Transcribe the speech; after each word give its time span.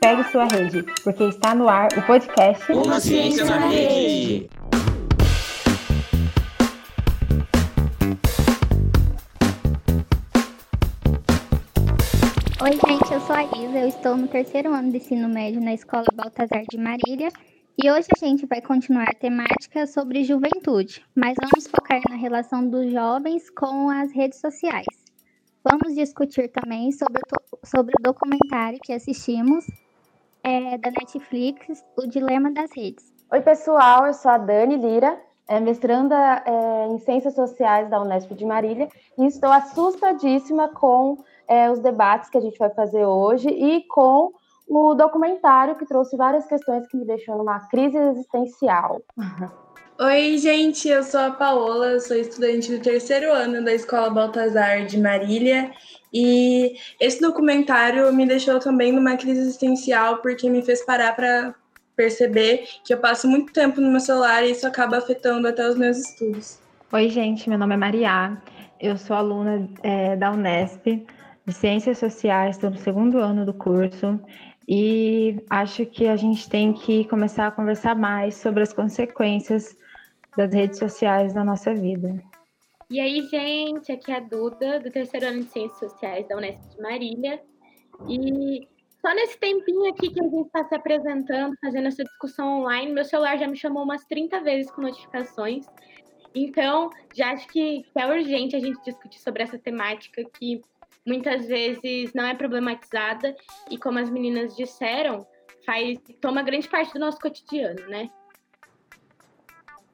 Pegue 0.00 0.24
sua 0.30 0.44
rede, 0.46 0.84
porque 1.04 1.24
está 1.24 1.54
no 1.54 1.68
ar 1.68 1.88
o 1.96 2.02
podcast 2.02 2.72
Uma 2.72 2.98
Ciência 3.00 3.44
na 3.44 3.66
Rede. 3.66 4.50
Oi, 12.62 12.70
gente, 12.70 13.12
eu 13.12 13.20
sou 13.20 13.36
a 13.36 13.42
Isa, 13.42 13.78
eu 13.78 13.88
estou 13.88 14.16
no 14.16 14.28
terceiro 14.28 14.72
ano 14.72 14.90
de 14.90 14.96
ensino 14.96 15.28
médio 15.28 15.60
na 15.60 15.74
Escola 15.74 16.06
Baltazar 16.14 16.64
de 16.68 16.78
Marília 16.78 17.30
e 17.78 17.90
hoje 17.90 18.08
a 18.14 18.18
gente 18.18 18.44
vai 18.46 18.60
continuar 18.60 19.08
a 19.08 19.14
temática 19.14 19.86
sobre 19.86 20.24
juventude, 20.24 21.04
mas 21.14 21.34
vamos 21.40 21.66
focar 21.66 22.00
na 22.08 22.16
relação 22.16 22.68
dos 22.68 22.90
jovens 22.90 23.48
com 23.50 23.88
as 23.88 24.12
redes 24.12 24.40
sociais. 24.40 24.86
Vamos 25.64 25.94
discutir 25.94 26.48
também 26.48 26.92
sobre 26.92 27.20
o, 27.20 27.66
sobre 27.66 27.94
o 27.98 28.02
documentário 28.02 28.78
que 28.82 28.92
assistimos 28.92 29.66
é, 30.42 30.76
da 30.76 30.90
Netflix, 30.90 31.84
O 31.96 32.06
Dilema 32.06 32.50
das 32.50 32.70
Redes. 32.76 33.12
Oi, 33.32 33.40
pessoal, 33.40 34.06
eu 34.06 34.12
sou 34.12 34.30
a 34.30 34.38
Dani 34.38 34.76
Lira, 34.76 35.18
é 35.48 35.58
mestranda 35.58 36.42
é, 36.44 36.88
em 36.88 36.98
Ciências 36.98 37.34
Sociais 37.34 37.88
da 37.88 38.02
Unesp 38.02 38.32
de 38.34 38.44
Marília 38.44 38.88
e 39.16 39.24
estou 39.24 39.50
assustadíssima 39.50 40.68
com 40.68 41.16
é, 41.48 41.70
os 41.70 41.78
debates 41.78 42.28
que 42.28 42.36
a 42.36 42.40
gente 42.40 42.58
vai 42.58 42.70
fazer 42.70 43.06
hoje 43.06 43.48
e 43.48 43.82
com 43.88 44.32
o 44.74 44.94
documentário 44.94 45.76
que 45.76 45.84
trouxe 45.84 46.16
várias 46.16 46.46
questões 46.46 46.86
que 46.86 46.96
me 46.96 47.04
deixou 47.04 47.36
numa 47.36 47.60
crise 47.68 47.96
existencial. 47.98 49.02
Oi, 50.00 50.38
gente, 50.38 50.88
eu 50.88 51.02
sou 51.02 51.20
a 51.20 51.30
Paola, 51.30 52.00
sou 52.00 52.16
estudante 52.16 52.74
do 52.74 52.82
terceiro 52.82 53.30
ano 53.30 53.62
da 53.62 53.74
Escola 53.74 54.08
Baltazar 54.08 54.86
de 54.86 54.98
Marília 54.98 55.70
e 56.12 56.74
esse 56.98 57.20
documentário 57.20 58.12
me 58.12 58.26
deixou 58.26 58.58
também 58.58 58.92
numa 58.92 59.16
crise 59.16 59.40
existencial 59.40 60.18
porque 60.18 60.48
me 60.48 60.62
fez 60.62 60.84
parar 60.84 61.14
para 61.14 61.54
perceber 61.94 62.66
que 62.82 62.94
eu 62.94 62.98
passo 62.98 63.28
muito 63.28 63.52
tempo 63.52 63.80
no 63.80 63.90
meu 63.90 64.00
celular 64.00 64.42
e 64.42 64.52
isso 64.52 64.66
acaba 64.66 64.96
afetando 64.96 65.46
até 65.46 65.68
os 65.68 65.76
meus 65.76 65.98
estudos. 65.98 66.58
Oi, 66.90 67.08
gente, 67.10 67.48
meu 67.48 67.58
nome 67.58 67.74
é 67.74 67.76
Maria, 67.76 68.38
eu 68.80 68.96
sou 68.96 69.14
aluna 69.14 69.68
é, 69.82 70.16
da 70.16 70.32
Unesp 70.32 71.06
de 71.44 71.52
Ciências 71.52 71.98
Sociais, 71.98 72.56
estou 72.56 72.70
no 72.70 72.78
segundo 72.78 73.18
ano 73.18 73.44
do 73.44 73.52
curso 73.52 74.18
e 74.68 75.42
acho 75.50 75.84
que 75.86 76.06
a 76.06 76.16
gente 76.16 76.48
tem 76.48 76.72
que 76.72 77.04
começar 77.06 77.48
a 77.48 77.50
conversar 77.50 77.94
mais 77.94 78.36
sobre 78.36 78.62
as 78.62 78.72
consequências 78.72 79.76
das 80.36 80.52
redes 80.52 80.78
sociais 80.78 81.34
na 81.34 81.44
nossa 81.44 81.74
vida. 81.74 82.22
E 82.90 83.00
aí, 83.00 83.22
gente, 83.28 83.90
aqui 83.90 84.12
é 84.12 84.16
a 84.16 84.20
Duda, 84.20 84.78
do 84.78 84.90
terceiro 84.90 85.26
ano 85.26 85.44
de 85.44 85.50
Ciências 85.50 85.92
Sociais 85.92 86.28
da 86.28 86.36
Unesp 86.36 86.60
de 86.74 86.80
Marília. 86.80 87.42
E 88.08 88.68
só 89.00 89.14
nesse 89.14 89.38
tempinho 89.38 89.90
aqui 89.90 90.10
que 90.10 90.20
a 90.20 90.28
gente 90.28 90.46
está 90.46 90.64
se 90.64 90.74
apresentando, 90.74 91.56
fazendo 91.60 91.88
essa 91.88 92.04
discussão 92.04 92.60
online, 92.60 92.92
meu 92.92 93.04
celular 93.04 93.38
já 93.38 93.48
me 93.48 93.56
chamou 93.56 93.82
umas 93.82 94.04
30 94.04 94.40
vezes 94.40 94.70
com 94.70 94.82
notificações. 94.82 95.66
Então, 96.34 96.90
já 97.14 97.32
acho 97.32 97.48
que, 97.48 97.84
é 97.94 98.06
urgente 98.06 98.56
a 98.56 98.60
gente 98.60 98.82
discutir 98.84 99.18
sobre 99.18 99.42
essa 99.42 99.58
temática 99.58 100.22
que 100.24 100.62
muitas 101.06 101.46
vezes 101.46 102.12
não 102.14 102.26
é 102.26 102.34
problematizada 102.34 103.34
e, 103.70 103.78
como 103.78 103.98
as 103.98 104.10
meninas 104.10 104.56
disseram, 104.56 105.26
faz 105.64 105.98
toma 106.20 106.42
grande 106.42 106.68
parte 106.68 106.92
do 106.92 107.00
nosso 107.00 107.18
cotidiano, 107.18 107.88
né? 107.88 108.10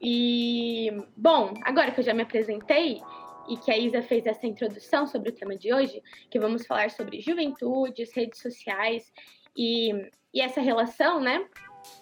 E, 0.01 0.89
bom, 1.15 1.53
agora 1.63 1.91
que 1.91 1.99
eu 1.99 2.03
já 2.03 2.13
me 2.13 2.23
apresentei 2.23 3.01
e 3.49 3.57
que 3.57 3.71
a 3.71 3.77
Isa 3.77 4.01
fez 4.01 4.25
essa 4.25 4.47
introdução 4.47 5.05
sobre 5.05 5.29
o 5.29 5.33
tema 5.33 5.55
de 5.57 5.73
hoje, 5.73 6.01
que 6.29 6.39
vamos 6.39 6.65
falar 6.65 6.89
sobre 6.91 7.19
juventudes, 7.19 8.13
redes 8.15 8.39
sociais 8.39 9.11
e, 9.57 9.91
e 10.33 10.41
essa 10.41 10.61
relação, 10.61 11.19
né? 11.19 11.45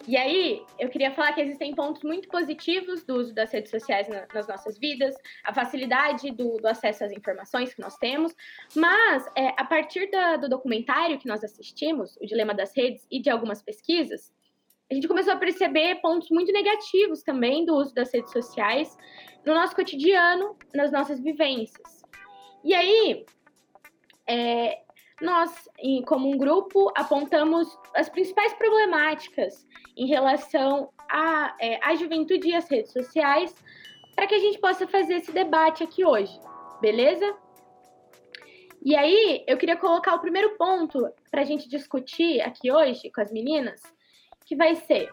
E 0.07 0.15
aí, 0.15 0.63
eu 0.79 0.89
queria 0.89 1.11
falar 1.11 1.33
que 1.33 1.41
existem 1.41 1.75
pontos 1.75 2.01
muito 2.01 2.29
positivos 2.29 3.03
do 3.03 3.15
uso 3.15 3.33
das 3.33 3.51
redes 3.51 3.69
sociais 3.69 4.07
na, 4.07 4.25
nas 4.33 4.47
nossas 4.47 4.77
vidas, 4.77 5.13
a 5.43 5.53
facilidade 5.53 6.31
do, 6.31 6.57
do, 6.57 6.67
acesso 6.67 7.03
às 7.03 7.11
informações 7.11 7.73
que 7.73 7.81
nós 7.81 7.97
temos, 7.97 8.33
mas 8.73 9.27
é, 9.35 9.49
a 9.57 9.65
partir 9.65 10.09
da, 10.09 10.37
do 10.37 10.47
documentário 10.47 11.19
que 11.19 11.27
nós 11.27 11.43
assistimos, 11.43 12.15
O 12.21 12.25
Dilema 12.25 12.53
das 12.53 12.75
Redes, 12.75 13.05
e 13.11 13.21
de 13.21 13.29
algumas 13.29 13.61
pesquisas, 13.61 14.31
a 14.89 14.93
gente 14.93 15.07
começou 15.07 15.33
a 15.33 15.37
perceber 15.37 15.95
pontos 15.95 16.29
muito 16.29 16.51
negativos 16.53 17.21
também 17.21 17.65
do 17.65 17.75
uso 17.75 17.93
das 17.93 18.13
redes 18.13 18.31
sociais 18.31 18.97
no 19.45 19.53
nosso 19.53 19.75
cotidiano, 19.75 20.55
nas 20.73 20.91
nossas 20.91 21.19
vivências. 21.19 22.01
E 22.63 22.73
aí, 22.73 23.25
é, 24.25 24.81
nós, 25.21 25.67
como 26.05 26.29
um 26.29 26.37
grupo, 26.37 26.91
apontamos 26.95 27.67
as 27.95 28.09
principais 28.09 28.53
problemáticas 28.53 29.65
em 29.95 30.07
relação 30.07 30.91
à, 31.09 31.55
é, 31.59 31.79
à 31.83 31.95
juventude 31.95 32.49
e 32.49 32.55
às 32.55 32.69
redes 32.69 32.91
sociais, 32.91 33.55
para 34.15 34.27
que 34.27 34.35
a 34.35 34.39
gente 34.39 34.59
possa 34.59 34.87
fazer 34.87 35.15
esse 35.15 35.31
debate 35.31 35.83
aqui 35.83 36.05
hoje, 36.05 36.39
beleza? 36.81 37.35
E 38.83 38.95
aí, 38.95 39.43
eu 39.47 39.57
queria 39.57 39.75
colocar 39.75 40.15
o 40.15 40.19
primeiro 40.19 40.55
ponto 40.57 41.11
para 41.31 41.41
a 41.41 41.45
gente 41.45 41.67
discutir 41.67 42.41
aqui 42.41 42.71
hoje 42.71 43.11
com 43.11 43.21
as 43.21 43.31
meninas, 43.31 43.81
que 44.45 44.55
vai 44.55 44.75
ser 44.75 45.09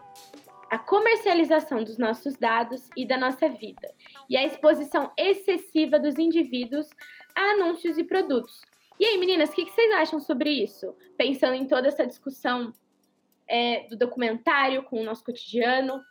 a 0.69 0.77
comercialização 0.77 1.83
dos 1.83 1.97
nossos 1.97 2.35
dados 2.35 2.89
e 2.95 3.05
da 3.05 3.17
nossa 3.17 3.49
vida, 3.49 3.93
e 4.29 4.37
a 4.37 4.45
exposição 4.45 5.11
excessiva 5.17 5.99
dos 5.99 6.17
indivíduos 6.17 6.87
a 7.35 7.51
anúncios 7.51 7.97
e 7.97 8.03
produtos. 8.03 8.61
E 8.99 9.05
aí, 9.05 9.17
meninas, 9.17 9.49
o 9.49 9.53
que, 9.53 9.69
vocês 9.69 9.91
acham 9.93 10.19
sobre 10.19 10.49
isso? 10.49 10.95
Pensando 11.17 11.55
em 11.55 11.65
toda 11.65 11.87
essa 11.87 12.05
discussão 12.05 12.73
é, 13.47 13.87
do 13.89 13.97
documentário 13.97 14.83
com 14.83 15.01
o 15.01 15.03
nosso 15.03 15.23
cotidiano, 15.23 15.95
o 15.95 16.01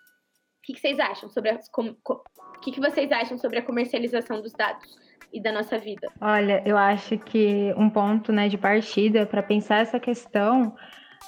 que, 0.62 0.78
vocês 0.78 0.98
acham 0.98 1.28
sobre 1.28 1.50
as, 1.50 1.68
com, 1.68 1.94
com, 2.02 2.14
o 2.14 2.60
que, 2.60 2.72
que 2.72 2.80
vocês 2.80 3.10
acham 3.10 3.38
sobre 3.38 3.58
a 3.58 3.62
comercialização 3.62 4.40
dos 4.40 4.52
dados 4.52 4.96
e 5.32 5.40
da 5.40 5.50
nossa 5.50 5.78
vida? 5.78 6.10
Olha, 6.20 6.62
eu 6.64 6.76
acho 6.76 7.18
que 7.18 7.74
um 7.76 7.88
ponto 7.90 8.32
né, 8.32 8.48
de 8.48 8.58
partida 8.58 9.26
para 9.26 9.42
pensar 9.42 9.78
essa 9.78 9.98
questão 9.98 10.74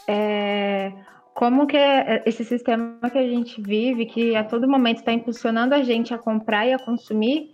é 0.09 0.93
como 1.35 1.67
que 1.67 1.77
esse 2.25 2.45
sistema 2.45 3.11
que 3.13 3.19
a 3.19 3.29
gente 3.29 3.61
vive, 3.61 4.07
que 4.07 4.35
a 4.35 4.43
todo 4.43 4.67
momento 4.67 4.99
está 4.99 5.13
impulsionando 5.13 5.75
a 5.75 5.83
gente 5.83 6.15
a 6.15 6.19
comprar 6.19 6.67
e 6.67 6.73
a 6.73 6.79
consumir, 6.79 7.51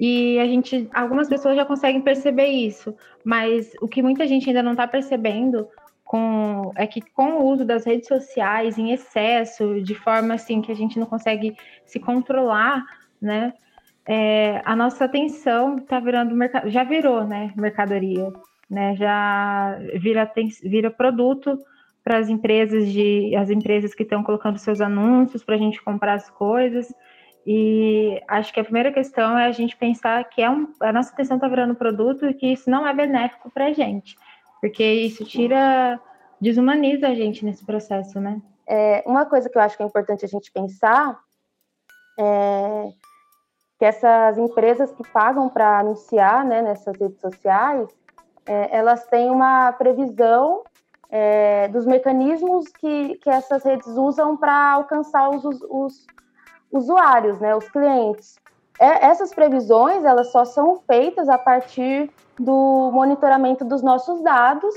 e 0.00 0.38
a 0.38 0.46
gente, 0.46 0.88
algumas 0.94 1.28
pessoas 1.28 1.54
já 1.54 1.66
conseguem 1.66 2.00
perceber 2.00 2.46
isso, 2.46 2.96
mas 3.22 3.70
o 3.82 3.86
que 3.86 4.02
muita 4.02 4.26
gente 4.26 4.48
ainda 4.48 4.62
não 4.62 4.72
está 4.72 4.88
percebendo 4.88 5.68
com, 6.02 6.72
é 6.74 6.86
que 6.86 7.02
com 7.02 7.34
o 7.34 7.44
uso 7.44 7.66
das 7.66 7.84
redes 7.84 8.08
sociais 8.08 8.78
em 8.78 8.92
excesso, 8.92 9.82
de 9.82 9.94
forma 9.94 10.32
assim 10.32 10.62
que 10.62 10.72
a 10.72 10.74
gente 10.74 10.98
não 10.98 11.06
consegue 11.06 11.54
se 11.84 12.00
controlar, 12.00 12.82
né? 13.20 13.52
É, 14.08 14.62
a 14.64 14.74
nossa 14.74 15.04
atenção 15.04 15.76
está 15.76 16.00
virando 16.00 16.34
já 16.64 16.82
virou, 16.82 17.22
né? 17.24 17.52
Mercadoria, 17.54 18.32
né? 18.70 18.96
Já 18.96 19.78
vira, 20.00 20.32
vira 20.62 20.90
produto 20.90 21.58
para 22.02 22.16
as 22.16 22.30
empresas 22.30 22.90
de 22.90 23.36
as 23.36 23.50
empresas 23.50 23.94
que 23.94 24.02
estão 24.02 24.22
colocando 24.22 24.58
seus 24.58 24.80
anúncios 24.80 25.44
para 25.44 25.56
a 25.56 25.58
gente 25.58 25.82
comprar 25.82 26.14
as 26.14 26.30
coisas. 26.30 26.88
E 27.46 28.22
acho 28.28 28.52
que 28.52 28.60
a 28.60 28.64
primeira 28.64 28.92
questão 28.92 29.38
é 29.38 29.46
a 29.46 29.52
gente 29.52 29.76
pensar 29.76 30.22
que 30.24 30.42
é 30.42 30.50
um, 30.50 30.72
a 30.80 30.92
nossa 30.92 31.12
atenção 31.12 31.36
está 31.36 31.48
virando 31.48 31.74
produto 31.74 32.26
e 32.26 32.34
que 32.34 32.52
isso 32.52 32.70
não 32.70 32.86
é 32.86 32.94
benéfico 32.94 33.50
para 33.50 33.66
a 33.66 33.72
gente, 33.72 34.16
porque 34.60 34.84
isso 34.84 35.24
tira, 35.24 35.98
desumaniza 36.40 37.08
a 37.08 37.14
gente 37.14 37.44
nesse 37.44 37.64
processo, 37.64 38.20
né? 38.20 38.40
É, 38.66 39.02
uma 39.06 39.24
coisa 39.24 39.48
que 39.48 39.56
eu 39.56 39.62
acho 39.62 39.76
que 39.76 39.82
é 39.82 39.86
importante 39.86 40.24
a 40.24 40.28
gente 40.28 40.52
pensar 40.52 41.18
é 42.18 42.92
que 43.80 43.84
essas 43.86 44.36
empresas 44.36 44.92
que 44.92 45.02
pagam 45.08 45.48
para 45.48 45.78
anunciar 45.78 46.44
né, 46.44 46.60
nessas 46.60 46.94
redes 47.00 47.18
sociais, 47.18 47.88
é, 48.44 48.76
elas 48.76 49.06
têm 49.06 49.30
uma 49.30 49.72
previsão 49.72 50.62
é, 51.08 51.66
dos 51.68 51.86
mecanismos 51.86 52.68
que, 52.68 53.16
que 53.16 53.30
essas 53.30 53.64
redes 53.64 53.86
usam 53.86 54.36
para 54.36 54.72
alcançar 54.72 55.30
os, 55.30 55.44
os, 55.44 56.06
usuários, 56.70 57.38
né, 57.40 57.54
os 57.54 57.68
clientes. 57.68 58.38
É, 58.78 59.06
essas 59.06 59.34
previsões 59.34 60.04
elas 60.04 60.32
só 60.32 60.44
são 60.44 60.80
feitas 60.86 61.28
a 61.28 61.36
partir 61.36 62.10
do 62.38 62.90
monitoramento 62.92 63.64
dos 63.64 63.82
nossos 63.82 64.22
dados, 64.22 64.74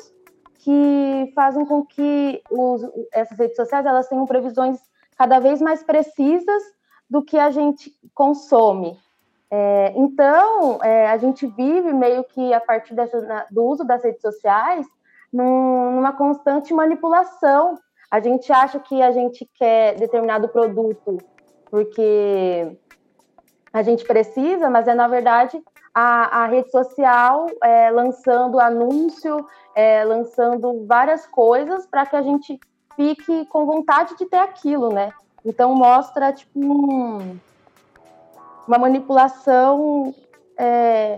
que 0.59 1.31
fazem 1.35 1.65
com 1.65 1.85
que 1.85 2.41
os, 2.49 2.81
essas 3.13 3.37
redes 3.37 3.55
sociais 3.55 3.85
elas 3.85 4.07
tenham 4.07 4.25
previsões 4.25 4.79
cada 5.17 5.39
vez 5.39 5.61
mais 5.61 5.83
precisas 5.83 6.63
do 7.09 7.21
que 7.21 7.37
a 7.37 7.51
gente 7.51 7.93
consome. 8.13 8.97
É, 9.51 9.93
então, 9.95 10.79
é, 10.81 11.07
a 11.07 11.17
gente 11.17 11.45
vive 11.45 11.93
meio 11.93 12.23
que 12.23 12.53
a 12.53 12.59
partir 12.59 12.95
dessa, 12.95 13.21
na, 13.21 13.45
do 13.51 13.63
uso 13.63 13.83
das 13.83 14.03
redes 14.03 14.21
sociais 14.21 14.85
num, 15.31 15.91
numa 15.91 16.11
constante 16.13 16.73
manipulação. 16.73 17.77
A 18.09 18.19
gente 18.19 18.51
acha 18.51 18.79
que 18.79 19.01
a 19.01 19.11
gente 19.11 19.47
quer 19.53 19.95
determinado 19.95 20.47
produto 20.49 21.19
porque 21.73 22.77
a 23.73 23.81
gente 23.81 24.05
precisa, 24.05 24.69
mas 24.69 24.87
é 24.87 24.93
na 24.93 25.07
verdade 25.07 25.59
a, 25.91 26.43
a 26.43 26.45
rede 26.45 26.69
social 26.69 27.47
é, 27.63 27.89
lançando 27.89 28.59
anúncio, 28.59 29.43
é, 29.73 30.03
lançando 30.03 30.85
várias 30.85 31.25
coisas 31.25 31.87
para 31.87 32.05
que 32.05 32.15
a 32.15 32.21
gente 32.21 32.59
fique 32.95 33.47
com 33.47 33.65
vontade 33.65 34.15
de 34.15 34.27
ter 34.27 34.37
aquilo, 34.37 34.89
né? 34.93 35.09
Então 35.43 35.73
mostra 35.73 36.31
tipo 36.31 36.59
um, 36.59 37.39
uma 38.67 38.77
manipulação 38.77 40.13
é, 40.55 41.17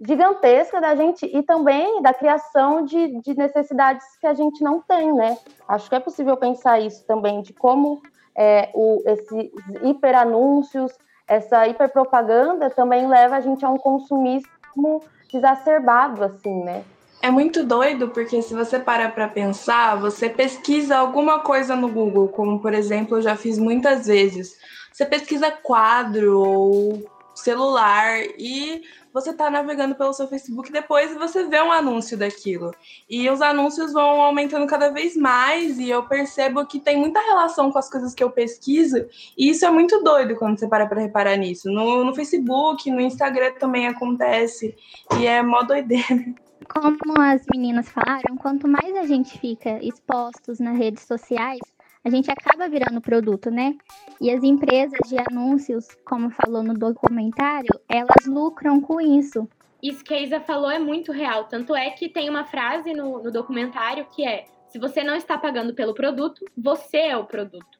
gigantesca 0.00 0.80
da 0.80 0.94
gente 0.94 1.26
e 1.26 1.42
também 1.42 2.00
da 2.00 2.14
criação 2.14 2.84
de, 2.84 3.20
de, 3.20 3.36
necessidades 3.36 4.06
que 4.20 4.28
a 4.28 4.32
gente 4.32 4.62
não 4.62 4.80
tem, 4.80 5.12
né? 5.12 5.36
Acho 5.66 5.88
que 5.88 5.96
é 5.96 6.00
possível 6.00 6.36
pensar 6.36 6.78
isso 6.78 7.04
também, 7.04 7.42
de 7.42 7.52
como 7.52 8.00
é, 8.36 8.70
o, 8.74 9.02
esses 9.06 9.50
hiperanúncios, 9.82 10.92
essa 11.26 11.66
hiperpropaganda 11.66 12.70
também 12.70 13.06
leva 13.06 13.36
a 13.36 13.40
gente 13.40 13.64
a 13.64 13.70
um 13.70 13.78
consumismo 13.78 15.02
exacerbado, 15.32 16.24
assim, 16.24 16.62
né? 16.62 16.84
É 17.22 17.30
muito 17.30 17.64
doido 17.64 18.08
porque 18.08 18.42
se 18.42 18.52
você 18.52 18.80
para 18.80 19.08
para 19.08 19.28
pensar, 19.28 19.94
você 19.94 20.28
pesquisa 20.28 20.96
alguma 20.96 21.38
coisa 21.38 21.76
no 21.76 21.88
Google, 21.88 22.28
como 22.28 22.58
por 22.58 22.74
exemplo 22.74 23.18
eu 23.18 23.22
já 23.22 23.36
fiz 23.36 23.58
muitas 23.58 24.06
vezes. 24.06 24.58
Você 24.92 25.06
pesquisa 25.06 25.50
quadro 25.50 26.40
ou 26.40 27.10
celular 27.34 28.18
e 28.36 28.82
você 29.12 29.30
está 29.30 29.50
navegando 29.50 29.94
pelo 29.94 30.12
seu 30.12 30.26
Facebook 30.26 30.72
depois 30.72 31.12
e 31.12 31.18
você 31.18 31.44
vê 31.44 31.60
um 31.60 31.72
anúncio 31.72 32.16
daquilo. 32.16 32.72
E 33.08 33.28
os 33.28 33.42
anúncios 33.42 33.92
vão 33.92 34.20
aumentando 34.22 34.66
cada 34.66 34.90
vez 34.90 35.16
mais 35.16 35.78
e 35.78 35.90
eu 35.90 36.04
percebo 36.04 36.66
que 36.66 36.80
tem 36.80 36.96
muita 36.96 37.20
relação 37.20 37.70
com 37.70 37.78
as 37.78 37.90
coisas 37.90 38.14
que 38.14 38.24
eu 38.24 38.30
pesquiso 38.30 39.06
e 39.36 39.50
isso 39.50 39.64
é 39.64 39.70
muito 39.70 40.02
doido 40.02 40.36
quando 40.36 40.58
você 40.58 40.68
para 40.68 40.86
para 40.86 41.00
reparar 41.00 41.36
nisso. 41.36 41.70
No, 41.70 42.04
no 42.04 42.14
Facebook, 42.14 42.90
no 42.90 43.00
Instagram 43.00 43.52
também 43.58 43.86
acontece 43.86 44.74
e 45.18 45.26
é 45.26 45.42
mó 45.42 45.62
doideira 45.62 46.34
como 46.72 47.20
as 47.20 47.42
meninas 47.52 47.88
falaram, 47.88 48.36
quanto 48.36 48.66
mais 48.66 48.94
a 48.96 49.04
gente 49.04 49.38
fica 49.38 49.78
expostos 49.84 50.58
nas 50.58 50.76
redes 50.76 51.04
sociais, 51.04 51.60
a 52.04 52.10
gente 52.10 52.30
acaba 52.30 52.68
virando 52.68 53.00
produto, 53.00 53.50
né? 53.50 53.74
E 54.20 54.30
as 54.30 54.42
empresas 54.42 54.98
de 55.08 55.16
anúncios, 55.18 55.86
como 56.04 56.30
falou 56.30 56.62
no 56.62 56.74
documentário, 56.74 57.70
elas 57.88 58.26
lucram 58.26 58.80
com 58.80 59.00
isso. 59.00 59.48
Isso 59.82 60.04
que 60.04 60.14
a 60.14 60.20
Isa 60.20 60.40
falou 60.40 60.70
é 60.70 60.78
muito 60.78 61.12
real. 61.12 61.44
Tanto 61.44 61.74
é 61.74 61.90
que 61.90 62.08
tem 62.08 62.28
uma 62.28 62.44
frase 62.44 62.92
no, 62.92 63.22
no 63.22 63.30
documentário 63.30 64.06
que 64.14 64.26
é: 64.26 64.44
se 64.68 64.78
você 64.78 65.04
não 65.04 65.14
está 65.14 65.38
pagando 65.38 65.74
pelo 65.74 65.94
produto, 65.94 66.44
você 66.56 66.98
é 66.98 67.16
o 67.16 67.24
produto. 67.24 67.78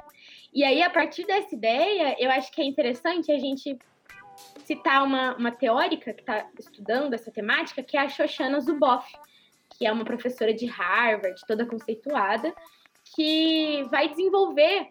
E 0.55 0.65
aí, 0.65 0.83
a 0.83 0.91
partir 0.91 1.25
dessa 1.25 1.55
ideia, 1.55 2.15
eu 2.19 2.31
acho 2.31 2.53
que 2.53 2.61
é 2.61 2.65
interessante 2.65 3.33
a 3.33 3.39
gente 3.39 3.79
citar 4.65 5.03
uma, 5.03 5.35
uma 5.37 5.51
teórica 5.51 6.13
que 6.13 6.21
está 6.21 6.47
estudando 6.59 7.15
essa 7.15 7.31
temática, 7.31 7.83
que 7.83 7.97
é 7.97 8.01
a 8.01 8.09
Shoshana 8.09 8.61
Zuboff, 8.61 9.11
que 9.71 9.87
é 9.87 9.93
uma 9.93 10.05
professora 10.05 10.53
de 10.53 10.67
Harvard, 10.67 11.41
toda 11.47 11.67
conceituada, 11.67 12.55
que 13.15 13.85
vai 13.91 14.09
desenvolver 14.09 14.89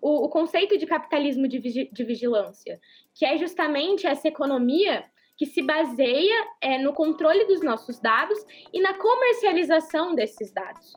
o, 0.00 0.24
o 0.24 0.28
conceito 0.28 0.76
de 0.78 0.86
capitalismo 0.86 1.48
de, 1.48 1.58
vigi, 1.58 1.90
de, 1.92 2.04
vigilância, 2.04 2.80
que 3.14 3.24
é 3.24 3.36
justamente 3.38 4.06
essa 4.06 4.28
economia 4.28 5.04
que 5.36 5.46
se 5.46 5.62
baseia 5.62 6.46
é, 6.60 6.78
no 6.78 6.92
controle 6.92 7.44
dos 7.44 7.60
nossos 7.62 7.98
dados 7.98 8.38
e 8.72 8.80
na 8.80 8.94
comercialização 8.94 10.14
desses 10.14 10.52
dados. 10.52 10.94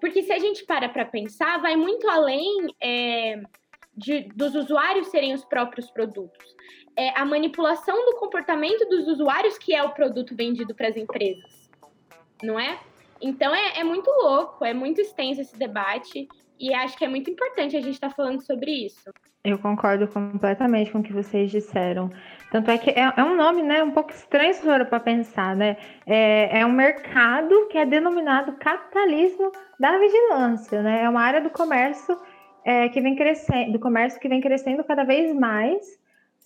Porque 0.00 0.22
se 0.22 0.32
a 0.32 0.38
gente 0.38 0.64
para 0.64 0.88
para 0.88 1.04
pensar, 1.04 1.60
vai 1.60 1.76
muito 1.76 2.08
além 2.08 2.66
é, 2.82 3.40
de, 3.96 4.28
dos 4.34 4.54
usuários 4.54 5.08
serem 5.08 5.34
os 5.34 5.44
próprios 5.44 5.90
produtos 5.90 6.56
é 6.96 7.10
a 7.14 7.24
manipulação 7.24 8.04
do 8.06 8.16
comportamento 8.16 8.88
dos 8.88 9.06
usuários 9.06 9.58
que 9.58 9.74
é 9.74 9.82
o 9.82 9.92
produto 9.92 10.34
vendido 10.34 10.74
para 10.74 10.88
as 10.88 10.96
empresas, 10.96 11.70
não 12.42 12.58
é? 12.58 12.80
Então 13.20 13.54
é, 13.54 13.80
é, 13.80 13.84
muito 13.84 14.10
louco, 14.10 14.64
é 14.64 14.74
muito 14.74 15.00
extenso 15.00 15.40
esse 15.40 15.58
debate 15.58 16.28
e 16.58 16.72
acho 16.74 16.96
que 16.96 17.04
é 17.04 17.08
muito 17.08 17.30
importante 17.30 17.76
a 17.76 17.80
gente 17.80 17.94
estar 17.94 18.08
tá 18.08 18.14
falando 18.14 18.40
sobre 18.40 18.70
isso. 18.70 19.10
Eu 19.44 19.58
concordo 19.58 20.08
completamente 20.08 20.90
com 20.90 20.98
o 20.98 21.02
que 21.02 21.12
vocês 21.12 21.50
disseram. 21.50 22.10
Tanto 22.50 22.70
é 22.70 22.78
que 22.78 22.90
é, 22.90 23.12
é 23.16 23.22
um 23.22 23.36
nome, 23.36 23.62
né, 23.62 23.82
um 23.82 23.92
pouco 23.92 24.10
estranho 24.10 24.52
se 24.52 24.62
para 24.62 24.98
pensar, 24.98 25.54
né? 25.54 25.76
É, 26.04 26.60
é 26.60 26.66
um 26.66 26.72
mercado 26.72 27.68
que 27.68 27.78
é 27.78 27.86
denominado 27.86 28.54
capitalismo 28.54 29.52
da 29.78 29.98
vigilância, 29.98 30.82
né? 30.82 31.02
É 31.04 31.08
uma 31.08 31.22
área 31.22 31.40
do 31.40 31.50
comércio 31.50 32.18
é, 32.64 32.88
que 32.88 33.00
vem 33.00 33.14
crescendo, 33.14 33.72
do 33.72 33.78
comércio 33.78 34.18
que 34.18 34.28
vem 34.28 34.40
crescendo 34.40 34.82
cada 34.82 35.04
vez 35.04 35.32
mais 35.32 35.96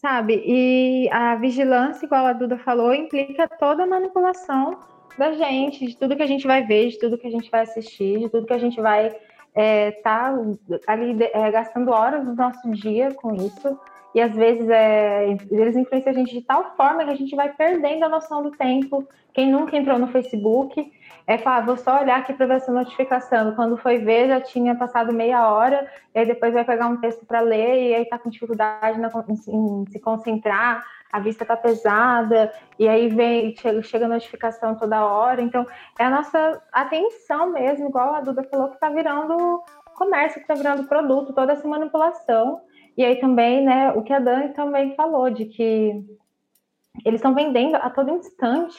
sabe? 0.00 0.42
E 0.46 1.08
a 1.10 1.36
vigilância, 1.36 2.06
igual 2.06 2.26
a 2.26 2.32
Duda 2.32 2.56
falou, 2.56 2.94
implica 2.94 3.46
toda 3.46 3.82
a 3.82 3.86
manipulação 3.86 4.78
da 5.16 5.32
gente, 5.32 5.86
de 5.86 5.96
tudo 5.96 6.16
que 6.16 6.22
a 6.22 6.26
gente 6.26 6.46
vai 6.46 6.64
ver, 6.64 6.88
de 6.88 6.98
tudo 6.98 7.18
que 7.18 7.26
a 7.26 7.30
gente 7.30 7.50
vai 7.50 7.62
assistir, 7.62 8.18
de 8.18 8.28
tudo 8.28 8.46
que 8.46 8.52
a 8.52 8.58
gente 8.58 8.80
vai 8.80 9.06
estar 9.06 9.18
é, 9.54 9.90
tá 9.92 10.92
ali 10.92 11.16
é, 11.22 11.50
gastando 11.50 11.90
horas 11.90 12.24
do 12.24 12.34
nosso 12.34 12.70
dia 12.70 13.12
com 13.14 13.34
isso. 13.34 13.78
E 14.14 14.20
às 14.20 14.34
vezes 14.34 14.68
é, 14.68 15.36
eles 15.50 15.76
influenciam 15.76 16.12
a 16.12 16.16
gente 16.16 16.32
de 16.32 16.42
tal 16.42 16.74
forma 16.76 17.04
que 17.04 17.10
a 17.10 17.16
gente 17.16 17.34
vai 17.36 17.52
perdendo 17.52 18.04
a 18.04 18.08
noção 18.08 18.42
do 18.42 18.50
tempo. 18.50 19.06
Quem 19.32 19.50
nunca 19.50 19.76
entrou 19.76 19.98
no 19.98 20.08
Facebook 20.08 20.92
é 21.26 21.38
falar, 21.38 21.64
vou 21.64 21.76
só 21.76 22.00
olhar 22.00 22.18
aqui 22.18 22.32
para 22.32 22.46
ver 22.46 22.54
essa 22.54 22.72
notificação. 22.72 23.54
Quando 23.54 23.76
foi 23.76 23.98
ver, 23.98 24.28
já 24.28 24.40
tinha 24.40 24.74
passado 24.74 25.12
meia 25.12 25.48
hora, 25.48 25.88
e 26.12 26.18
aí 26.18 26.26
depois 26.26 26.52
vai 26.52 26.64
pegar 26.64 26.88
um 26.88 26.96
texto 26.96 27.24
para 27.24 27.40
ler, 27.40 27.90
e 27.90 27.94
aí 27.94 28.02
está 28.02 28.18
com 28.18 28.30
dificuldade 28.30 28.98
na, 28.98 29.08
em, 29.28 29.34
em, 29.54 29.84
se 29.86 30.00
concentrar, 30.00 30.84
a 31.12 31.20
vista 31.20 31.44
está 31.44 31.56
pesada, 31.56 32.52
e 32.78 32.88
aí 32.88 33.08
vem, 33.08 33.54
chega, 33.56 33.82
chega 33.82 34.08
notificação 34.08 34.76
toda 34.76 35.04
hora. 35.04 35.42
Então, 35.42 35.66
é 35.98 36.04
a 36.04 36.10
nossa 36.10 36.62
atenção 36.72 37.50
mesmo, 37.50 37.88
igual 37.88 38.14
a 38.14 38.20
Duda 38.20 38.44
falou, 38.44 38.68
que 38.68 38.74
está 38.74 38.88
virando 38.88 39.62
comércio, 39.94 40.36
que 40.36 40.50
está 40.50 40.54
virando 40.54 40.88
produto, 40.88 41.32
toda 41.32 41.52
essa 41.52 41.66
manipulação. 41.66 42.60
E 42.96 43.04
aí 43.04 43.16
também, 43.20 43.64
né, 43.64 43.92
o 43.92 44.02
que 44.02 44.12
a 44.12 44.18
Dani 44.18 44.54
também 44.54 44.94
falou, 44.94 45.30
de 45.30 45.46
que 45.46 46.04
eles 47.04 47.18
estão 47.18 47.34
vendendo 47.34 47.76
a 47.76 47.90
todo 47.90 48.10
instante 48.10 48.78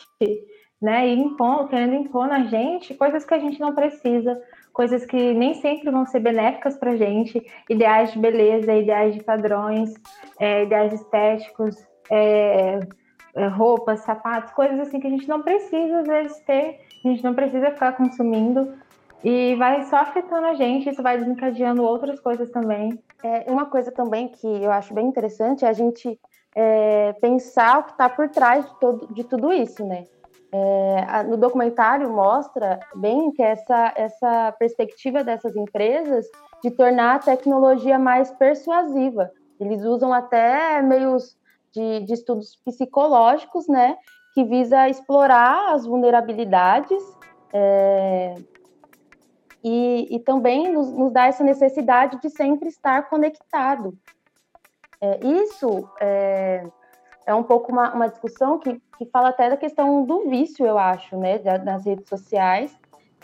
né? 0.81 1.07
E 1.07 1.13
impor, 1.13 1.69
querendo 1.69 1.93
impor 1.93 2.27
na 2.27 2.45
gente 2.45 2.95
coisas 2.95 3.23
que 3.23 3.33
a 3.33 3.39
gente 3.39 3.59
não 3.59 3.75
precisa, 3.75 4.41
coisas 4.73 5.05
que 5.05 5.33
nem 5.33 5.53
sempre 5.55 5.91
vão 5.91 6.05
ser 6.05 6.21
benéficas 6.21 6.75
para 6.75 6.97
gente, 6.97 7.45
ideais 7.69 8.11
de 8.11 8.19
beleza, 8.19 8.73
ideais 8.73 9.13
de 9.13 9.23
padrões, 9.23 9.93
é, 10.39 10.63
ideais 10.63 10.91
estéticos, 10.93 11.75
é, 12.09 12.79
é, 13.35 13.47
roupas, 13.47 14.01
sapatos, 14.01 14.51
coisas 14.53 14.79
assim 14.79 14.99
que 14.99 15.07
a 15.07 15.09
gente 15.09 15.27
não 15.27 15.41
precisa 15.41 15.99
às 15.99 16.07
vezes 16.07 16.39
ter, 16.41 16.79
a 17.03 17.07
gente 17.07 17.23
não 17.23 17.33
precisa 17.33 17.71
ficar 17.71 17.93
consumindo 17.93 18.73
e 19.23 19.55
vai 19.55 19.83
só 19.83 19.97
afetando 19.97 20.47
a 20.47 20.55
gente, 20.55 20.89
isso 20.89 21.03
vai 21.03 21.17
desencadeando 21.17 21.83
outras 21.83 22.19
coisas 22.19 22.49
também. 22.49 22.99
É, 23.23 23.51
uma 23.51 23.65
coisa 23.65 23.91
também 23.91 24.27
que 24.27 24.47
eu 24.47 24.71
acho 24.71 24.93
bem 24.93 25.05
interessante 25.05 25.63
é 25.63 25.69
a 25.69 25.73
gente 25.73 26.19
é, 26.55 27.13
pensar 27.13 27.79
o 27.79 27.83
que 27.83 27.91
está 27.91 28.09
por 28.09 28.29
trás 28.29 28.65
de, 28.65 28.79
todo, 28.79 29.13
de 29.13 29.23
tudo 29.23 29.53
isso, 29.53 29.85
né? 29.85 30.05
É, 30.53 31.23
no 31.23 31.37
documentário 31.37 32.09
mostra 32.09 32.79
bem 32.95 33.31
que 33.31 33.41
essa, 33.41 33.93
essa 33.95 34.51
perspectiva 34.59 35.23
dessas 35.23 35.55
empresas 35.55 36.25
de 36.61 36.71
tornar 36.71 37.15
a 37.15 37.19
tecnologia 37.19 37.97
mais 37.97 38.31
persuasiva. 38.31 39.31
Eles 39.59 39.83
usam 39.83 40.11
até 40.11 40.81
meios 40.81 41.37
de, 41.73 42.01
de 42.01 42.13
estudos 42.13 42.55
psicológicos, 42.65 43.67
né, 43.67 43.97
que 44.33 44.43
visa 44.43 44.89
explorar 44.89 45.73
as 45.73 45.85
vulnerabilidades 45.85 47.03
é, 47.53 48.35
e, 49.63 50.15
e, 50.15 50.19
também 50.19 50.71
nos, 50.71 50.91
nos 50.91 51.11
dá 51.11 51.27
essa 51.27 51.43
necessidade 51.43 52.19
de 52.19 52.29
sempre 52.29 52.69
estar 52.69 53.09
conectado. 53.09 53.97
É, 54.99 55.19
isso 55.25 55.89
é, 55.99 56.65
é 57.25 57.35
um 57.35 57.43
pouco 57.43 57.71
uma, 57.71 57.93
uma 57.93 58.07
discussão 58.07 58.57
que, 58.57 58.81
que 58.97 59.05
fala 59.05 59.29
até 59.29 59.49
da 59.49 59.57
questão 59.57 60.03
do 60.05 60.29
vício, 60.29 60.65
eu 60.65 60.77
acho, 60.77 61.17
né, 61.17 61.37
das 61.37 61.85
redes 61.85 62.07
sociais, 62.07 62.75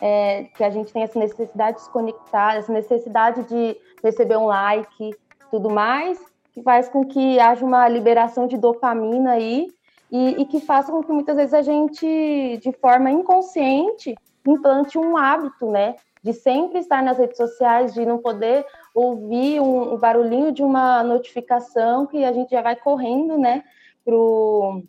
é, 0.01 0.43
que 0.55 0.63
a 0.63 0.69
gente 0.69 0.93
tem 0.93 1.03
essa 1.03 1.17
necessidade 1.17 1.77
de 1.77 1.83
se 1.83 1.91
conectar, 1.91 2.55
essa 2.55 2.71
necessidade 2.71 3.43
de 3.43 3.77
receber 4.03 4.37
um 4.37 4.45
like, 4.45 5.15
tudo 5.49 5.69
mais, 5.69 6.19
que 6.57 6.63
faz 6.63 6.89
com 6.89 7.05
que 7.05 7.39
haja 7.39 7.63
uma 7.63 7.87
liberação 7.87 8.47
de 8.47 8.57
dopamina 8.57 9.33
aí 9.33 9.67
e, 10.11 10.41
e 10.41 10.45
que 10.45 10.59
faça 10.59 10.91
com 10.91 11.03
que 11.03 11.11
muitas 11.11 11.35
vezes 11.35 11.53
a 11.53 11.61
gente, 11.61 12.57
de 12.57 12.71
forma 12.71 13.11
inconsciente, 13.11 14.15
implante 14.43 14.97
um 14.97 15.15
hábito, 15.15 15.69
né, 15.69 15.97
de 16.23 16.33
sempre 16.33 16.79
estar 16.79 17.03
nas 17.03 17.19
redes 17.19 17.37
sociais, 17.37 17.93
de 17.93 18.03
não 18.07 18.17
poder 18.17 18.65
ouvir 18.91 19.59
um, 19.61 19.93
um 19.93 19.97
barulhinho 19.97 20.51
de 20.51 20.63
uma 20.63 21.03
notificação 21.03 22.07
que 22.07 22.25
a 22.25 22.33
gente 22.33 22.49
já 22.49 22.63
vai 22.63 22.75
correndo, 22.75 23.37
né, 23.37 23.63
pro, 24.03 24.81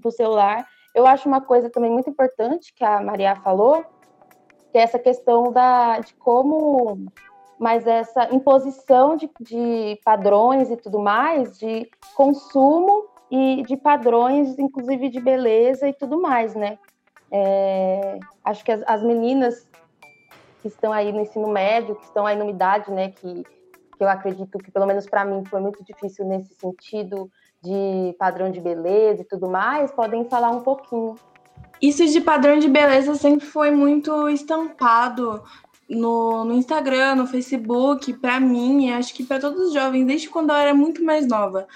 pro 0.00 0.10
celular. 0.10 0.66
Eu 0.94 1.06
acho 1.06 1.28
uma 1.28 1.42
coisa 1.42 1.68
também 1.68 1.90
muito 1.90 2.08
importante 2.08 2.72
que 2.72 2.82
a 2.82 3.02
Maria 3.02 3.36
falou, 3.36 3.84
que 4.72 4.78
é 4.78 4.80
essa 4.80 4.98
questão 4.98 5.52
da, 5.52 5.98
de 5.98 6.14
como 6.14 7.12
mas 7.58 7.86
essa 7.86 8.32
imposição 8.32 9.16
de, 9.16 9.28
de 9.40 9.98
padrões 10.04 10.70
e 10.70 10.76
tudo 10.76 10.98
mais, 10.98 11.58
de 11.58 11.90
consumo 12.14 13.06
e 13.30 13.62
de 13.62 13.76
padrões, 13.76 14.58
inclusive 14.58 15.08
de 15.08 15.20
beleza 15.20 15.88
e 15.88 15.92
tudo 15.92 16.20
mais, 16.20 16.54
né? 16.54 16.78
É, 17.30 18.18
acho 18.44 18.64
que 18.64 18.72
as, 18.72 18.82
as, 18.86 19.02
meninas 19.02 19.68
que 20.62 20.68
estão 20.68 20.92
aí 20.92 21.12
no 21.12 21.20
ensino 21.20 21.48
médio, 21.48 21.96
que 21.96 22.04
estão 22.04 22.24
aí 22.24 22.36
numa 22.36 22.50
idade, 22.50 22.90
né, 22.90 23.10
que, 23.10 23.42
que 23.42 24.02
eu 24.02 24.08
acredito 24.08 24.56
que, 24.58 24.70
pelo 24.70 24.86
menos 24.86 25.06
para 25.06 25.26
mim, 25.26 25.44
foi 25.44 25.60
muito 25.60 25.84
difícil 25.84 26.24
nesse 26.24 26.54
sentido 26.54 27.30
de 27.62 28.14
padrão 28.18 28.50
de 28.50 28.60
beleza 28.60 29.22
e 29.22 29.24
tudo 29.24 29.48
mais, 29.48 29.92
podem 29.92 30.24
falar 30.24 30.50
um 30.50 30.60
pouquinho. 30.60 31.16
Isso 31.82 32.04
de 32.06 32.20
padrão 32.20 32.58
de 32.58 32.68
beleza 32.68 33.14
sempre 33.14 33.46
foi 33.46 33.70
muito 33.70 34.28
estampado 34.28 35.42
no, 35.88 36.44
no 36.44 36.54
Instagram, 36.54 37.14
no 37.14 37.26
Facebook, 37.26 38.12
para 38.14 38.38
mim, 38.38 38.90
acho 38.90 39.14
que 39.14 39.24
para 39.24 39.40
todos 39.40 39.68
os 39.68 39.72
jovens, 39.72 40.06
desde 40.06 40.28
quando 40.28 40.50
eu 40.50 40.56
era 40.56 40.74
muito 40.74 41.02
mais 41.02 41.26
nova. 41.26 41.66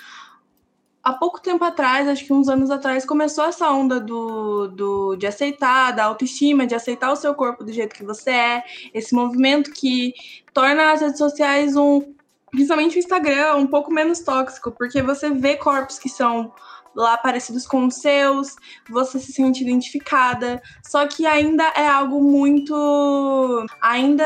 Há 1.03 1.15
pouco 1.15 1.41
tempo 1.41 1.65
atrás, 1.65 2.07
acho 2.07 2.25
que 2.25 2.33
uns 2.33 2.49
anos 2.49 2.71
atrás, 2.71 3.05
começou 3.05 3.45
essa 3.45 3.69
onda 3.71 3.99
do, 3.99 4.69
do, 4.69 5.17
de 5.17 5.27
aceitar, 5.27 5.91
da 5.91 6.05
autoestima, 6.05 6.67
de 6.67 6.77
aceitar 6.77 7.11
o 7.11 7.17
seu 7.17 7.35
corpo 7.35 7.65
do 7.65 7.73
jeito 7.73 7.95
que 7.95 8.05
você 8.05 8.31
é, 8.31 8.65
esse 8.95 9.13
movimento 9.13 9.73
que 9.73 10.15
torna 10.53 10.93
as 10.93 11.01
redes 11.01 11.19
sociais 11.19 11.75
um, 11.75 12.15
principalmente 12.53 12.97
o 12.97 13.01
Instagram, 13.01 13.57
um 13.57 13.67
pouco 13.67 13.93
menos 13.93 14.21
tóxico, 14.21 14.71
porque 14.71 15.03
você 15.03 15.31
vê 15.31 15.57
corpos 15.57 15.99
que 15.99 16.09
são 16.09 16.53
lá 16.95 17.17
parecidos 17.17 17.67
com 17.67 17.87
os 17.87 17.97
seus, 17.97 18.57
você 18.89 19.19
se 19.19 19.33
sente 19.33 19.63
identificada, 19.63 20.63
só 20.85 21.07
que 21.07 21.27
ainda 21.27 21.65
é 21.77 21.87
algo 21.87 22.23
muito. 22.23 23.67
Ainda 23.81 24.25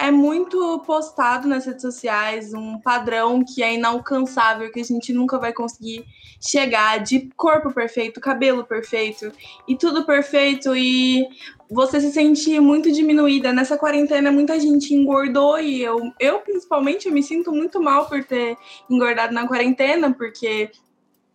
é 0.00 0.10
muito 0.10 0.82
postado 0.86 1.48
nas 1.48 1.66
redes 1.66 1.82
sociais, 1.82 2.52
um 2.54 2.78
padrão 2.78 3.44
que 3.44 3.62
é 3.62 3.74
inalcançável, 3.74 4.70
que 4.70 4.80
a 4.80 4.84
gente 4.84 5.12
nunca 5.12 5.38
vai 5.38 5.52
conseguir 5.52 6.04
chegar 6.40 6.98
de 6.98 7.30
corpo 7.36 7.72
perfeito, 7.72 8.20
cabelo 8.20 8.64
perfeito 8.64 9.32
e 9.66 9.76
tudo 9.76 10.04
perfeito 10.04 10.76
e 10.76 11.26
você 11.70 12.00
se 12.00 12.12
sente 12.12 12.60
muito 12.60 12.92
diminuída. 12.92 13.52
Nessa 13.52 13.78
quarentena, 13.78 14.30
muita 14.30 14.60
gente 14.60 14.94
engordou 14.94 15.58
e 15.58 15.82
eu, 15.82 16.12
eu 16.20 16.38
principalmente, 16.40 17.06
eu 17.06 17.12
me 17.12 17.22
sinto 17.22 17.50
muito 17.50 17.80
mal 17.80 18.06
por 18.06 18.22
ter 18.24 18.56
engordado 18.90 19.32
na 19.32 19.48
quarentena, 19.48 20.12
porque 20.12 20.70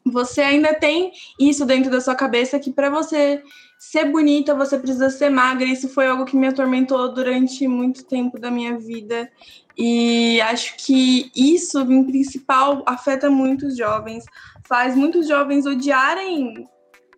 você 0.06 0.42
ainda 0.42 0.74
tem 0.74 1.12
isso 1.40 1.66
dentro 1.66 1.92
da 1.92 2.02
sua 2.02 2.16
cabeça 2.16 2.60
que 2.60 2.72
para 2.72 2.90
você 2.90 3.44
ser 3.80 4.06
bonita, 4.12 4.54
você 4.54 4.78
precisa 4.78 5.10
ser 5.10 5.30
magra. 5.30 5.66
Isso 5.66 5.88
foi 5.88 6.08
algo 6.08 6.26
que 6.26 6.36
me 6.36 6.48
atormentou 6.48 7.14
durante 7.14 7.68
muito 7.68 8.04
tempo 8.04 8.38
da 8.38 8.52
minha 8.52 8.78
vida. 8.78 9.32
E 9.78 10.42
acho 10.42 10.76
que 10.78 11.32
isso, 11.34 11.80
em 11.80 12.04
principal, 12.04 12.84
afeta 12.86 13.30
muitos 13.30 13.78
jovens, 13.78 14.26
faz 14.68 14.96
muitos 14.96 15.28
jovens 15.28 15.66
odiarem 15.66 16.68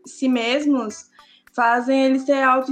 si 0.06 0.30
mesmos, 0.30 1.06
fazem 1.56 2.06
eles 2.06 2.24
ser 2.24 2.44
auto 2.44 2.72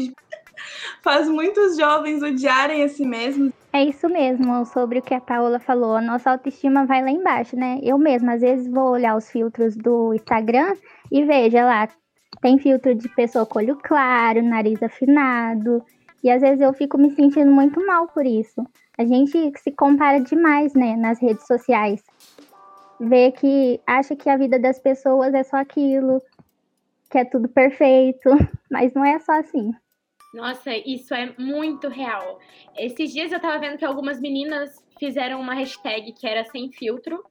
faz 1.03 1.27
muitos 1.27 1.77
jovens 1.77 2.21
odiarem 2.21 2.83
a 2.83 2.89
si 2.89 3.05
mesmos. 3.05 3.51
É 3.71 3.83
isso 3.83 4.09
mesmo, 4.09 4.65
sobre 4.65 4.99
o 4.99 5.01
que 5.01 5.13
a 5.13 5.21
Paola 5.21 5.59
falou. 5.59 5.95
A 5.95 6.01
nossa 6.01 6.31
autoestima 6.31 6.85
vai 6.85 7.03
lá 7.03 7.11
embaixo, 7.11 7.55
né? 7.55 7.79
Eu 7.83 7.97
mesma, 7.97 8.33
às 8.33 8.41
vezes, 8.41 8.67
vou 8.67 8.91
olhar 8.91 9.15
os 9.15 9.29
filtros 9.29 9.75
do 9.75 10.13
Instagram 10.13 10.75
e 11.11 11.23
veja 11.23 11.63
lá, 11.63 11.87
tem 12.41 12.57
filtro 12.57 12.95
de 12.95 13.07
pessoa 13.09 13.45
com 13.45 13.59
olho 13.59 13.77
claro, 13.81 14.41
nariz 14.41 14.81
afinado. 14.81 15.83
E 16.23 16.29
às 16.29 16.41
vezes 16.41 16.61
eu 16.61 16.73
fico 16.73 16.97
me 16.97 17.11
sentindo 17.11 17.51
muito 17.51 17.85
mal 17.85 18.07
por 18.07 18.25
isso. 18.25 18.65
A 18.97 19.05
gente 19.05 19.51
se 19.57 19.71
compara 19.71 20.19
demais, 20.19 20.73
né, 20.73 20.95
nas 20.95 21.19
redes 21.19 21.45
sociais. 21.47 22.03
Vê 22.99 23.31
que 23.31 23.79
acha 23.87 24.15
que 24.15 24.29
a 24.29 24.37
vida 24.37 24.59
das 24.59 24.77
pessoas 24.79 25.33
é 25.33 25.43
só 25.43 25.57
aquilo, 25.57 26.21
que 27.09 27.17
é 27.17 27.25
tudo 27.25 27.47
perfeito, 27.47 28.29
mas 28.69 28.93
não 28.93 29.05
é 29.05 29.19
só 29.19 29.39
assim. 29.39 29.71
Nossa, 30.33 30.71
isso 30.85 31.13
é 31.13 31.33
muito 31.37 31.87
real. 31.87 32.39
Esses 32.77 33.11
dias 33.11 33.31
eu 33.31 33.39
tava 33.39 33.57
vendo 33.57 33.77
que 33.77 33.85
algumas 33.85 34.19
meninas 34.19 34.83
fizeram 34.99 35.39
uma 35.39 35.55
hashtag 35.55 36.13
que 36.13 36.27
era 36.27 36.43
sem 36.45 36.71
filtro 36.71 37.23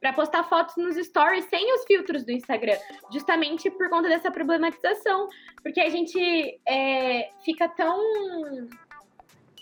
para 0.00 0.12
postar 0.12 0.44
fotos 0.44 0.76
nos 0.76 0.96
stories 0.96 1.44
sem 1.44 1.72
os 1.74 1.84
filtros 1.84 2.24
do 2.24 2.32
Instagram, 2.32 2.76
justamente 3.12 3.70
por 3.70 3.88
conta 3.88 4.08
dessa 4.08 4.32
problematização, 4.32 5.28
porque 5.62 5.80
a 5.80 5.88
gente 5.88 6.60
é, 6.66 7.30
fica 7.44 7.68
tão 7.68 7.96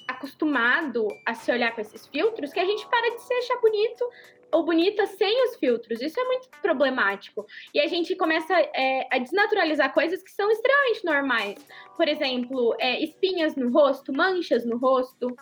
acostumado 0.09 1.07
a 1.27 1.35
se 1.35 1.53
olhar 1.53 1.73
com 1.75 1.83
esses 1.83 2.07
filtros 2.07 2.53
que 2.53 2.59
a 2.59 2.65
gente 2.65 2.87
para 2.89 3.15
de 3.15 3.23
se 3.23 3.35
achar 3.35 3.61
bonito 3.61 4.05
ou 4.53 4.65
bonita 4.65 5.07
sem 5.07 5.45
os 5.45 5.57
filtros. 5.57 6.01
Isso 6.01 6.19
é 6.19 6.25
muito 6.25 6.49
problemático. 6.63 7.47
E 7.75 7.81
a 7.81 7.87
gente 7.87 8.15
começa 8.17 8.55
é, 8.55 9.07
a 9.11 9.19
desnaturalizar 9.19 9.93
coisas 9.93 10.23
que 10.23 10.31
são 10.31 10.51
extremamente 10.51 11.05
normais. 11.05 11.67
Por 11.97 12.09
exemplo, 12.09 12.75
é, 12.79 13.03
espinhas 13.03 13.55
no 13.57 13.71
rosto, 13.71 14.13
manchas 14.13 14.65
no 14.65 14.77
rosto. 14.77 15.35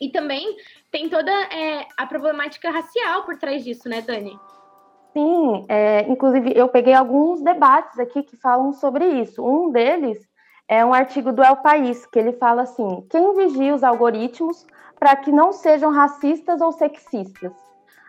E 0.00 0.10
também 0.10 0.56
tem 0.90 1.08
toda 1.08 1.32
é, 1.32 1.86
a 1.96 2.06
problemática 2.06 2.70
racial 2.70 3.24
por 3.24 3.36
trás 3.38 3.64
disso, 3.64 3.88
né, 3.88 4.02
Dani? 4.02 4.38
Sim, 5.12 5.64
é, 5.68 6.02
inclusive 6.10 6.52
eu 6.54 6.68
peguei 6.68 6.92
alguns 6.92 7.40
debates 7.40 7.98
aqui 7.98 8.22
que 8.22 8.36
falam 8.36 8.74
sobre 8.74 9.06
isso. 9.22 9.42
Um 9.42 9.70
deles 9.70 10.18
é 10.68 10.84
um 10.84 10.92
artigo 10.92 11.32
do 11.32 11.42
El 11.42 11.56
País, 11.56 12.04
que 12.04 12.18
ele 12.18 12.32
fala 12.32 12.62
assim: 12.62 13.06
quem 13.08 13.34
vigia 13.34 13.74
os 13.74 13.82
algoritmos 13.82 14.66
para 14.98 15.16
que 15.16 15.32
não 15.32 15.52
sejam 15.52 15.90
racistas 15.90 16.60
ou 16.60 16.72
sexistas? 16.72 17.65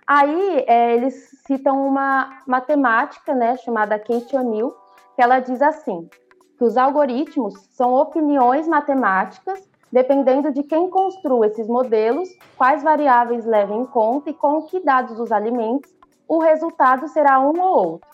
Aí 0.07 0.63
é, 0.65 0.95
eles 0.95 1.37
citam 1.45 1.85
uma 1.85 2.41
matemática, 2.47 3.35
né, 3.35 3.57
chamada 3.57 3.99
Kate 3.99 4.37
O'Neill, 4.37 4.73
que 5.15 5.21
ela 5.21 5.39
diz 5.39 5.61
assim, 5.61 6.09
que 6.57 6.63
os 6.63 6.77
algoritmos 6.77 7.53
são 7.71 7.93
opiniões 7.93 8.67
matemáticas, 8.67 9.69
dependendo 9.91 10.51
de 10.51 10.63
quem 10.63 10.89
construa 10.89 11.47
esses 11.47 11.67
modelos, 11.67 12.29
quais 12.57 12.83
variáveis 12.83 13.45
levem 13.45 13.81
em 13.81 13.85
conta 13.85 14.29
e 14.29 14.33
com 14.33 14.61
que 14.63 14.79
dados 14.79 15.19
os 15.19 15.31
alimentos, 15.31 15.93
o 16.27 16.39
resultado 16.39 17.07
será 17.09 17.39
um 17.39 17.59
ou 17.59 17.87
outro. 17.91 18.09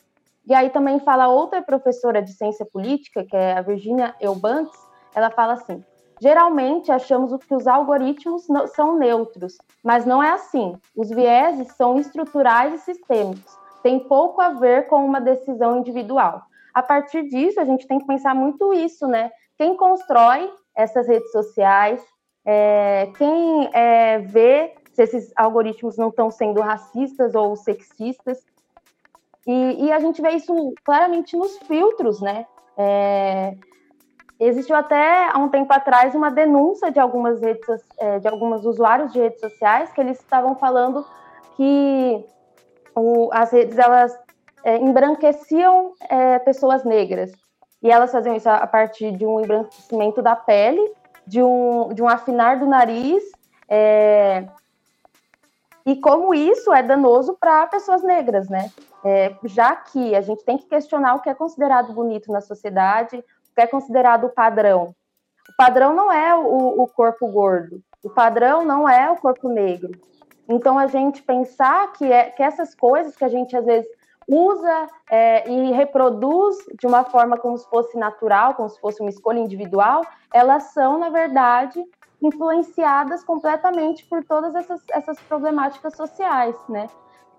E 0.47 0.53
aí 0.53 0.69
também 0.69 0.99
fala 0.99 1.27
outra 1.27 1.61
professora 1.61 2.21
de 2.21 2.33
ciência 2.33 2.65
política, 2.65 3.23
que 3.23 3.35
é 3.35 3.57
a 3.57 3.61
Virginia 3.61 4.15
Eubanks, 4.19 4.77
ela 5.15 5.29
fala 5.29 5.53
assim: 5.53 5.83
Geralmente 6.23 6.89
achamos 6.89 7.35
que 7.43 7.53
os 7.53 7.67
algoritmos 7.67 8.47
são 8.73 8.97
neutros, 8.97 9.57
mas 9.83 10.05
não 10.05 10.23
é 10.23 10.31
assim. 10.31 10.73
Os 10.95 11.09
vieses 11.09 11.67
são 11.75 11.99
estruturais 11.99 12.75
e 12.75 12.77
sistêmicos, 12.85 13.53
tem 13.83 13.99
pouco 13.99 14.39
a 14.39 14.51
ver 14.51 14.87
com 14.87 15.05
uma 15.05 15.19
decisão 15.19 15.79
individual. 15.79 16.43
A 16.73 16.81
partir 16.81 17.27
disso, 17.27 17.59
a 17.59 17.65
gente 17.65 17.85
tem 17.85 17.99
que 17.99 18.07
pensar 18.07 18.33
muito 18.33 18.73
isso, 18.73 19.05
né? 19.05 19.31
Quem 19.57 19.75
constrói 19.75 20.49
essas 20.73 21.09
redes 21.09 21.29
sociais, 21.29 22.01
é, 22.45 23.11
quem 23.17 23.69
é, 23.73 24.19
vê 24.19 24.75
se 24.93 25.03
esses 25.03 25.29
algoritmos 25.35 25.97
não 25.97 26.07
estão 26.07 26.31
sendo 26.31 26.61
racistas 26.61 27.35
ou 27.35 27.53
sexistas. 27.57 28.39
E, 29.45 29.87
e, 29.87 29.91
a 29.91 29.99
gente 29.99 30.21
vê 30.21 30.29
isso 30.29 30.73
claramente 30.85 31.35
nos 31.35 31.57
filtros, 31.67 32.21
né? 32.21 32.45
É, 32.77 33.57
Existiu 34.45 34.75
até 34.75 35.29
há 35.31 35.37
um 35.37 35.47
tempo 35.47 35.71
atrás 35.71 36.13
uma 36.13 36.29
denúncia 36.29 36.91
de 36.91 36.99
algumas 36.99 37.41
redes, 37.41 37.65
é, 37.97 38.19
de 38.19 38.27
alguns 38.27 38.65
usuários 38.65 39.13
de 39.13 39.19
redes 39.19 39.39
sociais 39.39 39.91
que 39.93 40.01
eles 40.01 40.19
estavam 40.19 40.55
falando 40.55 41.05
que 41.55 42.25
o, 42.93 43.29
as 43.31 43.51
redes 43.51 43.77
elas 43.77 44.17
é, 44.63 44.77
embranqueciam 44.77 45.93
é, 46.09 46.39
pessoas 46.39 46.83
negras 46.83 47.31
e 47.81 47.89
elas 47.89 48.11
faziam 48.11 48.35
isso 48.35 48.49
a 48.49 48.67
partir 48.67 49.11
de 49.11 49.25
um 49.25 49.39
embranquecimento 49.39 50.21
da 50.21 50.35
pele, 50.35 50.91
de 51.25 51.41
um, 51.41 51.93
de 51.93 52.03
um 52.03 52.07
afinar 52.09 52.59
do 52.59 52.65
nariz 52.65 53.23
é, 53.69 54.45
e 55.85 55.95
como 55.97 56.33
isso 56.33 56.73
é 56.73 56.83
danoso 56.83 57.37
para 57.39 57.67
pessoas 57.67 58.03
negras, 58.03 58.49
né? 58.49 58.71
É, 59.05 59.35
já 59.45 59.75
que 59.75 60.15
a 60.15 60.21
gente 60.21 60.43
tem 60.45 60.57
que 60.57 60.65
questionar 60.65 61.15
o 61.15 61.21
que 61.21 61.29
é 61.29 61.33
considerado 61.33 61.93
bonito 61.93 62.31
na 62.31 62.39
sociedade, 62.39 63.23
que 63.53 63.61
é 63.61 63.67
considerado 63.67 64.25
o 64.25 64.29
padrão. 64.29 64.95
O 65.49 65.55
padrão 65.57 65.93
não 65.93 66.11
é 66.11 66.33
o, 66.35 66.81
o 66.81 66.87
corpo 66.87 67.27
gordo, 67.27 67.81
o 68.03 68.09
padrão 68.09 68.65
não 68.65 68.87
é 68.87 69.09
o 69.11 69.17
corpo 69.17 69.49
negro. 69.49 69.91
Então, 70.47 70.77
a 70.77 70.87
gente 70.87 71.21
pensar 71.21 71.93
que, 71.93 72.11
é, 72.11 72.29
que 72.29 72.43
essas 72.43 72.75
coisas 72.75 73.15
que 73.15 73.23
a 73.23 73.29
gente 73.29 73.55
às 73.55 73.65
vezes 73.65 73.89
usa 74.27 74.87
é, 75.09 75.49
e 75.49 75.71
reproduz 75.71 76.57
de 76.79 76.87
uma 76.87 77.03
forma 77.03 77.37
como 77.37 77.57
se 77.57 77.69
fosse 77.69 77.97
natural, 77.97 78.55
como 78.55 78.69
se 78.69 78.79
fosse 78.79 79.01
uma 79.01 79.09
escolha 79.09 79.39
individual, 79.39 80.01
elas 80.33 80.63
são, 80.73 80.97
na 80.97 81.09
verdade, 81.09 81.83
influenciadas 82.21 83.23
completamente 83.23 84.05
por 84.05 84.23
todas 84.23 84.55
essas, 84.55 84.81
essas 84.91 85.19
problemáticas 85.21 85.95
sociais, 85.95 86.55
né? 86.69 86.87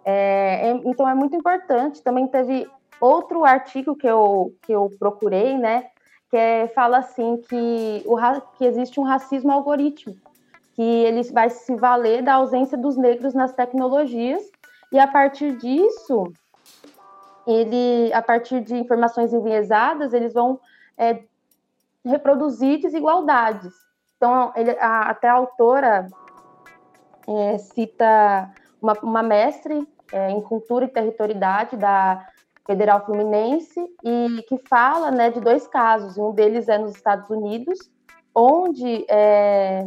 É, 0.05 0.69
é, 0.69 0.71
então 0.85 1.09
é 1.09 1.15
muito 1.15 1.35
importante. 1.35 2.03
Também 2.03 2.27
teve 2.27 2.71
outro 3.01 3.45
artigo 3.45 3.97
que 3.97 4.07
eu, 4.07 4.55
que 4.63 4.73
eu 4.73 4.91
procurei, 4.99 5.57
né? 5.57 5.91
Que 6.31 6.37
é, 6.37 6.69
fala 6.69 6.99
assim 6.99 7.37
que, 7.49 8.03
o, 8.07 8.17
que 8.57 8.65
existe 8.65 8.99
um 8.99 9.05
racismo 9.05 9.53
algorítmico, 9.53 10.31
que 10.75 10.83
ele 10.83 11.23
vai 11.33 11.51
se 11.51 11.75
valer 11.77 12.23
da 12.23 12.35
ausência 12.35 12.77
dos 12.77 12.97
negros 12.97 13.35
nas 13.35 13.53
tecnologias 13.53 14.43
e 14.91 14.99
a 14.99 15.07
partir 15.07 15.57
disso, 15.57 16.33
ele, 17.47 18.13
a 18.13 18.23
partir 18.23 18.61
de 18.61 18.77
informações 18.77 19.33
enviesadas, 19.33 20.13
eles 20.13 20.33
vão 20.33 20.61
é, 20.97 21.23
reproduzir 22.05 22.81
desigualdades. 22.81 23.73
Então, 24.17 24.53
ele, 24.55 24.71
a, 24.79 25.11
até 25.11 25.29
a 25.29 25.35
autora 25.35 26.07
é, 27.27 27.59
cita 27.59 28.51
uma, 28.81 28.93
uma 29.03 29.23
mestre 29.23 29.87
é, 30.13 30.31
em 30.31 30.41
cultura 30.41 30.85
e 30.85 30.89
territorialidade 30.89 31.77
da 31.77 32.27
Federal 32.67 33.05
Fluminense 33.05 33.81
e 34.03 34.43
que 34.49 34.59
fala 34.69 35.11
né, 35.11 35.31
de 35.31 35.41
dois 35.41 35.67
casos. 35.67 36.17
Um 36.17 36.33
deles 36.33 36.69
é 36.69 36.79
nos 36.79 36.93
Estados 36.93 37.29
Unidos, 37.29 37.79
onde 38.35 39.05
é, 39.09 39.87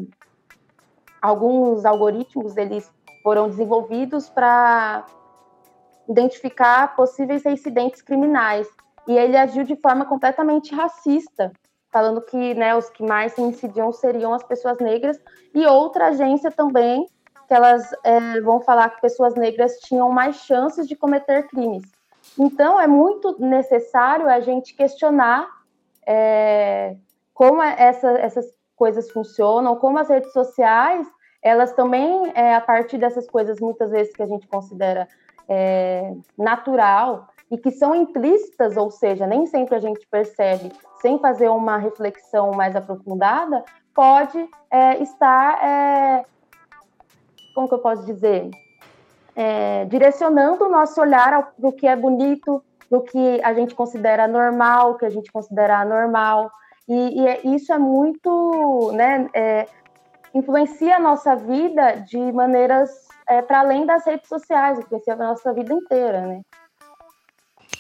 alguns 1.22 1.86
algoritmos 1.86 2.56
eles 2.56 2.92
foram 3.24 3.50
desenvolvidos 3.50 4.30
para 4.30 5.06
identificar 6.08 6.96
possíveis 6.96 7.46
incidentes 7.46 8.02
criminais 8.02 8.68
e 9.08 9.18
ele 9.18 9.36
agiu 9.36 9.64
de 9.64 9.76
forma 9.76 10.06
completamente 10.06 10.74
racista, 10.74 11.52
falando 11.92 12.22
que 12.22 12.54
né, 12.54 12.76
os 12.76 12.90
que 12.90 13.04
mais 13.04 13.34
se 13.34 13.42
incidiam 13.42 13.92
seriam 13.92 14.34
as 14.34 14.44
pessoas 14.44 14.78
negras 14.80 15.20
e 15.54 15.66
outra 15.66 16.08
agência 16.08 16.52
também 16.52 17.08
que 17.48 17.54
elas 17.54 17.90
é, 18.04 18.42
vão 18.42 18.60
falar 18.60 18.90
que 18.90 19.02
pessoas 19.02 19.34
negras 19.36 19.80
tinham 19.80 20.12
mais 20.12 20.36
chances 20.38 20.88
de 20.88 20.96
cometer 20.96 21.48
crimes. 21.48 21.97
Então, 22.40 22.80
é 22.80 22.88
muito 22.88 23.36
necessário 23.40 24.30
a 24.30 24.40
gente 24.40 24.76
questionar 24.76 25.48
é, 26.06 26.96
como 27.34 27.62
é, 27.62 27.76
essa, 27.78 28.10
essas 28.20 28.46
coisas 28.76 29.10
funcionam, 29.12 29.76
como 29.76 29.98
as 29.98 30.10
redes 30.10 30.32
sociais, 30.32 31.08
elas 31.42 31.74
também, 31.74 32.32
é, 32.36 32.56
a 32.56 32.62
partir 32.62 32.98
dessas 32.98 33.28
coisas, 33.28 33.60
muitas 33.60 33.92
vezes 33.92 34.14
que 34.14 34.22
a 34.22 34.28
gente 34.28 34.48
considera 34.48 35.08
é, 35.48 36.14
natural 36.38 37.28
e 37.50 37.58
que 37.58 37.72
são 37.72 37.96
implícitas, 37.96 38.76
ou 38.76 38.92
seja, 38.92 39.26
nem 39.26 39.46
sempre 39.46 39.76
a 39.76 39.80
gente 39.80 40.06
percebe, 40.08 40.72
sem 41.02 41.18
fazer 41.20 41.50
uma 41.50 41.78
reflexão 41.78 42.52
mais 42.52 42.76
aprofundada, 42.76 43.64
pode 43.94 44.50
é, 44.70 45.02
estar 45.02 45.64
é, 45.64 46.26
como 47.56 47.68
que 47.68 47.74
eu 47.74 47.80
posso 47.80 48.06
dizer, 48.06 48.52
é, 49.38 49.86
direcionando 49.86 50.66
o 50.66 50.70
nosso 50.70 51.00
olhar 51.00 51.54
para 51.54 51.70
o 51.70 51.72
que 51.72 51.86
é 51.86 51.96
bonito, 51.96 52.64
o 52.90 53.02
que 53.02 53.40
a 53.44 53.54
gente 53.54 53.76
considera 53.76 54.28
normal, 54.28 54.92
o 54.92 54.98
que 54.98 55.06
a 55.06 55.12
gente 55.12 55.32
considera 55.32 55.80
anormal, 55.80 56.50
e, 56.90 57.22
e 57.22 57.28
é, 57.28 57.48
isso 57.48 57.72
é 57.72 57.78
muito, 57.78 58.92
né, 58.94 59.30
é, 59.36 59.68
influencia 60.34 60.96
a 60.96 61.00
nossa 61.00 61.36
vida 61.36 61.98
de 61.98 62.18
maneiras 62.32 62.90
é, 63.30 63.44
para 63.44 63.60
além 63.60 63.86
das 63.86 64.04
redes 64.08 64.28
sociais, 64.28 64.80
influencia 64.80 65.14
a 65.14 65.18
nossa 65.18 65.54
vida 65.54 65.72
inteira, 65.72 66.22
né? 66.22 66.42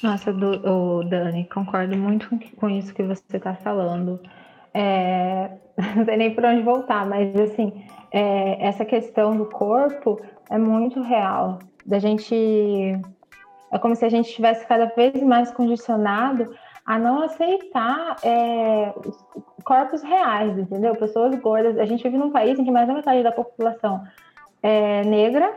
Nossa, 0.03 0.31
do, 0.31 0.61
oh, 0.69 1.03
Dani, 1.03 1.49
concordo 1.49 1.97
muito 1.97 2.29
com 2.57 2.69
isso 2.69 2.93
que 2.93 3.01
você 3.01 3.37
está 3.37 3.55
falando. 3.55 4.21
É, 4.73 5.49
não 5.95 6.03
sei 6.05 6.17
nem 6.17 6.33
por 6.33 6.45
onde 6.45 6.61
voltar, 6.61 7.05
mas 7.05 7.35
assim, 7.39 7.83
é, 8.11 8.65
essa 8.65 8.85
questão 8.85 9.35
do 9.35 9.45
corpo 9.45 10.19
é 10.49 10.57
muito 10.57 11.01
real. 11.01 11.59
Da 11.85 11.99
gente. 11.99 12.35
É 13.71 13.77
como 13.79 13.95
se 13.95 14.05
a 14.05 14.09
gente 14.09 14.33
tivesse 14.33 14.65
cada 14.65 14.85
vez 14.85 15.21
mais 15.21 15.51
condicionado 15.51 16.53
a 16.85 16.97
não 16.97 17.21
aceitar 17.21 18.15
é, 18.23 18.93
corpos 19.63 20.01
reais, 20.03 20.57
entendeu? 20.57 20.95
Pessoas 20.95 21.35
gordas. 21.35 21.77
A 21.77 21.85
gente 21.85 22.03
vive 22.03 22.17
num 22.17 22.31
país 22.31 22.57
em 22.57 22.63
que 22.63 22.71
mais 22.71 22.87
da 22.87 22.93
metade 22.93 23.23
da 23.23 23.31
população 23.31 24.03
é 24.63 25.03
negra 25.03 25.53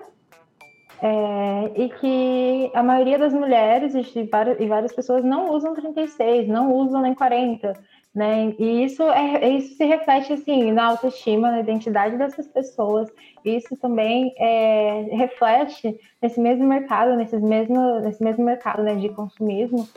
é, 1.02 1.70
e 1.76 1.88
que 1.88 2.70
a 2.74 2.82
maioria 2.82 3.18
das 3.18 3.32
mulheres 3.32 3.94
e 3.94 4.24
várias, 4.24 4.60
e 4.60 4.66
várias 4.66 4.92
pessoas 4.92 5.24
não 5.24 5.50
usam 5.50 5.74
36, 5.74 6.48
não 6.48 6.74
usam 6.74 7.00
nem 7.00 7.14
40 7.14 7.72
né? 8.14 8.54
E 8.58 8.84
isso, 8.84 9.02
é, 9.04 9.48
isso 9.50 9.76
se 9.76 9.84
reflete 9.84 10.32
assim 10.32 10.72
na 10.72 10.86
autoestima, 10.86 11.50
na 11.50 11.60
identidade 11.60 12.16
dessas 12.16 12.46
pessoas. 12.48 13.08
Isso 13.44 13.76
também 13.76 14.34
é, 14.36 15.08
reflete 15.12 15.98
nesse 16.20 16.40
mesmo 16.40 16.66
mercado, 16.66 17.16
nesses 17.16 17.40
mesmo, 17.40 18.00
nesse 18.00 18.22
mesmo 18.22 18.44
mercado 18.44 18.82
né, 18.82 18.96
de 18.96 19.08
consumismo, 19.10 19.88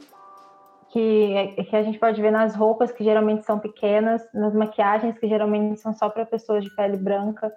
que, 0.89 1.63
que 1.69 1.75
a 1.75 1.81
gente 1.81 1.97
pode 1.97 2.21
ver 2.21 2.31
nas 2.31 2.55
roupas 2.55 2.91
que 2.91 3.03
geralmente 3.03 3.45
são 3.45 3.57
pequenas, 3.57 4.21
nas 4.31 4.53
maquiagens 4.53 5.17
que 5.17 5.27
geralmente 5.27 5.79
são 5.79 5.91
só 5.93 6.07
para 6.07 6.25
pessoas 6.25 6.63
de 6.63 6.75
pele 6.75 6.97
branca. 6.97 7.51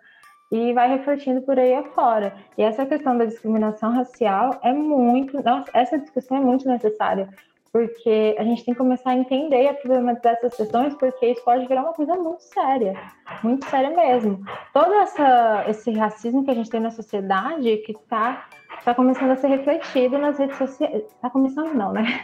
E 0.51 0.73
vai 0.73 0.89
refletindo 0.89 1.43
por 1.43 1.59
aí 1.59 1.75
afora. 1.75 2.33
E 2.57 2.63
essa 2.63 2.87
questão 2.87 3.19
da 3.19 3.25
discriminação 3.25 3.91
racial 3.91 4.59
é 4.63 4.73
muito. 4.73 5.43
Nossa, 5.43 5.69
essa 5.75 5.99
discussão 5.99 6.37
é 6.37 6.41
muito 6.41 6.69
necessária, 6.69 7.29
porque 7.77 8.35
a 8.39 8.43
gente 8.43 8.65
tem 8.65 8.73
que 8.73 8.79
começar 8.79 9.11
a 9.11 9.17
entender 9.17 9.65
e 9.65 9.69
a 9.69 9.75
problematizar 9.75 10.33
essas 10.33 10.57
questões, 10.57 10.95
porque 10.95 11.27
isso 11.27 11.45
pode 11.45 11.69
virar 11.69 11.83
uma 11.83 11.93
coisa 11.93 12.15
muito 12.15 12.43
séria, 12.43 12.95
muito 13.43 13.67
séria 13.67 13.91
mesmo. 13.91 14.43
Todo 14.73 14.95
essa, 14.95 15.67
esse 15.69 15.91
racismo 15.93 16.43
que 16.43 16.51
a 16.51 16.55
gente 16.55 16.71
tem 16.71 16.81
na 16.81 16.91
sociedade, 16.91 17.77
que 17.85 17.93
está 17.93 18.49
tá 18.83 18.95
começando 18.95 19.33
a 19.33 19.37
ser 19.37 19.49
refletido 19.49 20.17
nas 20.17 20.39
redes 20.39 20.57
sociais, 20.57 21.03
está 21.05 21.29
começando 21.29 21.75
não, 21.75 21.93
né? 21.93 22.23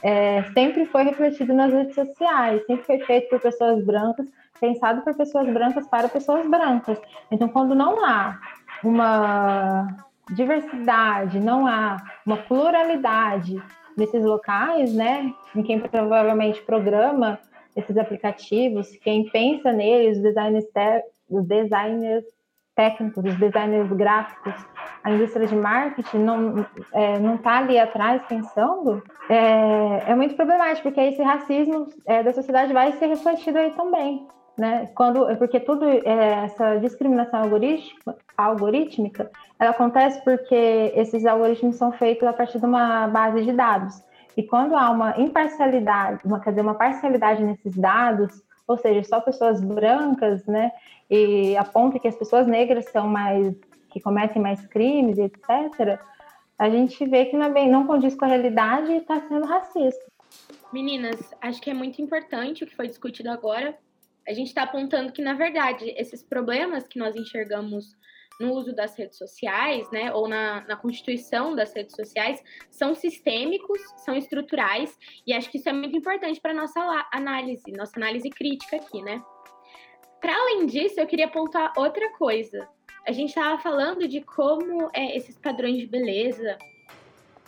É, 0.00 0.44
sempre 0.52 0.84
foi 0.84 1.02
refletido 1.02 1.52
nas 1.52 1.72
redes 1.72 1.96
sociais, 1.96 2.64
sempre 2.66 2.84
foi 2.84 3.00
feito 3.00 3.30
por 3.30 3.40
pessoas 3.40 3.84
brancas, 3.84 4.28
pensado 4.60 5.02
por 5.02 5.16
pessoas 5.16 5.48
brancas 5.52 5.88
para 5.88 6.08
pessoas 6.08 6.46
brancas. 6.46 7.00
Então, 7.32 7.48
quando 7.48 7.74
não 7.74 8.04
há 8.04 8.38
uma 8.84 9.88
diversidade, 10.30 11.40
não 11.40 11.66
há 11.66 11.96
uma 12.24 12.36
pluralidade 12.36 13.60
nesses 13.96 14.24
locais, 14.24 14.92
né? 14.94 15.32
Em 15.54 15.62
quem 15.62 15.80
provavelmente 15.80 16.62
programa 16.62 17.38
esses 17.76 17.96
aplicativos, 17.96 18.88
quem 18.96 19.28
pensa 19.30 19.72
neles, 19.72 20.18
os 20.18 20.22
designers, 20.22 20.64
os 21.28 21.46
designers 21.46 22.24
técnicos, 22.76 23.24
os 23.24 23.36
designers 23.36 23.90
gráficos, 23.92 24.54
a 25.02 25.10
indústria 25.10 25.46
de 25.46 25.54
marketing 25.54 26.18
não 26.18 26.66
é, 26.92 27.18
não 27.18 27.36
está 27.36 27.58
ali 27.58 27.78
atrás 27.78 28.22
pensando, 28.26 29.02
é, 29.28 30.10
é, 30.10 30.14
muito 30.14 30.34
problemático, 30.34 30.88
porque 30.88 31.00
esse 31.00 31.22
racismo 31.22 31.88
é, 32.06 32.22
da 32.22 32.32
sociedade 32.32 32.72
vai 32.72 32.92
ser 32.92 33.06
refletido 33.06 33.58
aí 33.58 33.70
também 33.72 34.26
né? 34.56 34.88
Quando, 34.94 35.26
porque 35.36 35.58
tudo 35.60 35.84
é, 35.84 36.44
essa 36.44 36.76
discriminação 36.76 37.42
algorítmica, 37.42 38.16
algorítmica, 38.36 39.30
ela 39.58 39.70
acontece 39.70 40.22
porque 40.24 40.92
esses 40.94 41.26
algoritmos 41.26 41.76
são 41.76 41.92
feitos 41.92 42.26
a 42.26 42.32
partir 42.32 42.58
de 42.58 42.66
uma 42.66 43.08
base 43.08 43.44
de 43.44 43.52
dados. 43.52 44.02
E 44.36 44.42
quando 44.42 44.76
há 44.76 44.90
uma 44.90 45.18
imparcialidade, 45.18 46.20
uma, 46.24 46.40
quer 46.40 46.50
dizer, 46.50 46.62
uma 46.62 46.74
parcialidade 46.74 47.42
nesses 47.42 47.76
dados, 47.76 48.42
ou 48.66 48.76
seja, 48.76 49.02
só 49.04 49.20
pessoas 49.20 49.60
brancas, 49.60 50.44
né? 50.46 50.72
E 51.10 51.56
aponta 51.56 51.98
que 51.98 52.08
as 52.08 52.16
pessoas 52.16 52.46
negras 52.46 52.86
são 52.90 53.06
mais 53.06 53.54
que 53.90 54.00
cometem 54.00 54.42
mais 54.42 54.66
crimes, 54.66 55.18
etc. 55.18 56.00
A 56.58 56.68
gente 56.68 57.04
vê 57.06 57.26
que 57.26 57.36
não, 57.36 57.46
é 57.46 57.50
bem, 57.50 57.70
não 57.70 57.86
condiz 57.86 58.14
com 58.16 58.24
a 58.24 58.28
realidade 58.28 58.90
e 58.90 58.96
está 58.96 59.20
sendo 59.20 59.46
racista. 59.46 60.04
Meninas, 60.72 61.32
acho 61.40 61.62
que 61.62 61.70
é 61.70 61.74
muito 61.74 62.02
importante 62.02 62.64
o 62.64 62.66
que 62.66 62.74
foi 62.74 62.88
discutido 62.88 63.30
agora, 63.30 63.76
a 64.26 64.32
gente 64.32 64.48
está 64.48 64.62
apontando 64.62 65.12
que, 65.12 65.22
na 65.22 65.34
verdade, 65.34 65.92
esses 65.96 66.22
problemas 66.22 66.86
que 66.86 66.98
nós 66.98 67.14
enxergamos 67.14 67.96
no 68.40 68.52
uso 68.52 68.74
das 68.74 68.96
redes 68.96 69.16
sociais, 69.16 69.88
né, 69.90 70.12
ou 70.12 70.26
na, 70.26 70.62
na 70.66 70.76
constituição 70.76 71.54
das 71.54 71.72
redes 71.72 71.94
sociais, 71.94 72.42
são 72.70 72.94
sistêmicos, 72.94 73.80
são 73.98 74.16
estruturais, 74.16 74.98
e 75.26 75.32
acho 75.32 75.50
que 75.50 75.58
isso 75.58 75.68
é 75.68 75.72
muito 75.72 75.96
importante 75.96 76.40
para 76.40 76.52
nossa 76.52 76.80
análise, 77.12 77.70
nossa 77.72 77.92
análise 77.96 78.28
crítica 78.30 78.76
aqui, 78.76 79.02
né? 79.02 79.22
Para 80.20 80.34
além 80.34 80.66
disso, 80.66 80.98
eu 80.98 81.06
queria 81.06 81.26
apontar 81.26 81.72
outra 81.76 82.10
coisa. 82.12 82.66
A 83.06 83.12
gente 83.12 83.28
estava 83.28 83.60
falando 83.60 84.08
de 84.08 84.22
como 84.22 84.90
é, 84.94 85.16
esses 85.16 85.38
padrões 85.38 85.76
de 85.76 85.86
beleza 85.86 86.56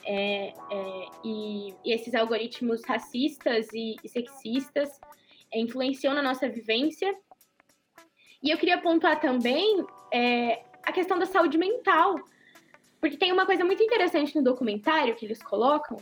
é, 0.04 0.48
é, 0.48 1.06
e, 1.24 1.74
e, 1.84 1.92
esses 1.92 2.14
algoritmos 2.14 2.82
racistas 2.86 3.66
e, 3.72 3.96
e 4.04 4.08
sexistas 4.08 5.00
influenciou 5.58 6.14
na 6.14 6.22
nossa 6.22 6.48
vivência. 6.48 7.14
E 8.42 8.50
eu 8.50 8.58
queria 8.58 8.78
pontuar 8.78 9.20
também 9.20 9.84
é, 10.12 10.62
a 10.84 10.92
questão 10.92 11.18
da 11.18 11.26
saúde 11.26 11.58
mental, 11.58 12.16
porque 13.00 13.16
tem 13.16 13.32
uma 13.32 13.46
coisa 13.46 13.64
muito 13.64 13.82
interessante 13.82 14.36
no 14.36 14.44
documentário 14.44 15.14
que 15.16 15.24
eles 15.24 15.42
colocam, 15.42 15.96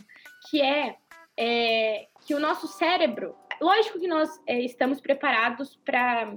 que 0.49 0.61
é, 0.61 0.95
é 1.37 2.07
que 2.25 2.35
o 2.35 2.39
nosso 2.39 2.67
cérebro, 2.67 3.35
lógico 3.61 3.99
que 3.99 4.07
nós 4.07 4.29
é, 4.47 4.59
estamos 4.61 4.99
preparados 5.01 5.75
para 5.77 6.35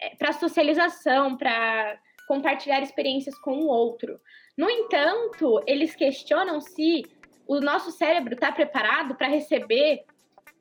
é, 0.00 0.14
para 0.16 0.32
socialização, 0.32 1.36
para 1.36 1.98
compartilhar 2.26 2.80
experiências 2.80 3.38
com 3.38 3.52
o 3.52 3.66
outro. 3.66 4.18
No 4.56 4.70
entanto, 4.70 5.62
eles 5.66 5.94
questionam 5.94 6.60
se 6.60 7.02
o 7.46 7.60
nosso 7.60 7.90
cérebro 7.90 8.34
está 8.34 8.50
preparado 8.50 9.14
para 9.14 9.28
receber 9.28 10.04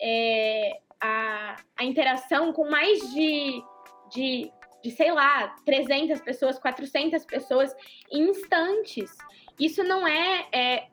é, 0.01 0.79
a, 1.01 1.55
a 1.77 1.83
interação 1.83 2.51
com 2.53 2.69
mais 2.69 2.99
de, 3.11 3.61
de 4.13 4.51
de, 4.81 4.91
sei 4.91 5.11
lá, 5.11 5.55
300 5.65 6.21
pessoas, 6.21 6.57
400 6.57 7.25
pessoas 7.25 7.75
em 8.11 8.29
instantes. 8.29 9.15
Isso 9.59 9.83
não 9.83 10.07
é, 10.07 10.47
é 10.53 10.87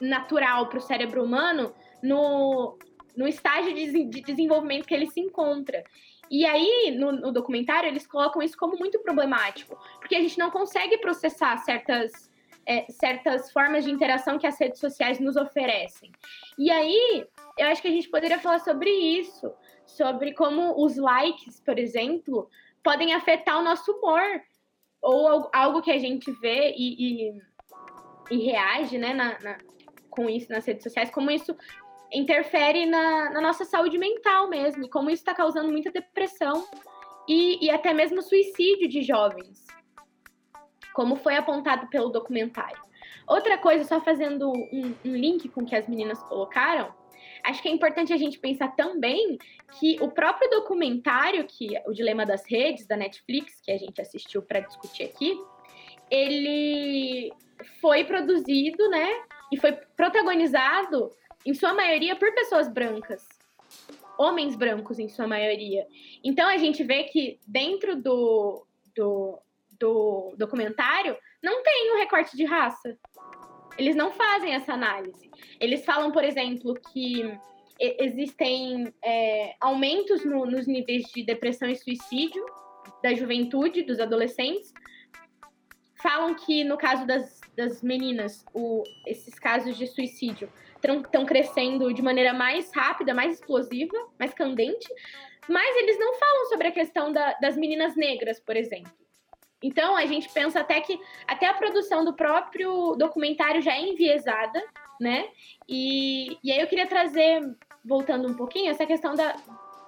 natural 0.00 0.68
para 0.68 0.78
o 0.78 0.82
cérebro 0.82 1.22
humano 1.22 1.74
no, 2.02 2.78
no 3.16 3.26
estágio 3.26 3.74
de, 3.74 4.04
de, 4.04 4.22
desenvolvimento 4.22 4.86
que 4.86 4.94
ele 4.94 5.10
se 5.10 5.20
encontra. 5.20 5.84
E 6.30 6.44
aí, 6.44 6.94
no, 6.98 7.12
no, 7.12 7.32
documentário, 7.32 7.88
eles 7.88 8.06
colocam 8.06 8.42
isso 8.42 8.56
como 8.56 8.78
muito 8.78 8.98
problemático, 9.00 9.78
porque 9.98 10.14
a 10.14 10.20
gente 10.20 10.38
não 10.38 10.50
consegue 10.50 10.98
processar 10.98 11.56
certas, 11.58 12.27
é, 12.68 12.84
certas 12.90 13.50
formas 13.50 13.82
de 13.84 13.90
interação 13.90 14.38
que 14.38 14.46
as 14.46 14.60
redes 14.60 14.78
sociais 14.78 15.18
nos 15.18 15.36
oferecem. 15.36 16.12
E 16.58 16.70
aí, 16.70 17.26
eu 17.56 17.66
acho 17.68 17.80
que 17.80 17.88
a 17.88 17.90
gente 17.90 18.10
poderia 18.10 18.38
falar 18.38 18.58
sobre 18.58 18.90
isso, 18.90 19.50
sobre 19.86 20.34
como 20.34 20.84
os 20.84 20.98
likes, 20.98 21.60
por 21.60 21.78
exemplo, 21.78 22.46
podem 22.84 23.14
afetar 23.14 23.58
o 23.58 23.64
nosso 23.64 23.90
humor, 23.90 24.22
ou 25.00 25.48
algo 25.52 25.80
que 25.80 25.90
a 25.90 25.98
gente 25.98 26.30
vê 26.32 26.74
e, 26.76 27.30
e, 27.30 27.42
e 28.30 28.44
reage 28.44 28.98
né, 28.98 29.14
na, 29.14 29.38
na, 29.40 29.58
com 30.10 30.28
isso 30.28 30.52
nas 30.52 30.66
redes 30.66 30.82
sociais, 30.82 31.10
como 31.10 31.30
isso 31.30 31.56
interfere 32.12 32.84
na, 32.84 33.30
na 33.30 33.40
nossa 33.40 33.64
saúde 33.64 33.96
mental 33.96 34.50
mesmo, 34.50 34.84
e 34.84 34.90
como 34.90 35.08
isso 35.08 35.22
está 35.22 35.34
causando 35.34 35.72
muita 35.72 35.90
depressão 35.90 36.66
e, 37.26 37.64
e 37.64 37.70
até 37.70 37.94
mesmo 37.94 38.20
suicídio 38.20 38.88
de 38.88 39.02
jovens, 39.02 39.66
como 40.98 41.14
foi 41.14 41.36
apontado 41.36 41.86
pelo 41.86 42.08
documentário. 42.08 42.82
Outra 43.24 43.56
coisa, 43.56 43.84
só 43.84 44.00
fazendo 44.00 44.50
um, 44.50 44.92
um 45.04 45.14
link 45.14 45.48
com 45.48 45.60
o 45.60 45.64
que 45.64 45.76
as 45.76 45.86
meninas 45.86 46.20
colocaram, 46.24 46.92
acho 47.44 47.62
que 47.62 47.68
é 47.68 47.70
importante 47.70 48.12
a 48.12 48.16
gente 48.16 48.36
pensar 48.36 48.74
também 48.74 49.38
que 49.78 49.96
o 50.00 50.10
próprio 50.10 50.50
documentário, 50.50 51.46
que 51.46 51.68
o 51.86 51.92
Dilema 51.92 52.26
das 52.26 52.44
Redes, 52.50 52.84
da 52.84 52.96
Netflix, 52.96 53.60
que 53.60 53.70
a 53.70 53.78
gente 53.78 54.00
assistiu 54.00 54.42
para 54.42 54.58
discutir 54.58 55.04
aqui, 55.04 55.40
ele 56.10 57.32
foi 57.80 58.02
produzido, 58.02 58.90
né? 58.90 59.08
E 59.52 59.56
foi 59.56 59.70
protagonizado 59.96 61.12
em 61.46 61.54
sua 61.54 61.72
maioria, 61.74 62.16
por 62.16 62.34
pessoas 62.34 62.66
brancas. 62.66 63.24
Homens 64.18 64.56
brancos, 64.56 64.98
em 64.98 65.08
sua 65.08 65.28
maioria. 65.28 65.86
Então, 66.24 66.48
a 66.48 66.56
gente 66.56 66.82
vê 66.82 67.04
que 67.04 67.38
dentro 67.46 67.94
do, 67.94 68.66
do, 68.96 69.38
do 69.80 70.34
documentário 70.36 71.16
não 71.42 71.62
tem 71.62 71.94
um 71.94 71.98
recorte 71.98 72.36
de 72.36 72.44
raça. 72.44 72.96
Eles 73.76 73.94
não 73.94 74.10
fazem 74.10 74.54
essa 74.54 74.72
análise. 74.72 75.30
Eles 75.60 75.84
falam, 75.84 76.10
por 76.10 76.24
exemplo, 76.24 76.74
que 76.92 77.38
existem 77.78 78.92
é, 79.04 79.54
aumentos 79.60 80.24
no, 80.24 80.44
nos 80.44 80.66
níveis 80.66 81.04
de 81.14 81.22
depressão 81.22 81.68
e 81.68 81.76
suicídio 81.76 82.44
da 83.02 83.14
juventude, 83.14 83.82
dos 83.82 84.00
adolescentes. 84.00 84.72
Falam 86.02 86.34
que, 86.34 86.64
no 86.64 86.76
caso 86.76 87.06
das, 87.06 87.40
das 87.56 87.82
meninas, 87.82 88.44
o, 88.52 88.82
esses 89.06 89.38
casos 89.38 89.76
de 89.76 89.86
suicídio 89.86 90.50
estão 90.76 91.24
crescendo 91.24 91.92
de 91.92 92.02
maneira 92.02 92.32
mais 92.32 92.72
rápida, 92.74 93.14
mais 93.14 93.34
explosiva, 93.34 93.96
mais 94.18 94.32
candente, 94.32 94.88
mas 95.48 95.76
eles 95.76 95.98
não 95.98 96.14
falam 96.14 96.46
sobre 96.46 96.68
a 96.68 96.72
questão 96.72 97.12
da, 97.12 97.32
das 97.40 97.56
meninas 97.56 97.96
negras, 97.96 98.38
por 98.38 98.56
exemplo. 98.56 98.92
Então 99.62 99.96
a 99.96 100.06
gente 100.06 100.28
pensa 100.28 100.60
até 100.60 100.80
que 100.80 100.98
até 101.26 101.46
a 101.46 101.54
produção 101.54 102.04
do 102.04 102.14
próprio 102.14 102.94
documentário 102.96 103.60
já 103.60 103.72
é 103.72 103.80
enviesada, 103.80 104.62
né? 105.00 105.26
E, 105.68 106.38
e 106.42 106.52
aí 106.52 106.60
eu 106.60 106.66
queria 106.66 106.86
trazer, 106.86 107.42
voltando 107.84 108.28
um 108.28 108.34
pouquinho, 108.34 108.70
essa 108.70 108.86
questão 108.86 109.14
da, 109.14 109.34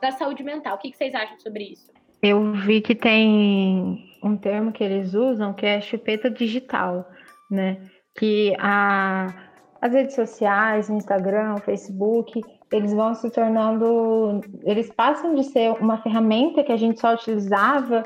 da 0.00 0.10
saúde 0.12 0.42
mental. 0.42 0.76
O 0.76 0.78
que, 0.78 0.90
que 0.90 0.96
vocês 0.96 1.14
acham 1.14 1.38
sobre 1.38 1.64
isso? 1.64 1.92
Eu 2.22 2.52
vi 2.52 2.80
que 2.80 2.94
tem 2.94 4.10
um 4.22 4.36
termo 4.36 4.72
que 4.72 4.84
eles 4.84 5.14
usam 5.14 5.54
que 5.54 5.64
é 5.64 5.80
chupeta 5.80 6.30
digital, 6.30 7.08
né? 7.50 7.90
Que 8.14 8.54
a 8.58 9.48
as 9.80 9.94
redes 9.94 10.14
sociais, 10.14 10.90
Instagram, 10.90 11.56
Facebook, 11.58 12.42
eles 12.70 12.92
vão 12.92 13.14
se 13.14 13.30
tornando, 13.30 14.40
eles 14.64 14.92
passam 14.92 15.34
de 15.34 15.44
ser 15.44 15.72
uma 15.80 15.96
ferramenta 16.02 16.62
que 16.62 16.70
a 16.70 16.76
gente 16.76 17.00
só 17.00 17.14
utilizava 17.14 18.04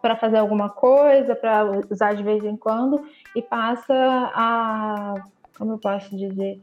para 0.00 0.16
fazer 0.16 0.38
alguma 0.38 0.68
coisa, 0.68 1.34
para 1.34 1.64
usar 1.90 2.14
de 2.14 2.22
vez 2.22 2.44
em 2.44 2.56
quando, 2.56 3.04
e 3.34 3.42
passa 3.42 3.94
a, 4.34 5.14
como 5.56 5.72
eu 5.72 5.78
posso 5.78 6.16
dizer, 6.16 6.60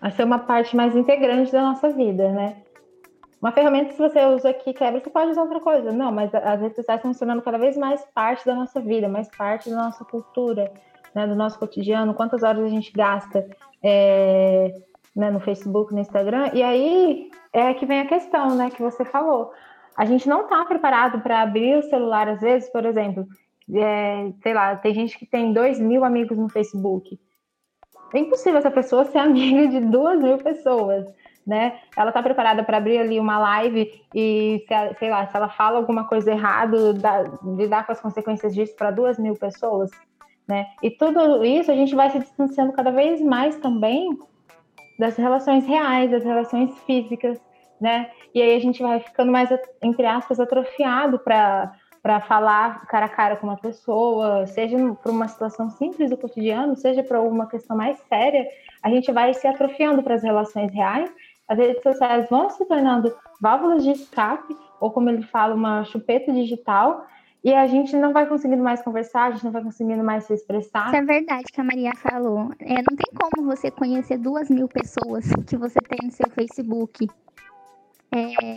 a 0.00 0.10
ser 0.10 0.24
uma 0.24 0.38
parte 0.38 0.76
mais 0.76 0.94
integrante 0.94 1.52
da 1.52 1.62
nossa 1.62 1.90
vida, 1.90 2.30
né? 2.30 2.56
Uma 3.40 3.52
ferramenta 3.52 3.92
que 3.92 3.98
você 3.98 4.24
usa 4.24 4.50
aqui 4.50 4.72
quebra, 4.72 5.00
você 5.00 5.10
pode 5.10 5.30
usar 5.30 5.42
outra 5.42 5.60
coisa. 5.60 5.92
Não, 5.92 6.10
mas 6.10 6.34
as 6.34 6.60
redes 6.60 6.76
sociais 6.76 6.98
estão 6.98 7.12
tornando 7.12 7.42
cada 7.42 7.58
vez 7.58 7.76
mais 7.76 8.04
parte 8.14 8.44
da 8.46 8.54
nossa 8.54 8.80
vida, 8.80 9.08
mais 9.08 9.28
parte 9.36 9.70
da 9.70 9.76
nossa 9.76 10.04
cultura 10.04 10.72
né, 11.16 11.26
do 11.26 11.34
nosso 11.34 11.58
cotidiano, 11.58 12.12
quantas 12.12 12.42
horas 12.42 12.62
a 12.62 12.68
gente 12.68 12.92
gasta 12.92 13.48
é, 13.82 14.74
né, 15.16 15.30
no 15.30 15.40
Facebook, 15.40 15.94
no 15.94 16.00
Instagram, 16.00 16.50
e 16.52 16.62
aí 16.62 17.30
é 17.54 17.72
que 17.72 17.86
vem 17.86 18.00
a 18.00 18.06
questão, 18.06 18.54
né, 18.54 18.68
que 18.68 18.82
você 18.82 19.02
falou. 19.02 19.50
A 19.96 20.04
gente 20.04 20.28
não 20.28 20.42
está 20.42 20.64
preparado 20.64 21.20
para 21.20 21.40
abrir 21.40 21.78
o 21.78 21.82
celular, 21.82 22.28
às 22.28 22.40
vezes, 22.40 22.70
por 22.70 22.84
exemplo, 22.84 23.26
é, 23.74 24.30
sei 24.42 24.54
lá, 24.54 24.76
tem 24.76 24.94
gente 24.94 25.18
que 25.18 25.26
tem 25.26 25.52
dois 25.52 25.80
mil 25.80 26.04
amigos 26.04 26.36
no 26.36 26.48
Facebook. 26.48 27.18
É 28.14 28.18
impossível 28.18 28.58
essa 28.58 28.70
pessoa 28.70 29.04
ser 29.04 29.18
amiga 29.18 29.68
de 29.68 29.80
duas 29.80 30.20
mil 30.22 30.38
pessoas, 30.38 31.06
né? 31.46 31.78
Ela 31.96 32.10
está 32.10 32.22
preparada 32.22 32.62
para 32.62 32.76
abrir 32.76 32.98
ali 32.98 33.18
uma 33.18 33.38
live 33.38 33.90
e, 34.14 34.64
se, 34.68 34.98
sei 34.98 35.10
lá, 35.10 35.26
se 35.26 35.36
ela 35.36 35.48
fala 35.48 35.78
alguma 35.78 36.04
coisa 36.04 36.30
errada, 36.30 36.76
lidar 37.56 37.86
com 37.86 37.92
as 37.92 38.00
consequências 38.00 38.54
disso 38.54 38.74
para 38.76 38.90
duas 38.90 39.18
mil 39.18 39.34
pessoas. 39.34 39.90
Né? 40.46 40.66
E 40.80 40.90
tudo 40.90 41.44
isso 41.44 41.72
a 41.72 41.74
gente 41.74 41.94
vai 41.94 42.08
se 42.10 42.20
distanciando 42.20 42.72
cada 42.72 42.92
vez 42.92 43.20
mais 43.20 43.56
também 43.56 44.16
das 44.98 45.16
relações 45.16 45.66
reais, 45.66 46.10
das 46.10 46.22
relações 46.22 46.78
físicas, 46.82 47.40
né? 47.80 48.10
E 48.34 48.40
aí 48.40 48.54
a 48.54 48.60
gente 48.60 48.82
vai 48.82 49.00
ficando 49.00 49.30
mais, 49.30 49.48
entre 49.82 50.06
aspas, 50.06 50.40
atrofiado 50.40 51.18
para 51.18 51.72
para 52.02 52.20
falar 52.20 52.86
cara 52.86 53.06
a 53.06 53.08
cara 53.08 53.34
com 53.34 53.48
uma 53.48 53.56
pessoa, 53.56 54.46
seja 54.46 54.76
por 55.02 55.10
uma 55.10 55.26
situação 55.26 55.68
simples 55.70 56.08
do 56.08 56.16
cotidiano, 56.16 56.76
seja 56.76 57.02
para 57.02 57.20
uma 57.20 57.48
questão 57.48 57.76
mais 57.76 57.98
séria, 58.08 58.46
a 58.80 58.88
gente 58.88 59.10
vai 59.10 59.34
se 59.34 59.44
atrofiando 59.44 60.04
para 60.04 60.14
as 60.14 60.22
relações 60.22 60.72
reais. 60.72 61.12
As 61.48 61.58
redes 61.58 61.82
sociais 61.82 62.28
vão 62.30 62.48
se 62.48 62.64
tornando 62.64 63.12
válvulas 63.40 63.82
de 63.82 63.90
escape, 63.90 64.56
ou 64.78 64.92
como 64.92 65.10
ele 65.10 65.22
fala, 65.22 65.56
uma 65.56 65.84
chupeta 65.84 66.32
digital, 66.32 67.06
e 67.42 67.52
a 67.52 67.66
gente 67.66 67.96
não 67.96 68.12
vai 68.12 68.26
conseguindo 68.26 68.62
mais 68.62 68.82
conversar, 68.82 69.24
a 69.24 69.30
gente 69.32 69.44
não 69.44 69.52
vai 69.52 69.64
conseguindo 69.64 70.04
mais 70.04 70.24
se 70.24 70.34
expressar. 70.34 70.86
Isso 70.86 70.96
é 70.96 71.02
verdade 71.02 71.44
que 71.52 71.60
a 71.60 71.64
Maria 71.64 71.92
falou. 71.96 72.50
É, 72.60 72.74
não 72.74 72.96
tem 72.96 73.12
como 73.14 73.48
você 73.48 73.68
conhecer 73.70 74.18
duas 74.18 74.48
mil 74.48 74.68
pessoas 74.68 75.24
que 75.46 75.56
você 75.56 75.80
tem 75.80 76.06
no 76.06 76.12
seu 76.12 76.30
Facebook. 76.30 77.08
É, 78.16 78.56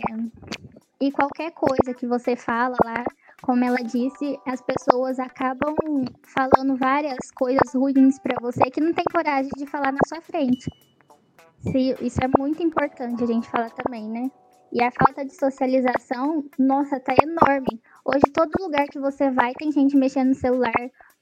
e 0.98 1.12
qualquer 1.12 1.50
coisa 1.50 1.92
que 1.94 2.06
você 2.06 2.34
fala 2.34 2.76
lá, 2.82 3.04
como 3.42 3.62
ela 3.62 3.76
disse, 3.78 4.38
as 4.46 4.62
pessoas 4.62 5.18
acabam 5.18 5.74
falando 6.22 6.76
várias 6.76 7.30
coisas 7.34 7.74
ruins 7.74 8.18
para 8.18 8.40
você 8.40 8.70
que 8.70 8.80
não 8.80 8.94
tem 8.94 9.04
coragem 9.12 9.50
de 9.56 9.66
falar 9.66 9.92
na 9.92 10.00
sua 10.06 10.22
frente. 10.22 10.70
Isso 12.00 12.18
é 12.22 12.28
muito 12.38 12.62
importante 12.62 13.22
a 13.22 13.26
gente 13.26 13.50
falar 13.50 13.70
também, 13.70 14.08
né? 14.08 14.30
E 14.72 14.82
a 14.82 14.90
falta 14.90 15.24
de 15.24 15.34
socialização, 15.34 16.44
nossa, 16.58 16.98
tá 17.00 17.12
enorme. 17.22 17.82
Hoje, 18.04 18.32
todo 18.32 18.62
lugar 18.62 18.86
que 18.86 19.00
você 19.00 19.30
vai 19.30 19.52
tem 19.54 19.70
gente 19.72 19.96
mexendo 19.96 20.28
no 20.28 20.34
celular. 20.34 20.72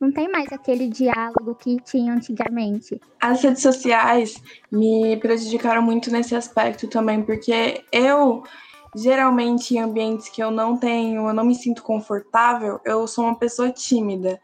Não 0.01 0.13
tem 0.13 0.31
mais 0.31 0.53
aquele 0.53 0.89
diálogo 0.89 1.57
que 1.57 1.77
tinha 1.83 2.13
antigamente. 2.13 3.01
As 3.21 3.43
redes 3.43 3.63
sociais 3.63 4.41
me 4.71 5.17
prejudicaram 5.17 5.83
muito 5.83 6.09
nesse 6.11 6.37
aspecto 6.37 6.87
também, 6.87 7.23
porque 7.23 7.83
eu, 7.91 8.45
geralmente, 8.95 9.75
em 9.75 9.81
ambientes 9.81 10.29
que 10.29 10.41
eu 10.41 10.53
não 10.53 10.77
tenho, 10.77 11.27
eu 11.27 11.35
não 11.35 11.45
me 11.45 11.55
sinto 11.55 11.83
confortável, 11.83 12.81
eu 12.85 13.09
sou 13.09 13.25
uma 13.25 13.37
pessoa 13.37 13.71
tímida. 13.71 14.41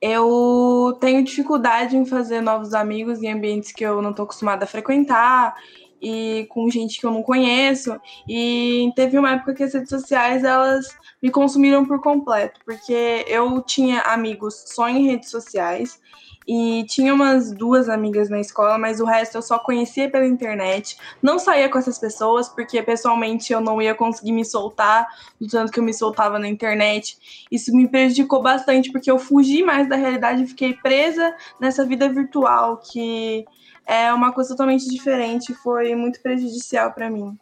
Eu 0.00 0.96
tenho 1.00 1.24
dificuldade 1.24 1.96
em 1.96 2.06
fazer 2.06 2.40
novos 2.40 2.72
amigos 2.72 3.20
em 3.20 3.32
ambientes 3.32 3.72
que 3.72 3.84
eu 3.84 4.00
não 4.00 4.10
estou 4.10 4.24
acostumada 4.24 4.62
a 4.62 4.68
frequentar 4.68 5.56
e 6.00 6.46
com 6.50 6.70
gente 6.70 7.00
que 7.00 7.06
eu 7.06 7.10
não 7.10 7.24
conheço. 7.24 8.00
E 8.28 8.92
teve 8.94 9.18
uma 9.18 9.32
época 9.32 9.54
que 9.54 9.64
as 9.64 9.74
redes 9.74 9.88
sociais 9.88 10.44
elas 10.44 10.86
me 11.22 11.30
consumiram 11.30 11.84
por 11.84 12.00
completo, 12.00 12.60
porque 12.64 13.24
eu 13.26 13.60
tinha 13.62 14.00
amigos 14.02 14.64
só 14.66 14.88
em 14.88 15.06
redes 15.06 15.30
sociais 15.30 16.00
e 16.48 16.84
tinha 16.84 17.12
umas 17.12 17.52
duas 17.52 17.90
amigas 17.90 18.30
na 18.30 18.40
escola, 18.40 18.78
mas 18.78 19.00
o 19.00 19.04
resto 19.04 19.36
eu 19.36 19.42
só 19.42 19.58
conhecia 19.58 20.10
pela 20.10 20.26
internet. 20.26 20.96
Não 21.22 21.38
saía 21.38 21.68
com 21.68 21.78
essas 21.78 21.98
pessoas, 21.98 22.48
porque 22.48 22.82
pessoalmente 22.82 23.52
eu 23.52 23.60
não 23.60 23.82
ia 23.82 23.94
conseguir 23.94 24.32
me 24.32 24.46
soltar 24.46 25.06
do 25.38 25.46
tanto 25.46 25.70
que 25.70 25.78
eu 25.78 25.84
me 25.84 25.92
soltava 25.92 26.38
na 26.38 26.48
internet. 26.48 27.18
Isso 27.50 27.70
me 27.76 27.86
prejudicou 27.86 28.40
bastante, 28.40 28.90
porque 28.90 29.10
eu 29.10 29.18
fugi 29.18 29.62
mais 29.62 29.86
da 29.90 29.96
realidade 29.96 30.44
e 30.44 30.46
fiquei 30.46 30.72
presa 30.72 31.36
nessa 31.60 31.84
vida 31.84 32.08
virtual 32.08 32.78
que 32.78 33.44
é 33.84 34.12
uma 34.12 34.32
coisa 34.32 34.50
totalmente 34.50 34.88
diferente, 34.88 35.54
foi 35.54 35.94
muito 35.94 36.20
prejudicial 36.20 36.92
para 36.92 37.10
mim. 37.10 37.38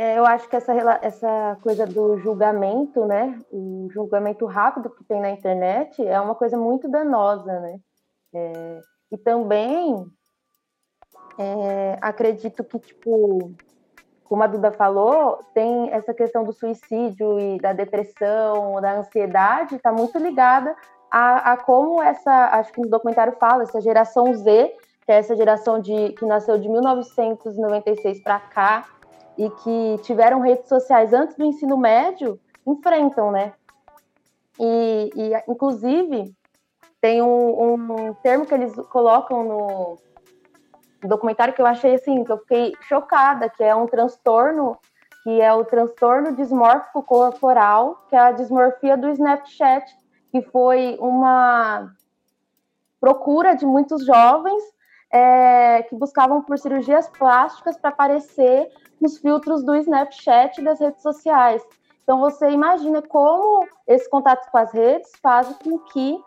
É, 0.00 0.18
eu 0.18 0.24
acho 0.24 0.48
que 0.48 0.56
essa, 0.56 0.72
essa 1.02 1.58
coisa 1.62 1.86
do 1.86 2.16
julgamento, 2.16 3.04
né, 3.04 3.38
o 3.52 3.86
julgamento 3.90 4.46
rápido 4.46 4.88
que 4.88 5.04
tem 5.04 5.20
na 5.20 5.28
internet 5.28 6.02
é 6.02 6.18
uma 6.18 6.34
coisa 6.34 6.56
muito 6.56 6.88
danosa, 6.88 7.60
né? 7.60 7.78
É, 8.34 8.80
e 9.12 9.18
também 9.18 10.06
é, 11.38 11.98
acredito 12.00 12.64
que, 12.64 12.78
tipo, 12.78 13.52
como 14.24 14.42
a 14.42 14.46
Duda 14.46 14.72
falou, 14.72 15.44
tem 15.52 15.90
essa 15.92 16.14
questão 16.14 16.44
do 16.44 16.52
suicídio 16.54 17.38
e 17.38 17.58
da 17.58 17.74
depressão, 17.74 18.80
da 18.80 19.00
ansiedade, 19.00 19.74
está 19.74 19.92
muito 19.92 20.16
ligada 20.16 20.74
a, 21.10 21.52
a, 21.52 21.56
como 21.58 22.02
essa, 22.02 22.46
acho 22.52 22.72
que 22.72 22.80
no 22.80 22.88
documentário 22.88 23.36
fala, 23.38 23.64
essa 23.64 23.82
geração 23.82 24.32
Z, 24.32 24.74
que 25.04 25.12
é 25.12 25.16
essa 25.16 25.36
geração 25.36 25.78
de, 25.78 26.14
que 26.14 26.24
nasceu 26.24 26.56
de 26.56 26.70
1996 26.70 28.22
para 28.22 28.40
cá, 28.40 28.86
e 29.36 29.48
que 29.48 30.02
tiveram 30.02 30.40
redes 30.40 30.68
sociais 30.68 31.12
antes 31.12 31.36
do 31.36 31.44
ensino 31.44 31.76
médio 31.76 32.38
enfrentam, 32.66 33.30
né? 33.30 33.52
E, 34.58 35.10
e 35.14 35.50
inclusive, 35.50 36.34
tem 37.00 37.22
um, 37.22 37.74
um, 37.74 38.14
termo 38.22 38.44
que 38.44 38.52
eles 38.52 38.74
colocam 38.90 39.42
no 39.44 39.98
documentário 41.08 41.54
que 41.54 41.62
eu 41.62 41.66
achei 41.66 41.94
assim, 41.94 42.24
que 42.24 42.32
eu 42.32 42.38
fiquei 42.38 42.72
chocada, 42.82 43.48
que 43.48 43.64
é 43.64 43.74
um 43.74 43.86
transtorno, 43.86 44.76
que 45.22 45.40
é 45.40 45.52
o 45.52 45.64
transtorno 45.64 46.36
dismórfico 46.36 47.02
corporal, 47.02 48.04
que 48.08 48.16
é 48.16 48.18
a 48.18 48.32
dismorfia 48.32 48.96
do 48.98 49.08
Snapchat, 49.08 49.84
que 50.30 50.42
foi 50.42 50.98
uma 51.00 51.90
procura 53.00 53.54
de 53.54 53.64
muitos 53.64 54.04
jovens 54.04 54.62
é, 55.12 55.82
que 55.82 55.94
buscavam 55.94 56.42
por 56.42 56.58
cirurgias 56.58 57.08
plásticas 57.08 57.76
para 57.76 57.90
aparecer 57.90 58.70
nos 59.00 59.18
filtros 59.18 59.64
do 59.64 59.74
Snapchat 59.74 60.60
e 60.60 60.64
das 60.64 60.78
redes 60.78 61.02
sociais. 61.02 61.62
Então 62.02 62.20
você 62.20 62.50
imagina 62.50 63.02
como 63.02 63.66
esse 63.86 64.08
contato 64.08 64.50
com 64.50 64.58
as 64.58 64.72
redes 64.72 65.10
faz 65.22 65.48
com 65.62 65.78
que 65.78 66.22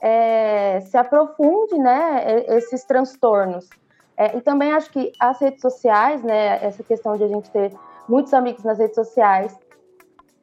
é, 0.00 0.80
se 0.80 0.96
aprofunde, 0.96 1.78
né, 1.78 2.44
esses 2.48 2.84
transtornos. 2.84 3.68
É, 4.16 4.36
e 4.36 4.40
também 4.40 4.72
acho 4.72 4.90
que 4.90 5.12
as 5.20 5.38
redes 5.40 5.60
sociais, 5.60 6.22
né, 6.22 6.64
essa 6.64 6.82
questão 6.82 7.16
de 7.16 7.24
a 7.24 7.28
gente 7.28 7.50
ter 7.50 7.72
muitos 8.08 8.32
amigos 8.32 8.64
nas 8.64 8.78
redes 8.78 8.94
sociais, 8.94 9.56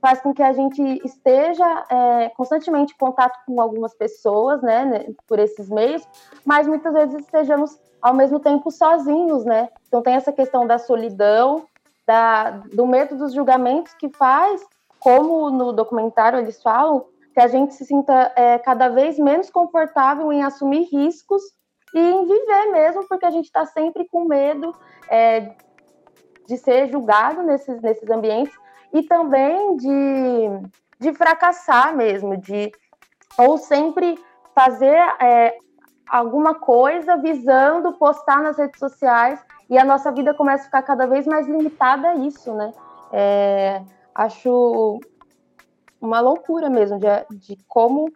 faz 0.03 0.19
com 0.19 0.33
que 0.33 0.43
a 0.43 0.51
gente 0.51 0.81
esteja 1.05 1.85
é, 1.89 2.29
constantemente 2.35 2.93
em 2.93 2.97
contato 2.97 3.39
com 3.47 3.61
algumas 3.61 3.95
pessoas, 3.95 4.61
né, 4.61 4.83
né, 4.83 5.05
por 5.25 5.39
esses 5.39 5.69
meios, 5.69 6.05
mas 6.43 6.67
muitas 6.67 6.91
vezes 6.91 7.21
estejamos 7.21 7.79
ao 8.01 8.13
mesmo 8.13 8.37
tempo 8.37 8.69
sozinhos, 8.69 9.45
né? 9.45 9.69
Então 9.87 10.01
tem 10.01 10.15
essa 10.15 10.33
questão 10.33 10.67
da 10.67 10.77
solidão, 10.77 11.65
da, 12.05 12.49
do 12.73 12.85
medo 12.85 13.15
dos 13.15 13.31
julgamentos 13.33 13.93
que 13.93 14.09
faz, 14.09 14.61
como 14.99 15.49
no 15.49 15.71
documentário 15.71 16.37
eles 16.37 16.61
falam, 16.61 17.05
que 17.33 17.39
a 17.39 17.47
gente 17.47 17.73
se 17.73 17.85
sinta 17.85 18.33
é, 18.35 18.59
cada 18.59 18.89
vez 18.89 19.17
menos 19.17 19.49
confortável 19.49 20.33
em 20.33 20.43
assumir 20.43 20.83
riscos 20.91 21.41
e 21.95 21.99
em 21.99 22.25
viver 22.25 22.71
mesmo, 22.73 23.07
porque 23.07 23.25
a 23.25 23.31
gente 23.31 23.45
está 23.45 23.65
sempre 23.65 24.05
com 24.11 24.25
medo 24.25 24.75
é, 25.09 25.55
de 26.47 26.57
ser 26.57 26.89
julgado 26.89 27.43
nesses, 27.43 27.81
nesses 27.81 28.09
ambientes 28.09 28.53
e 28.91 29.03
também 29.03 29.77
de, 29.77 30.49
de 30.99 31.13
fracassar 31.13 31.95
mesmo, 31.95 32.37
de 32.37 32.71
ou 33.37 33.57
sempre 33.57 34.17
fazer 34.53 34.95
é, 35.19 35.57
alguma 36.07 36.55
coisa 36.55 37.17
visando 37.17 37.93
postar 37.93 38.41
nas 38.41 38.57
redes 38.57 38.79
sociais 38.79 39.43
e 39.69 39.77
a 39.77 39.85
nossa 39.85 40.11
vida 40.11 40.33
começa 40.33 40.63
a 40.63 40.65
ficar 40.65 40.81
cada 40.83 41.07
vez 41.07 41.25
mais 41.25 41.47
limitada 41.47 42.09
a 42.09 42.15
isso, 42.15 42.53
né? 42.53 42.71
É, 43.11 43.81
acho 44.13 44.99
uma 45.99 46.19
loucura 46.19 46.69
mesmo 46.69 46.99
de, 46.99 47.07
de 47.37 47.57
como 47.67 48.11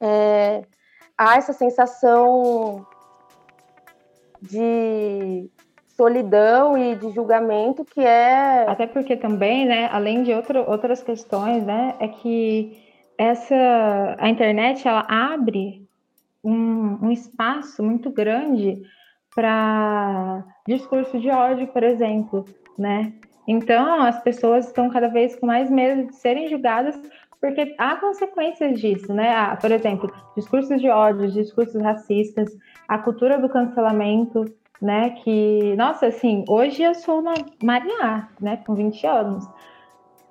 é, 0.00 0.62
há 1.16 1.36
essa 1.36 1.52
sensação 1.52 2.86
de 4.40 5.50
solidão 5.98 6.78
e 6.78 6.94
de 6.94 7.10
julgamento 7.10 7.84
que 7.84 8.00
é 8.00 8.64
até 8.70 8.86
porque 8.86 9.16
também 9.16 9.66
né 9.66 9.90
além 9.92 10.22
de 10.22 10.32
outro, 10.32 10.64
outras 10.70 11.02
questões 11.02 11.64
né 11.66 11.96
é 11.98 12.06
que 12.08 12.80
essa 13.18 14.16
a 14.18 14.28
internet 14.28 14.86
ela 14.86 15.04
abre 15.08 15.88
um, 16.44 17.06
um 17.06 17.10
espaço 17.10 17.82
muito 17.82 18.10
grande 18.10 18.80
para 19.34 20.44
discurso 20.66 21.18
de 21.20 21.30
ódio, 21.30 21.68
por 21.68 21.82
exemplo, 21.82 22.44
né? 22.78 23.12
Então, 23.46 24.02
as 24.02 24.22
pessoas 24.22 24.66
estão 24.66 24.90
cada 24.90 25.08
vez 25.08 25.36
com 25.36 25.46
mais 25.46 25.70
medo 25.70 26.08
de 26.08 26.16
serem 26.16 26.48
julgadas 26.48 26.98
porque 27.40 27.74
há 27.78 27.94
consequências 27.96 28.80
disso, 28.80 29.12
né? 29.14 29.32
Ah, 29.32 29.56
por 29.56 29.70
exemplo, 29.70 30.12
discursos 30.36 30.80
de 30.80 30.88
ódio, 30.88 31.30
discursos 31.30 31.80
racistas, 31.80 32.50
a 32.88 32.98
cultura 32.98 33.38
do 33.38 33.48
cancelamento, 33.48 34.44
né? 34.80 35.10
Que, 35.10 35.74
nossa, 35.76 36.06
assim, 36.06 36.44
hoje 36.48 36.82
eu 36.82 36.94
sou 36.94 37.20
uma 37.20 37.34
Maria, 37.62 38.28
né? 38.40 38.58
Com 38.66 38.74
20 38.74 39.06
anos 39.06 39.48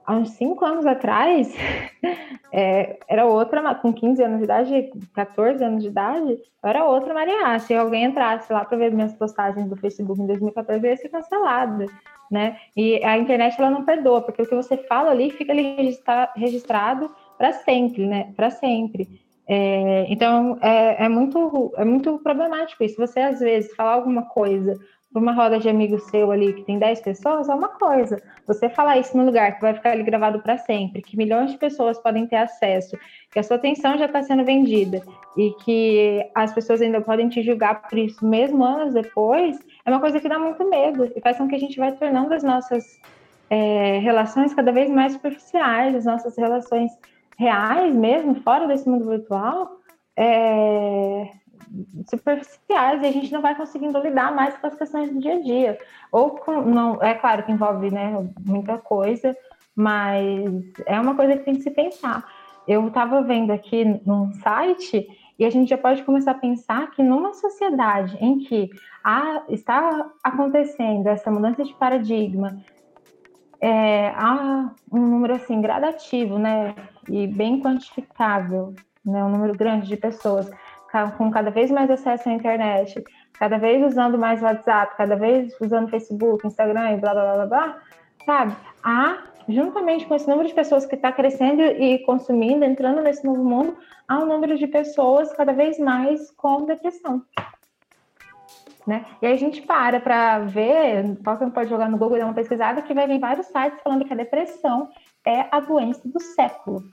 há 0.08 0.16
uns 0.16 0.30
5 0.32 0.64
anos 0.66 0.86
atrás, 0.86 1.54
é, 2.52 2.98
era 3.10 3.26
outra, 3.26 3.76
com 3.76 3.92
15 3.92 4.24
anos 4.24 4.38
de 4.38 4.46
idade, 4.46 4.90
14 5.14 5.64
anos 5.64 5.84
de 5.84 5.90
idade, 5.90 6.40
era 6.64 6.86
outra 6.86 7.14
Maria. 7.14 7.60
Se 7.60 7.76
alguém 7.76 8.06
entrasse 8.06 8.52
lá 8.52 8.64
para 8.64 8.78
ver 8.78 8.94
minhas 8.94 9.14
postagens 9.14 9.68
do 9.68 9.76
Facebook 9.76 10.20
em 10.20 10.26
2014, 10.26 10.84
eu 10.84 10.90
ia 10.90 10.98
ser 10.98 11.10
cancelada, 11.10 11.86
né? 12.32 12.58
E 12.76 13.04
a 13.04 13.18
internet, 13.18 13.60
ela 13.60 13.70
não 13.70 13.84
perdoa, 13.84 14.22
porque 14.22 14.42
o 14.42 14.48
que 14.48 14.56
você 14.56 14.78
fala 14.78 15.12
ali 15.12 15.30
fica 15.30 15.52
ali 15.52 15.76
registra 15.76 16.32
registrado 16.36 17.12
para 17.38 17.52
sempre, 17.52 18.08
né? 18.08 18.32
Para 18.36 18.50
sempre. 18.50 19.27
É, 19.48 20.06
então, 20.10 20.58
é, 20.62 21.06
é, 21.06 21.10
muito, 21.10 21.74
é 21.78 21.86
muito 21.86 22.20
problemático 22.20 22.84
isso. 22.84 22.98
Você, 22.98 23.20
às 23.20 23.40
vezes, 23.40 23.74
falar 23.76 23.94
alguma 23.94 24.24
coisa 24.24 24.78
para 25.12 25.22
uma 25.22 25.32
roda 25.32 25.58
de 25.58 25.70
amigos 25.70 26.04
seu 26.10 26.32
ali 26.32 26.54
que 26.54 26.64
tem 26.64 26.78
10 26.78 27.02
pessoas 27.02 27.48
é 27.48 27.54
uma 27.54 27.70
coisa. 27.70 28.22
Você 28.46 28.70
falar 28.70 28.98
isso 28.98 29.16
num 29.16 29.26
lugar 29.26 29.56
que 29.56 29.62
vai 29.62 29.74
ficar 29.74 29.92
ali 29.92 30.04
gravado 30.04 30.40
para 30.42 30.58
sempre, 30.58 31.02
que 31.02 31.18
milhões 31.18 31.52
de 31.52 31.58
pessoas 31.58 31.98
podem 31.98 32.28
ter 32.28 32.36
acesso, 32.36 32.98
que 33.32 33.40
a 33.40 33.44
sua 33.44 33.56
atenção 33.56 33.98
já 33.98 34.06
está 34.06 34.22
sendo 34.22 34.44
vendida 34.44 35.02
e 35.38 35.52
que 35.64 36.30
as 36.36 36.54
pessoas 36.54 36.82
ainda 36.82 37.02
podem 37.02 37.30
te 37.30 37.42
julgar 37.42 37.88
por 37.88 37.98
isso 37.98 38.26
mesmo 38.26 38.64
anos 38.64 38.94
depois, 38.94 39.58
é 39.86 39.90
uma 39.90 40.00
coisa 40.00 40.20
que 40.20 40.28
dá 40.28 40.38
muito 40.38 40.70
medo 40.70 41.10
e 41.16 41.22
faz 41.22 41.38
com 41.38 41.48
que 41.48 41.56
a 41.56 41.60
gente 41.60 41.78
vai 41.78 41.94
tornando 41.94 42.34
as 42.34 42.44
nossas 42.44 43.00
é, 43.50 44.00
relações 44.00 44.54
cada 44.54 44.72
vez 44.72 44.90
mais 44.90 45.14
superficiais, 45.14 45.96
as 45.96 46.06
nossas 46.06 46.38
relações 46.38 46.92
reais 47.38 47.96
mesmo, 47.96 48.42
fora 48.42 48.68
desse 48.68 48.90
mundo 48.90 49.08
virtual, 49.08 49.80
é, 50.16 51.30
superficiais 52.10 53.02
e 53.02 53.06
a 53.06 53.12
gente 53.12 53.32
não 53.32 53.42
vai 53.42 53.56
conseguindo 53.56 54.00
lidar 54.00 54.34
mais 54.34 54.58
com 54.58 54.68
as 54.68 54.76
questões 54.76 55.10
do 55.12 55.20
dia 55.20 55.36
a 55.36 55.42
dia. 55.42 55.80
Ou 56.12 56.32
com, 56.32 56.62
não, 56.62 57.02
é 57.02 57.14
claro 57.14 57.44
que 57.44 57.52
envolve 57.52 57.92
né, 57.92 58.28
muita 58.46 58.78
coisa, 58.78 59.38
mas 59.76 60.74
é 60.86 61.00
uma 61.00 61.16
coisa 61.16 61.38
que 61.38 61.44
tem 61.44 61.56
que 61.56 61.62
se 61.62 61.72
pensar. 61.72 62.26
Eu 62.68 62.88
estava 62.88 63.22
vendo 63.22 63.52
aqui 63.52 63.86
num 64.06 64.34
site 64.34 65.08
e 65.40 65.46
a 65.46 65.50
gente 65.50 65.70
já 65.70 65.78
pode 65.78 66.04
começar 66.04 66.32
a 66.32 66.36
pensar 66.36 66.90
que 66.92 67.04
numa 67.04 67.34
sociedade 67.34 68.18
em 68.20 68.40
que 68.40 68.72
há, 69.04 69.44
está 69.50 70.10
acontecendo 70.24 71.08
essa 71.08 71.30
mudança 71.30 71.64
de 71.64 71.74
paradigma, 71.76 72.58
é, 73.62 74.10
há 74.10 74.72
um 74.92 75.00
número 75.00 75.36
assim 75.36 75.62
gradativo, 75.62 76.38
né, 76.38 76.76
e 77.10 77.28
bem 77.28 77.62
quantificável, 77.62 78.74
né, 79.06 79.24
um 79.24 79.30
número 79.30 79.56
grande 79.56 79.88
de 79.88 79.98
pessoas 79.98 80.50
com 81.18 81.30
cada 81.30 81.52
vez 81.52 81.70
mais 81.70 81.90
acesso 81.92 82.30
à 82.30 82.32
internet, 82.32 83.04
cada 83.34 83.58
vez 83.58 83.86
usando 83.86 84.18
mais 84.18 84.42
WhatsApp, 84.42 84.96
cada 84.98 85.16
vez 85.16 85.54
usando 85.62 85.90
Facebook, 85.90 86.46
Instagram 86.46 86.94
e 86.94 86.98
blá 86.98 87.14
blá 87.14 87.34
blá 87.34 87.46
blá, 87.46 87.78
sabe? 88.26 88.56
Há, 88.84 89.18
juntamente 89.48 90.06
com 90.06 90.16
esse 90.16 90.28
número 90.28 90.48
de 90.48 90.56
pessoas 90.56 90.86
que 90.86 90.96
está 90.96 91.12
crescendo 91.12 91.62
e 91.62 92.00
consumindo, 92.00 92.66
entrando 92.66 93.02
nesse 93.02 93.24
novo 93.24 93.44
mundo, 93.44 93.78
há 94.08 94.18
um 94.18 94.26
número 94.26 94.58
de 94.58 94.66
pessoas 94.66 95.32
cada 95.34 95.54
vez 95.54 95.78
mais 95.78 96.32
com 96.32 96.66
depressão. 96.66 97.22
Né? 98.88 99.06
E 99.22 99.28
aí 99.28 99.34
a 99.34 99.38
gente 99.38 99.62
para 99.62 100.00
para 100.00 100.40
ver, 100.40 101.18
qualquer 101.22 101.46
um 101.46 101.52
pode 101.52 101.70
jogar 101.70 101.90
no 101.90 101.98
Google 101.98 102.16
e 102.16 102.20
dar 102.22 102.26
uma 102.28 102.34
pesquisada, 102.34 102.82
que 102.82 102.94
vai 102.94 103.06
vir 103.06 103.20
vários 103.20 103.48
sites 103.48 103.82
falando 103.84 104.06
que 104.06 104.14
a 104.14 104.16
depressão 104.16 104.90
é 105.26 105.46
a 105.52 105.60
doença 105.60 106.02
do 106.06 106.22
século. 106.22 106.84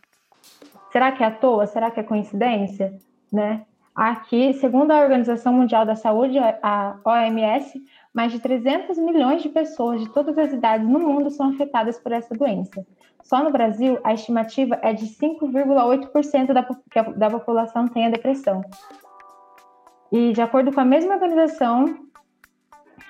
Será 0.91 1.13
que 1.13 1.23
é 1.23 1.27
à 1.27 1.31
toa? 1.31 1.69
Será 1.69 1.93
que 1.93 2.01
é 2.01 2.03
coincidência? 2.03 2.99
Né? 3.33 3.65
Aqui, 3.95 4.55
segundo 4.55 4.91
a 4.91 5.01
Organização 5.01 5.53
Mundial 5.53 5.87
da 5.87 5.95
Saúde, 5.95 6.37
a 6.39 6.97
OMS, 7.05 7.81
mais 8.13 8.33
de 8.33 8.41
300 8.41 8.99
milhões 8.99 9.41
de 9.41 9.49
pessoas 9.49 10.01
de 10.01 10.13
todas 10.13 10.37
as 10.37 10.53
idades 10.53 10.89
no 10.89 10.99
mundo 10.99 11.31
são 11.31 11.51
afetadas 11.51 11.97
por 11.99 12.11
essa 12.11 12.35
doença. 12.35 12.85
Só 13.23 13.43
no 13.43 13.53
Brasil, 13.53 13.99
a 14.03 14.13
estimativa 14.13 14.79
é 14.83 14.93
de 14.93 15.07
5,8% 15.07 16.53
da, 16.53 16.67
da 17.13 17.31
população 17.31 17.87
tem 17.87 18.07
a 18.07 18.11
depressão. 18.11 18.63
E, 20.15 20.33
de 20.33 20.41
acordo 20.41 20.73
com 20.73 20.79
a 20.79 20.85
mesma 20.85 21.15
organização, 21.15 22.07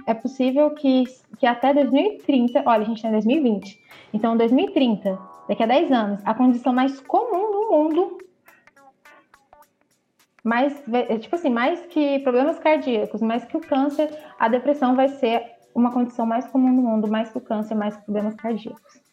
é 0.06 0.14
possível 0.14 0.70
que, 0.70 1.04
que 1.38 1.46
até 1.46 1.74
2030, 1.74 2.62
olha, 2.64 2.80
a 2.80 2.84
gente 2.86 2.96
está 2.96 3.08
em 3.08 3.12
2020, 3.12 3.78
então 4.14 4.34
2030, 4.34 5.18
daqui 5.46 5.62
a 5.62 5.66
10 5.66 5.92
anos, 5.92 6.22
a 6.24 6.32
condição 6.32 6.72
mais 6.72 6.98
comum 7.00 7.52
no 7.52 7.70
mundo, 7.70 8.16
mais, 10.42 10.82
é, 10.90 11.18
tipo 11.18 11.34
assim, 11.34 11.50
mais 11.50 11.84
que 11.84 12.20
problemas 12.20 12.58
cardíacos, 12.58 13.20
mais 13.20 13.44
que 13.44 13.58
o 13.58 13.60
câncer, 13.60 14.08
a 14.38 14.48
depressão 14.48 14.96
vai 14.96 15.08
ser 15.08 15.44
uma 15.74 15.92
condição 15.92 16.24
mais 16.24 16.46
comum 16.46 16.72
no 16.72 16.80
mundo, 16.80 17.06
mais 17.06 17.30
que 17.30 17.36
o 17.36 17.42
câncer, 17.42 17.74
mais 17.74 17.94
que 17.94 18.04
problemas 18.04 18.34
cardíacos. 18.34 19.04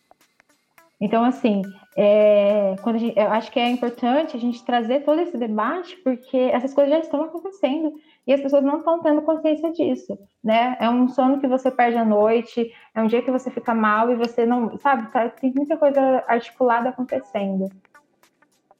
Então, 1.01 1.23
assim, 1.23 1.63
é, 1.97 2.75
quando 2.83 2.99
gente, 2.99 3.17
eu 3.17 3.31
acho 3.31 3.51
que 3.51 3.59
é 3.59 3.67
importante 3.67 4.37
a 4.37 4.39
gente 4.39 4.63
trazer 4.63 5.03
todo 5.03 5.19
esse 5.19 5.35
debate, 5.35 5.97
porque 5.97 6.37
essas 6.37 6.75
coisas 6.75 6.93
já 6.93 6.99
estão 6.99 7.23
acontecendo 7.23 7.91
e 8.27 8.31
as 8.31 8.39
pessoas 8.39 8.63
não 8.63 8.77
estão 8.77 9.01
tendo 9.01 9.23
consciência 9.23 9.71
disso, 9.71 10.15
né? 10.43 10.77
É 10.79 10.87
um 10.87 11.09
sono 11.09 11.39
que 11.39 11.47
você 11.47 11.71
perde 11.71 11.97
à 11.97 12.05
noite, 12.05 12.71
é 12.93 13.01
um 13.01 13.07
dia 13.07 13.23
que 13.23 13.31
você 13.31 13.49
fica 13.49 13.73
mal 13.73 14.11
e 14.11 14.15
você 14.15 14.45
não, 14.45 14.77
sabe, 14.77 15.11
tá, 15.11 15.27
tem 15.29 15.51
muita 15.51 15.75
coisa 15.75 16.23
articulada 16.27 16.89
acontecendo. 16.89 17.67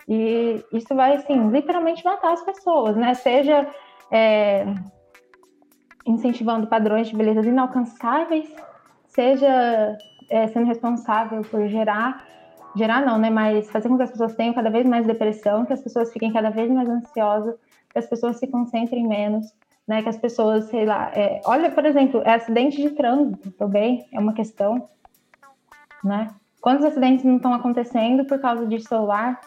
E 0.07 0.63
isso 0.71 0.93
vai, 0.93 1.15
assim, 1.15 1.49
literalmente 1.49 2.05
matar 2.05 2.33
as 2.33 2.43
pessoas, 2.43 2.95
né? 2.95 3.15
Seja 3.15 3.67
é, 4.11 4.65
incentivando 6.05 6.67
padrões 6.67 7.07
de 7.07 7.15
beleza 7.15 7.47
inalcançáveis, 7.47 8.53
seja 9.07 9.97
é, 10.29 10.47
sendo 10.47 10.65
responsável 10.65 11.41
por 11.41 11.67
gerar, 11.67 12.25
gerar 12.75 13.05
não, 13.05 13.17
né? 13.17 13.29
Mas 13.29 13.69
fazer 13.69 13.89
com 13.89 13.97
que 13.97 14.03
as 14.03 14.11
pessoas 14.11 14.35
tenham 14.35 14.53
cada 14.53 14.69
vez 14.69 14.85
mais 14.85 15.05
depressão, 15.05 15.65
que 15.65 15.73
as 15.73 15.81
pessoas 15.81 16.11
fiquem 16.11 16.31
cada 16.31 16.49
vez 16.49 16.69
mais 16.71 16.87
ansiosas, 16.89 17.55
que 17.89 17.99
as 17.99 18.07
pessoas 18.07 18.37
se 18.37 18.47
concentrem 18.47 19.07
menos, 19.07 19.53
né? 19.87 20.01
Que 20.01 20.09
as 20.09 20.17
pessoas, 20.17 20.65
sei 20.65 20.85
lá, 20.85 21.11
é, 21.13 21.41
olha, 21.45 21.71
por 21.71 21.85
exemplo, 21.85 22.21
é 22.23 22.33
acidente 22.33 22.81
de 22.81 22.91
trânsito 22.91 23.51
também 23.51 24.07
é 24.11 24.19
uma 24.19 24.33
questão, 24.33 24.87
né? 26.03 26.29
Quantos 26.61 26.85
acidentes 26.85 27.25
não 27.25 27.37
estão 27.37 27.53
acontecendo 27.53 28.25
por 28.25 28.39
causa 28.39 28.67
de 28.67 28.79
celular, 28.79 29.41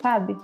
sabe? 0.00 0.36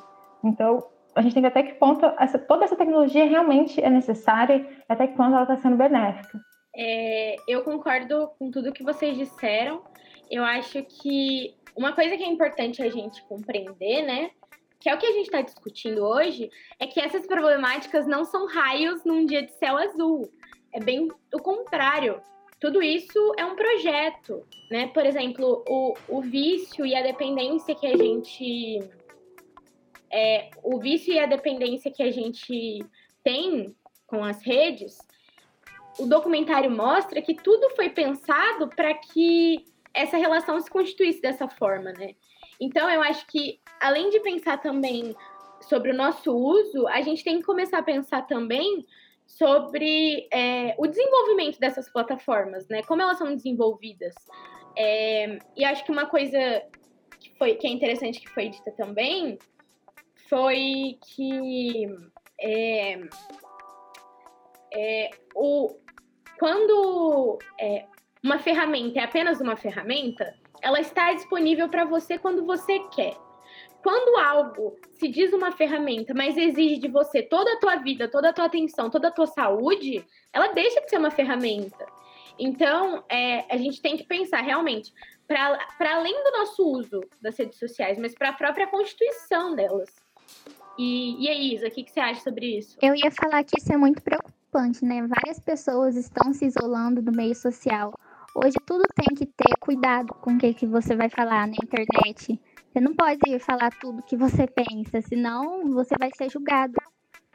Então, 0.43 0.83
a 1.15 1.21
gente 1.21 1.35
tem 1.35 1.43
que 1.43 1.49
até 1.49 1.63
que 1.63 1.75
ponto 1.75 2.07
essa, 2.19 2.39
toda 2.39 2.65
essa 2.65 2.77
tecnologia 2.77 3.27
realmente 3.27 3.83
é 3.83 3.91
necessária 3.91 4.67
até 4.89 5.07
que 5.07 5.17
ponto 5.17 5.33
ela 5.33 5.43
está 5.43 5.57
sendo 5.57 5.77
benéfica. 5.77 6.41
É, 6.81 7.35
eu 7.49 7.65
concordo 7.65 8.31
com 8.39 8.53
tudo 8.53 8.73
que 8.73 8.85
vocês 8.85 9.19
disseram. 9.19 9.83
Eu 10.31 10.45
acho 10.45 10.85
que 10.85 11.57
uma 11.77 11.93
coisa 11.93 12.17
que 12.17 12.23
é 12.23 12.29
importante 12.29 12.81
a 12.81 12.89
gente 12.89 13.21
compreender, 13.25 14.03
né? 14.03 14.31
Que 14.79 14.89
é 14.89 14.95
o 14.95 14.99
que 14.99 15.07
a 15.07 15.13
gente 15.13 15.25
está 15.25 15.43
discutindo 15.43 16.05
hoje, 16.05 16.49
é 16.79 16.87
que 16.87 17.01
essas 17.01 17.27
problemáticas 17.27 18.07
não 18.07 18.25
são 18.25 18.47
raios 18.47 19.03
num 19.05 19.27
dia 19.27 19.43
de 19.43 19.51
céu 19.55 19.77
azul. 19.77 20.31
É 20.73 20.79
bem 20.79 21.09
o 21.35 21.43
contrário. 21.43 22.23
Tudo 22.61 22.81
isso 22.81 23.35
é 23.37 23.45
um 23.45 23.57
projeto, 23.57 24.47
né? 24.71 24.87
Por 24.87 25.05
exemplo, 25.05 25.65
o, 25.69 25.95
o 26.09 26.21
vício 26.21 26.87
e 26.87 26.95
a 26.95 27.03
dependência 27.03 27.75
que 27.75 27.89
a 27.89 27.97
gente. 27.97 28.79
É, 30.13 30.49
o 30.63 30.79
vício 30.79 31.13
e 31.13 31.19
a 31.19 31.27
dependência 31.27 31.91
que 31.91 32.05
a 32.05 32.11
gente 32.13 32.79
tem 33.25 33.75
com 34.07 34.25
as 34.25 34.41
redes 34.43 34.97
o 35.99 36.07
documentário 36.07 36.71
mostra 36.71 37.21
que 37.21 37.35
tudo 37.35 37.71
foi 37.75 37.91
pensado 37.91 38.69
para 38.69 38.95
que 38.95 39.65
essa 39.93 40.17
relação 40.17 40.61
se 40.61 40.71
constituísse 40.71 41.21
dessa 41.21 41.49
forma, 41.49 41.93
né? 41.93 42.15
Então, 42.61 42.89
eu 42.91 43.03
acho 43.03 43.27
que, 43.27 43.61
além 43.81 44.11
de 44.11 44.21
pensar 44.21 44.59
também 44.59 45.15
sobre 45.61 45.91
o 45.91 45.95
nosso 45.95 46.35
uso, 46.35 46.87
a 46.89 47.01
gente 47.01 47.25
tem 47.25 47.39
que 47.39 47.45
começar 47.45 47.79
a 47.79 47.83
pensar 47.83 48.23
também 48.23 48.87
sobre 49.27 50.27
é, 50.33 50.75
o 50.79 50.87
desenvolvimento 50.87 51.59
dessas 51.59 51.91
plataformas, 51.91 52.67
né? 52.69 52.83
Como 52.83 53.03
elas 53.03 53.19
são 53.19 53.35
desenvolvidas. 53.35 54.15
É, 54.77 55.39
e 55.57 55.65
acho 55.65 55.85
que 55.85 55.93
uma 55.93 56.07
coisa 56.07 56.39
que, 57.21 57.37
foi, 57.37 57.55
que 57.55 57.67
é 57.67 57.71
interessante 57.71 58.21
que 58.21 58.31
foi 58.31 58.49
dita 58.49 58.71
também 58.73 59.39
foi 60.29 60.99
que 61.15 61.87
é, 62.41 63.01
é, 64.73 65.11
o, 65.35 65.75
quando 66.39 67.39
é, 67.61 67.85
uma 68.23 68.39
ferramenta 68.39 69.01
é 69.01 69.05
apenas 69.05 69.41
uma 69.41 69.57
ferramenta, 69.57 70.35
ela 70.63 70.81
está 70.81 71.13
disponível 71.13 71.69
para 71.69 71.85
você 71.85 72.19
quando 72.19 72.45
você 72.45 72.79
quer. 72.95 73.17
Quando 73.83 74.19
algo 74.19 74.77
se 74.95 75.09
diz 75.09 75.33
uma 75.33 75.53
ferramenta, 75.53 76.13
mas 76.15 76.37
exige 76.37 76.79
de 76.79 76.89
você 76.89 77.23
toda 77.23 77.53
a 77.53 77.59
tua 77.59 77.77
vida, 77.77 78.09
toda 78.09 78.31
a 78.31 78.33
tua 78.33 78.47
atenção, 78.47 78.91
toda 78.91 79.09
a 79.09 79.13
tua 79.13 79.27
saúde, 79.27 80.05
ela 80.33 80.49
deixa 80.49 80.81
de 80.81 80.91
ser 80.91 80.99
uma 80.99 81.11
ferramenta. 81.11 81.87
Então, 82.39 83.05
é, 83.09 83.45
a 83.53 83.57
gente 83.57 83.81
tem 83.81 83.97
que 83.97 84.05
pensar 84.05 84.41
realmente 84.41 84.93
para 85.27 85.95
além 85.95 86.25
do 86.25 86.31
nosso 86.33 86.65
uso 86.65 87.01
das 87.21 87.39
redes 87.39 87.59
sociais, 87.59 87.99
mas 87.99 88.15
para 88.15 88.31
a 88.31 88.33
própria 88.33 88.67
constituição 88.67 89.55
delas. 89.55 89.89
E, 90.77 91.25
e 91.25 91.29
aí, 91.29 91.55
Isa, 91.55 91.69
o 91.69 91.71
que, 91.71 91.85
que 91.85 91.91
você 91.91 92.01
acha 92.01 92.21
sobre 92.21 92.59
isso? 92.59 92.79
Eu 92.83 92.95
ia 92.95 93.11
falar 93.11 93.43
que 93.45 93.59
isso 93.59 93.73
é 93.73 93.77
muito 93.77 94.03
preocupante 94.03 94.38
preocupante, 94.49 94.85
né? 94.85 95.07
Várias 95.07 95.39
pessoas 95.39 95.95
estão 95.97 96.33
se 96.33 96.47
isolando 96.47 97.03
do 97.03 97.13
meio 97.13 97.35
social. 97.35 97.93
Hoje 98.35 98.57
tudo 98.67 98.85
tem 98.95 99.15
que 99.15 99.27
ter 99.27 99.57
cuidado 99.61 100.15
com 100.15 100.33
o 100.33 100.39
que, 100.39 100.55
que 100.55 100.67
você 100.67 100.97
vai 100.97 101.09
falar 101.09 101.47
na 101.47 101.55
internet. 101.63 102.41
Você 102.73 102.81
não 102.81 102.95
pode 102.95 103.39
falar 103.41 103.71
tudo 103.81 104.03
que 104.03 104.17
você 104.17 104.47
pensa, 104.47 105.01
senão 105.03 105.71
você 105.73 105.95
vai 105.99 106.11
ser 106.17 106.31
julgado. 106.31 106.75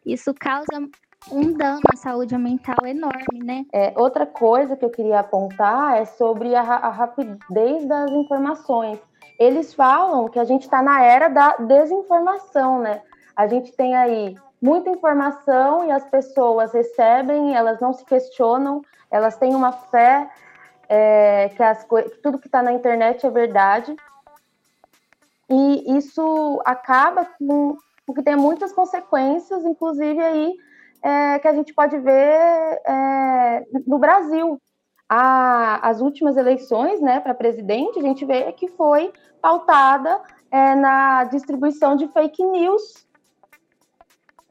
Isso 0.06 0.34
causa 0.34 0.88
um 1.32 1.54
dano 1.54 1.82
à 1.92 1.96
saúde 1.96 2.38
mental 2.38 2.86
enorme, 2.86 3.44
né? 3.44 3.66
É, 3.74 3.94
outra 3.96 4.26
coisa 4.26 4.76
que 4.76 4.84
eu 4.84 4.90
queria 4.90 5.20
apontar 5.20 5.98
é 5.98 6.06
sobre 6.06 6.54
a, 6.54 6.62
a 6.62 6.90
rapidez 6.90 7.86
das 7.88 8.12
informações. 8.12 9.00
Eles 9.40 9.74
falam 9.74 10.30
que 10.30 10.38
a 10.38 10.44
gente 10.44 10.64
está 10.64 10.82
na 10.82 11.02
era 11.02 11.28
da 11.28 11.58
desinformação, 11.58 12.80
né? 12.80 13.02
A 13.36 13.48
gente 13.48 13.72
tem 13.72 13.96
aí 13.96 14.36
muita 14.64 14.90
informação 14.90 15.86
e 15.86 15.92
as 15.92 16.06
pessoas 16.06 16.72
recebem, 16.72 17.54
elas 17.54 17.82
não 17.82 17.92
se 17.92 18.06
questionam, 18.06 18.82
elas 19.12 19.36
têm 19.36 19.54
uma 19.54 19.74
fé 19.74 20.30
é, 20.88 21.50
que, 21.50 21.62
as, 21.62 21.84
que 21.84 22.18
tudo 22.24 22.40
que 22.40 22.48
está 22.48 22.64
na 22.64 22.72
internet 22.72 23.26
é 23.26 23.30
verdade. 23.30 23.94
E 25.50 25.98
isso 25.98 26.62
acaba 26.64 27.26
com, 27.26 27.76
com 28.08 28.14
que 28.14 28.24
tem 28.24 28.38
muitas 28.38 28.72
consequências, 28.72 29.66
inclusive 29.66 30.22
aí 30.22 30.54
é, 31.02 31.40
que 31.40 31.48
a 31.50 31.54
gente 31.54 31.74
pode 31.74 31.98
ver 32.00 32.82
é, 32.86 33.66
no 33.86 34.00
Brasil. 34.00 34.62
A, 35.10 35.90
as 35.90 36.00
últimas 36.00 36.38
eleições 36.38 37.02
né, 37.02 37.20
para 37.20 37.34
presidente, 37.34 38.00
a 38.00 38.02
gente 38.02 38.24
vê 38.24 38.50
que 38.54 38.70
foi 38.70 39.12
pautada 39.42 40.22
é, 40.50 40.74
na 40.74 41.26
distribuição 41.26 41.98
de 41.98 42.08
fake 42.08 42.44
news 42.46 43.04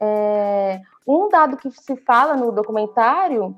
é, 0.02 0.80
um 1.06 1.28
dado 1.28 1.56
que 1.56 1.70
se 1.70 1.94
fala 1.96 2.34
no 2.34 2.50
documentário 2.50 3.56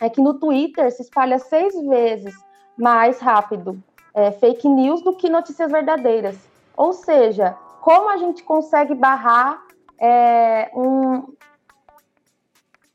é 0.00 0.08
que 0.08 0.20
no 0.20 0.34
Twitter 0.34 0.90
se 0.90 1.02
espalha 1.02 1.38
seis 1.38 1.78
vezes 1.86 2.34
mais 2.76 3.20
rápido 3.20 3.82
é, 4.14 4.30
fake 4.32 4.66
news 4.66 5.02
do 5.02 5.14
que 5.14 5.28
notícias 5.28 5.70
verdadeiras. 5.70 6.38
Ou 6.74 6.94
seja, 6.94 7.56
como 7.82 8.08
a 8.08 8.16
gente 8.16 8.42
consegue 8.42 8.94
barrar 8.94 9.62
é, 10.00 10.70
um 10.74 11.34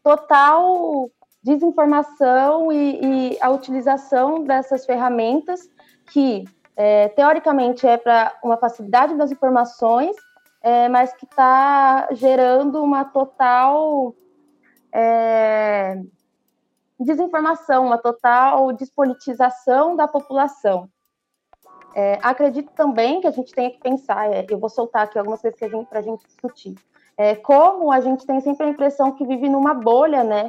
total 0.02 1.10
desinformação 1.44 2.72
e, 2.72 3.34
e, 3.34 3.38
a 3.40 3.50
utilização 3.50 4.44
dessas 4.44 4.86
ferramentas 4.86 5.70
que 6.12 6.44
é, 6.76 7.08
teoricamente 7.10 7.86
é 7.86 7.98
para 7.98 8.34
uma 8.44 8.58
facilidade 8.58 9.16
das 9.16 9.32
informações 9.32 10.16
é, 10.62 10.90
mas 10.90 11.14
que 11.14 11.26
está 11.26 12.10
gerando 12.12 12.84
uma 12.84 13.06
total 13.06 14.14
é, 14.92 16.02
desinformação, 17.00 17.86
uma 17.86 17.98
total 17.98 18.74
despolitização 18.74 19.96
da 19.96 20.08
população. 20.08 20.90
É, 21.96 22.20
acredito 22.22 22.72
também 22.74 23.20
que 23.20 23.28
a 23.28 23.32
gente 23.32 23.54
tenha 23.54 23.72
que 23.72 23.80
pensar, 23.80 24.32
é, 24.32 24.46
eu 24.50 24.60
vou 24.60 24.70
soltar 24.70 25.04
aqui 25.04 25.18
algumas 25.18 25.42
coisas 25.42 25.60
para 25.88 26.00
a 26.00 26.04
gente 26.04 26.26
discutir, 26.26 26.76
é, 27.18 27.36
como 27.36 27.92
a 27.92 28.00
gente 28.00 28.26
tem 28.26 28.40
sempre 28.42 28.68
a 28.68 28.70
impressão 28.70 29.12
que 29.12 29.26
vive 29.26 29.50
numa 29.50 29.74
bolha, 29.74 30.24
né? 30.24 30.48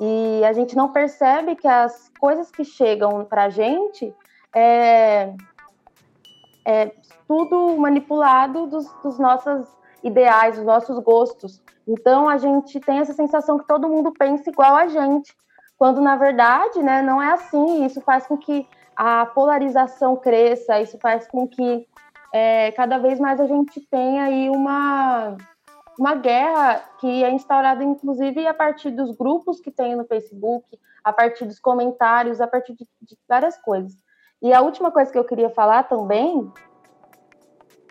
E 0.00 0.42
a 0.44 0.52
gente 0.54 0.74
não 0.74 0.90
percebe 0.92 1.54
que 1.54 1.68
as 1.68 2.10
coisas 2.18 2.50
que 2.50 2.64
chegam 2.64 3.24
para 3.26 3.44
a 3.44 3.50
gente 3.50 4.14
é, 4.54 5.34
é, 6.64 6.92
tudo 7.26 7.76
manipulado 7.76 8.66
dos, 8.66 8.86
dos 9.02 9.18
nossos 9.18 9.66
ideais, 10.02 10.56
dos 10.56 10.64
nossos 10.64 10.98
gostos. 10.98 11.62
Então 11.86 12.28
a 12.28 12.38
gente 12.38 12.78
tem 12.80 12.98
essa 12.98 13.12
sensação 13.12 13.58
que 13.58 13.66
todo 13.66 13.88
mundo 13.88 14.12
pensa 14.12 14.50
igual 14.50 14.76
a 14.76 14.86
gente, 14.86 15.34
quando 15.78 16.00
na 16.00 16.16
verdade, 16.16 16.82
né, 16.82 17.02
não 17.02 17.22
é 17.22 17.32
assim. 17.32 17.84
Isso 17.84 18.00
faz 18.00 18.26
com 18.26 18.36
que 18.36 18.66
a 18.96 19.26
polarização 19.26 20.16
cresça, 20.16 20.80
isso 20.80 20.98
faz 20.98 21.26
com 21.26 21.48
que 21.48 21.86
é, 22.32 22.70
cada 22.72 22.98
vez 22.98 23.18
mais 23.18 23.40
a 23.40 23.46
gente 23.46 23.80
tenha 23.90 24.24
aí 24.24 24.50
uma, 24.50 25.36
uma 25.98 26.14
guerra 26.14 26.84
que 26.98 27.24
é 27.24 27.30
instaurada, 27.30 27.82
inclusive, 27.82 28.46
a 28.46 28.54
partir 28.54 28.90
dos 28.90 29.16
grupos 29.16 29.60
que 29.60 29.70
tem 29.70 29.96
no 29.96 30.04
Facebook, 30.04 30.78
a 31.02 31.12
partir 31.12 31.46
dos 31.46 31.58
comentários, 31.58 32.40
a 32.40 32.46
partir 32.46 32.74
de, 32.74 32.86
de 33.02 33.18
várias 33.28 33.56
coisas. 33.56 33.92
E 34.42 34.52
a 34.52 34.62
última 34.62 34.90
coisa 34.90 35.10
que 35.10 35.18
eu 35.18 35.24
queria 35.24 35.50
falar 35.50 35.84
também 35.84 36.50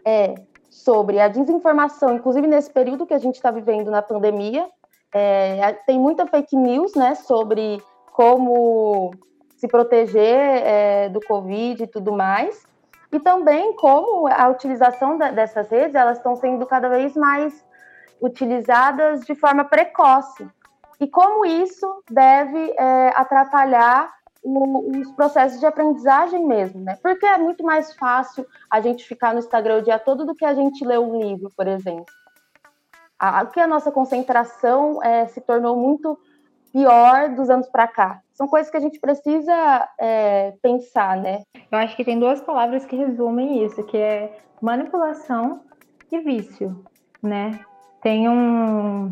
é 0.06 0.36
sobre 0.70 1.20
a 1.20 1.28
desinformação, 1.28 2.16
inclusive 2.16 2.47
nesse 2.47 2.72
período 2.72 3.06
que 3.06 3.14
a 3.14 3.20
gente 3.20 3.36
está 3.36 3.52
vivendo 3.52 3.91
na 3.91 4.02
pandemia, 4.02 4.68
é, 5.14 5.74
tem 5.86 6.00
muita 6.00 6.26
fake 6.26 6.56
news, 6.56 6.93
né, 6.95 7.16
sobre 7.16 7.82
como 8.14 9.12
se 9.58 9.68
proteger 9.68 10.39
é, 10.64 11.10
do 11.10 11.20
Covid 11.20 11.84
e 11.84 11.88
tudo 11.88 12.12
mais, 12.14 12.66
e 13.12 13.20
também 13.20 13.76
como 13.76 14.28
a 14.28 14.47
utilização 14.47 15.18
da, 15.18 15.32
dessas 15.32 15.70
redes, 15.70 15.95
elas 15.95 16.18
estão 16.18 16.36
sendo 16.36 16.66
cada 16.66 16.88
vez 16.89 17.16
mais 17.16 17.66
utilizadas 18.22 19.22
de 19.22 19.36
forma 19.36 19.66
precoce, 19.66 20.47
e 21.00 21.08
como 21.08 21.45
isso 21.45 22.04
deve 22.10 22.74
é, 22.78 23.14
atrapalhar 23.16 24.14
os 24.44 25.12
processos 25.12 25.60
de 25.60 25.66
aprendizagem 25.66 26.46
mesmo, 26.46 26.82
né? 26.82 26.98
Porque 27.02 27.26
é 27.26 27.38
muito 27.38 27.64
mais 27.64 27.94
fácil 27.96 28.46
a 28.70 28.80
gente 28.80 29.06
ficar 29.06 29.34
no 29.34 29.40
Instagram 29.40 29.78
o 29.78 29.82
dia 29.82 30.00
todo 30.00 30.26
do 30.26 30.36
que 30.36 30.46
a 30.46 30.54
gente 30.54 30.86
ler 30.86 31.00
um 31.00 31.20
livro, 31.20 31.52
por 31.56 31.68
exemplo. 31.68 32.06
A, 33.20 33.46
que 33.46 33.60
a 33.60 33.68
nossa 33.68 33.92
concentração 33.92 35.04
é, 35.04 35.28
se 35.28 35.42
tornou 35.42 35.76
muito 35.76 36.18
pior 36.72 37.30
dos 37.30 37.50
anos 37.50 37.68
para 37.68 37.88
cá. 37.88 38.22
São 38.34 38.48
coisas 38.48 38.72
que 38.72 38.78
a 38.78 38.80
gente 38.80 39.00
precisa 39.00 39.90
é, 40.00 40.54
pensar, 40.62 41.18
né? 41.18 41.44
Eu 41.70 41.78
acho 41.78 41.96
que 41.98 42.06
tem 42.06 42.18
duas 42.18 42.42
palavras 42.42 42.86
que 42.86 42.96
resumem 42.96 43.66
isso, 43.66 43.84
que 43.84 43.98
é 43.98 44.40
manipulação 44.62 45.62
e 46.10 46.20
vício, 46.20 46.84
né? 47.22 47.60
Tem 48.02 48.30
um... 48.30 49.12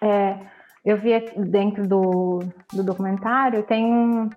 É, 0.00 0.38
eu 0.84 0.96
vi 0.96 1.18
dentro 1.36 1.86
do, 1.86 2.40
do 2.72 2.82
documentário, 2.84 3.64
tem 3.64 3.84
um, 3.84 4.30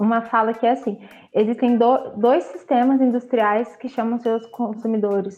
uma 0.00 0.22
fala 0.22 0.54
que 0.54 0.66
é 0.66 0.70
assim: 0.70 0.98
existem 1.34 1.76
do, 1.76 2.16
dois 2.16 2.44
sistemas 2.44 3.00
industriais 3.00 3.76
que 3.76 3.88
chamam 3.88 4.18
seus 4.18 4.46
consumidores 4.46 5.36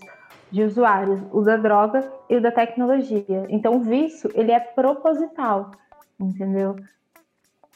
de 0.51 0.63
usuários, 0.63 1.21
o 1.33 1.43
da 1.43 1.57
droga 1.57 2.11
e 2.31 2.37
o 2.37 2.41
da 2.41 2.53
tecnologia. 2.53 3.47
Então, 3.49 3.77
o 3.77 3.81
vício 3.81 4.31
ele 4.35 4.53
é 4.53 4.61
proposital, 4.61 5.73
entendeu? 6.21 6.77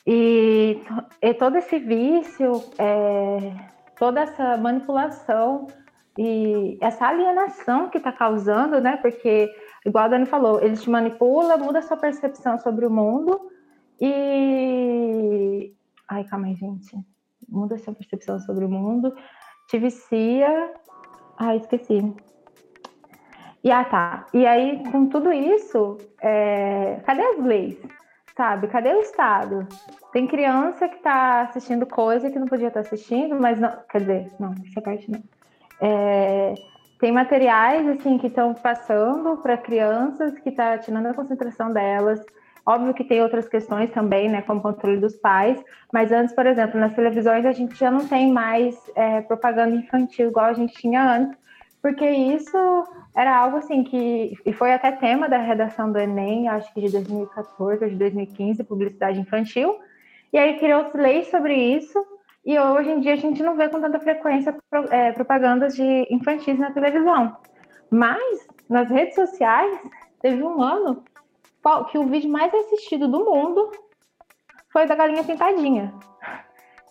E, 0.07 0.81
e 1.21 1.35
todo 1.35 1.57
esse 1.57 1.79
vício, 1.79 2.63
é, 2.79 3.53
toda 3.99 4.21
essa 4.21 4.57
manipulação 4.57 5.67
e 6.17 6.79
essa 6.81 7.07
alienação 7.07 7.89
que 7.89 7.99
está 7.99 8.13
causando, 8.13 8.81
né? 8.81 8.99
Porque, 8.99 9.51
igual 9.85 10.05
a 10.05 10.09
Dani 10.09 10.27
falou, 10.27 10.63
eles 10.63 10.83
te 10.83 10.91
manipulam, 10.91 11.59
muda 11.59 11.81
a 11.81 11.83
sua 11.83 11.97
percepção 11.97 12.59
sobre 12.59 12.87
o 12.87 12.91
mundo 12.91 13.51
e, 14.01 15.75
Ai, 16.09 16.25
calma 16.25 16.47
aí, 16.47 16.55
gente. 16.55 16.97
Muda 17.49 17.79
sua 17.79 17.95
percepção 17.95 18.39
sobre 18.41 18.65
o 18.65 18.69
mundo. 18.69 19.15
Te 19.69 19.79
vicia. 19.79 20.75
Ai, 21.39 21.57
esqueci. 21.57 22.15
E 23.63 23.71
ah, 23.71 23.85
tá. 23.85 24.27
E 24.33 24.47
aí, 24.47 24.83
com 24.93 25.07
tudo 25.09 25.33
isso, 25.33 25.99
é... 26.23 27.01
cadê 27.05 27.23
as 27.23 27.45
leis? 27.45 27.77
Sabe? 28.37 28.69
Cadê 28.69 28.95
o 28.95 29.01
Estado? 29.01 29.67
Tem 30.13 30.27
criança 30.27 30.89
que 30.89 30.97
está 30.97 31.43
assistindo 31.43 31.85
coisa 31.87 32.31
que 32.31 32.39
não 32.39 32.47
podia 32.47 32.69
estar 32.69 32.83
tá 32.83 32.87
assistindo, 32.87 33.41
mas 33.41 33.59
não. 33.59 33.77
Quer 33.91 33.99
dizer, 33.99 34.33
não, 34.39 34.55
essa 34.69 34.81
parte 34.81 35.11
não. 35.11 35.23
É... 35.81 36.55
Tem 37.01 37.11
materiais 37.13 37.87
assim 37.89 38.17
que 38.19 38.29
estão 38.29 38.55
passando 38.55 39.37
para 39.39 39.59
crianças 39.59 40.39
que 40.39 40.49
está 40.51 40.79
tirando 40.79 41.07
a 41.07 41.15
concentração 41.15 41.73
delas. 41.73 42.21
Óbvio 42.69 42.95
que 42.95 43.05
tem 43.05 43.23
outras 43.23 43.49
questões 43.49 43.91
também, 43.93 44.29
né, 44.29 44.43
como 44.43 44.61
controle 44.61 44.99
dos 44.99 45.15
pais, 45.15 45.63
mas 45.93 46.11
antes, 46.11 46.35
por 46.35 46.47
exemplo, 46.47 46.81
nas 46.81 46.95
televisões 46.95 47.47
a 47.47 47.53
gente 47.53 47.77
já 47.77 47.93
não 47.93 48.09
tem 48.09 48.33
mais 48.33 48.77
é, 48.97 49.21
propaganda 49.21 49.77
infantil 49.77 50.31
igual 50.31 50.47
a 50.47 50.53
gente 50.53 50.75
tinha 50.75 51.01
antes, 51.01 51.39
porque 51.81 52.05
isso 52.05 52.59
era 53.15 53.37
algo 53.37 53.59
assim 53.59 53.85
que, 53.85 54.37
e 54.45 54.53
foi 54.53 54.73
até 54.73 54.91
tema 54.91 55.29
da 55.29 55.39
redação 55.39 55.93
do 55.93 55.99
Enem, 55.99 56.49
acho 56.49 56.75
que 56.75 56.81
de 56.81 56.91
2014 56.91 57.85
ou 57.85 57.91
de 57.91 57.97
2015, 57.97 58.65
publicidade 58.65 59.21
infantil, 59.21 59.79
e 60.33 60.39
aí 60.39 60.59
criou-se 60.59 60.97
leis 60.97 61.31
sobre 61.31 61.55
isso, 61.55 62.05
e 62.45 62.59
hoje 62.59 62.91
em 62.91 62.99
dia 62.99 63.13
a 63.13 63.17
gente 63.17 63.45
não 63.45 63.57
vê 63.57 63.69
com 63.69 63.81
tanta 63.81 64.01
frequência 64.01 64.57
é, 64.91 65.13
propagandas 65.13 65.77
de 65.77 66.07
infantis 66.11 66.59
na 66.59 66.73
televisão. 66.73 67.37
Mas 67.91 68.47
nas 68.69 68.91
redes 68.91 69.15
sociais, 69.15 69.79
teve 70.21 70.43
um 70.43 70.61
ano 70.61 71.05
que 71.91 71.99
o 71.99 72.07
vídeo 72.07 72.31
mais 72.31 72.53
assistido 72.55 73.09
do 73.09 73.25
mundo 73.25 73.71
foi 74.73 74.87
da 74.87 74.95
galinha 74.95 75.25
pintadinha. 75.25 75.93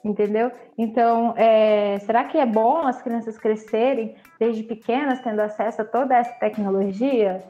Entendeu? 0.03 0.51
Então, 0.77 1.33
é, 1.35 1.97
será 1.99 2.25
que 2.25 2.37
é 2.37 2.45
bom 2.45 2.85
as 2.85 3.01
crianças 3.01 3.37
crescerem 3.37 4.15
desde 4.39 4.63
pequenas 4.63 5.19
tendo 5.21 5.39
acesso 5.39 5.81
a 5.81 5.85
toda 5.85 6.15
essa 6.15 6.33
tecnologia? 6.33 7.43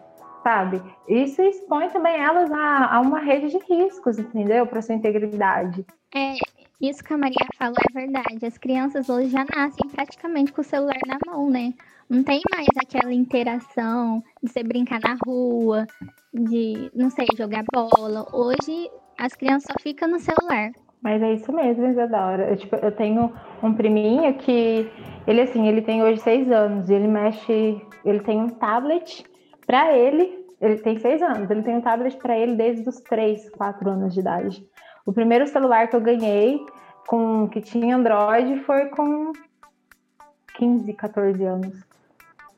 Sabe? 0.43 0.81
Isso 1.07 1.41
expõe 1.41 1.89
também 1.89 2.15
elas 2.15 2.51
a, 2.51 2.95
a 2.95 3.01
uma 3.01 3.19
rede 3.19 3.49
de 3.49 3.57
riscos, 3.57 4.19
entendeu? 4.19 4.65
Para 4.67 4.81
sua 4.81 4.95
integridade. 4.95 5.85
É, 6.13 6.35
isso 6.79 7.03
que 7.03 7.13
a 7.13 7.17
Maria 7.17 7.47
falou 7.57 7.75
é 7.89 7.93
verdade. 7.93 8.45
As 8.45 8.57
crianças 8.57 9.09
hoje 9.09 9.29
já 9.29 9.43
nascem 9.43 9.89
praticamente 9.89 10.53
com 10.53 10.61
o 10.61 10.63
celular 10.63 10.99
na 11.07 11.17
mão, 11.25 11.49
né? 11.49 11.73
Não 12.09 12.23
tem 12.23 12.39
mais 12.53 12.67
aquela 12.77 13.11
interação 13.11 14.23
de 14.41 14.51
você 14.51 14.61
brincar 14.61 14.99
na 14.99 15.15
rua, 15.25 15.87
de, 16.31 16.91
não 16.93 17.09
sei, 17.09 17.25
jogar 17.35 17.63
bola. 17.73 18.27
Hoje 18.31 18.89
as 19.17 19.33
crianças 19.33 19.71
só 19.71 19.81
ficam 19.81 20.07
no 20.07 20.19
celular. 20.19 20.71
Mas 21.01 21.21
é 21.21 21.33
isso 21.33 21.51
mesmo, 21.51 21.87
Isadora. 21.87 22.49
Eu, 22.49 22.57
tipo, 22.57 22.75
eu 22.75 22.91
tenho 22.91 23.33
um 23.61 23.73
priminho 23.73 24.33
que 24.35 24.89
ele 25.25 25.41
assim, 25.41 25.67
ele 25.67 25.81
tem 25.81 26.03
hoje 26.03 26.21
seis 26.21 26.51
anos, 26.51 26.89
ele 26.89 27.07
mexe, 27.07 27.81
ele 28.03 28.19
tem 28.19 28.39
um 28.39 28.49
tablet 28.49 29.25
para 29.65 29.95
ele, 29.95 30.45
ele 30.61 30.77
tem 30.77 30.99
seis 30.99 31.21
anos, 31.21 31.49
ele 31.49 31.63
tem 31.63 31.75
um 31.75 31.81
tablet 31.81 32.17
para 32.17 32.37
ele 32.37 32.55
desde 32.55 32.87
os 32.87 32.99
três, 33.01 33.49
quatro 33.51 33.89
anos 33.89 34.13
de 34.13 34.19
idade. 34.19 34.65
O 35.05 35.13
primeiro 35.13 35.47
celular 35.47 35.87
que 35.87 35.95
eu 35.95 36.01
ganhei 36.01 36.59
com 37.07 37.47
que 37.49 37.61
tinha 37.61 37.95
Android 37.95 38.59
foi 38.61 38.85
com 38.89 39.31
15, 40.57 40.93
14 40.93 41.43
anos. 41.43 41.94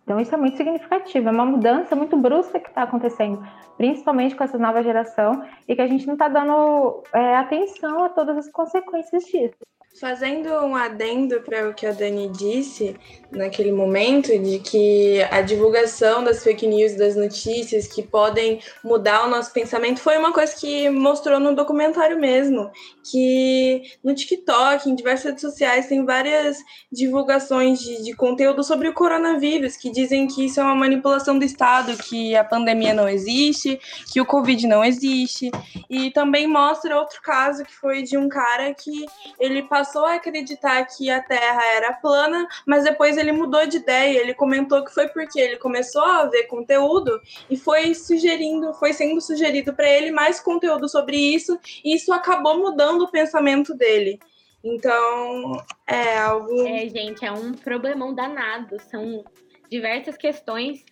Então 0.08 0.22
isso 0.22 0.34
é 0.34 0.38
muito 0.38 0.56
significativo, 0.56 1.28
é 1.28 1.32
uma 1.32 1.46
mudança 1.46 1.94
muito 1.94 2.16
brusca 2.16 2.62
que 2.62 2.70
está 2.70 2.84
acontecendo, 2.84 3.46
principalmente 3.76 4.38
com 4.38 4.44
essa 4.46 4.58
nova 4.58 4.82
geração, 4.82 5.44
e 5.68 5.76
que 5.76 5.82
a 5.82 5.88
gente 5.88 6.08
não 6.08 6.14
está 6.14 6.30
dando 6.30 7.04
é, 7.14 7.36
atenção 7.36 8.06
a 8.06 8.08
todas 8.08 8.38
as 8.38 8.50
consequências 8.50 9.26
disso. 9.26 9.58
Fazendo 10.00 10.50
um 10.50 10.76
adendo 10.76 11.42
para 11.42 11.68
o 11.68 11.74
que 11.74 11.84
a 11.88 11.92
Dani 11.92 12.30
disse 12.30 12.96
naquele 13.32 13.72
momento, 13.72 14.28
de 14.38 14.60
que 14.60 15.24
a 15.32 15.42
divulgação 15.42 16.24
das 16.24 16.44
fake 16.44 16.68
news, 16.68 16.96
das 16.96 17.16
notícias 17.16 17.88
que 17.88 18.04
podem 18.04 18.62
mudar 18.84 19.26
o 19.26 19.30
nosso 19.30 19.52
pensamento, 19.52 20.00
foi 20.00 20.18
uma 20.18 20.32
coisa 20.32 20.56
que 20.56 20.88
mostrou 20.90 21.40
no 21.40 21.56
documentário 21.56 22.20
mesmo. 22.20 22.70
Que 23.10 23.82
no 24.04 24.14
TikTok, 24.14 24.88
em 24.88 24.94
diversas 24.94 25.26
redes 25.26 25.42
sociais, 25.42 25.88
tem 25.88 26.06
várias 26.06 26.58
divulgações 26.92 27.80
de, 27.80 28.04
de 28.04 28.14
conteúdo 28.14 28.64
sobre 28.64 28.88
o 28.88 28.94
coronavírus, 28.94 29.78
que 29.78 29.90
dizem 29.90 30.28
que 30.28 30.46
isso 30.46 30.60
é 30.60 30.64
uma 30.64 30.76
manipulação 30.76 31.40
do 31.40 31.46
Estado, 31.46 31.98
que 31.98 32.36
a 32.36 32.44
pandemia 32.44 32.94
não 32.94 33.10
existe, 33.10 33.80
que 34.14 34.22
o 34.22 34.26
Covid 34.26 34.68
não 34.68 34.84
existe. 34.84 35.50
E 35.90 36.12
também 36.12 36.46
mostra 36.46 37.00
outro 37.00 37.20
caso 37.22 37.66
que 37.66 37.74
foi 37.74 38.04
de 38.04 38.16
um 38.16 38.30
cara 38.30 38.74
que 38.76 39.06
ele 39.40 39.64
passou 39.64 39.87
passou 39.88 40.06
a 40.06 40.16
acreditar 40.16 40.84
que 40.86 41.10
a 41.10 41.22
Terra 41.22 41.64
era 41.76 41.94
plana, 41.94 42.46
mas 42.66 42.84
depois 42.84 43.16
ele 43.16 43.32
mudou 43.32 43.66
de 43.66 43.78
ideia. 43.78 44.20
Ele 44.20 44.34
comentou 44.34 44.84
que 44.84 44.94
foi 44.94 45.08
porque 45.08 45.40
ele 45.40 45.56
começou 45.56 46.04
a 46.04 46.26
ver 46.26 46.44
conteúdo 46.44 47.22
e 47.50 47.56
foi 47.56 47.96
sugerindo, 47.96 48.74
foi 48.74 48.92
sendo 48.92 49.22
sugerido 49.22 49.74
para 49.74 49.90
ele 49.90 50.12
mais 50.12 50.42
conteúdo 50.42 50.90
sobre 50.90 51.16
isso, 51.16 51.58
e 51.84 51.96
isso 51.96 52.12
acabou 52.12 52.58
mudando 52.58 53.04
o 53.04 53.12
pensamento 53.12 53.74
dele. 53.74 54.20
Então, 54.64 55.64
é 55.86 56.18
algo. 56.18 56.68
É, 56.68 56.90
gente, 56.90 57.24
é 57.24 57.32
um 57.32 57.54
problemão 57.54 58.14
danado. 58.14 58.78
São 58.82 59.24
diversas 59.70 60.18
questões. 60.18 60.84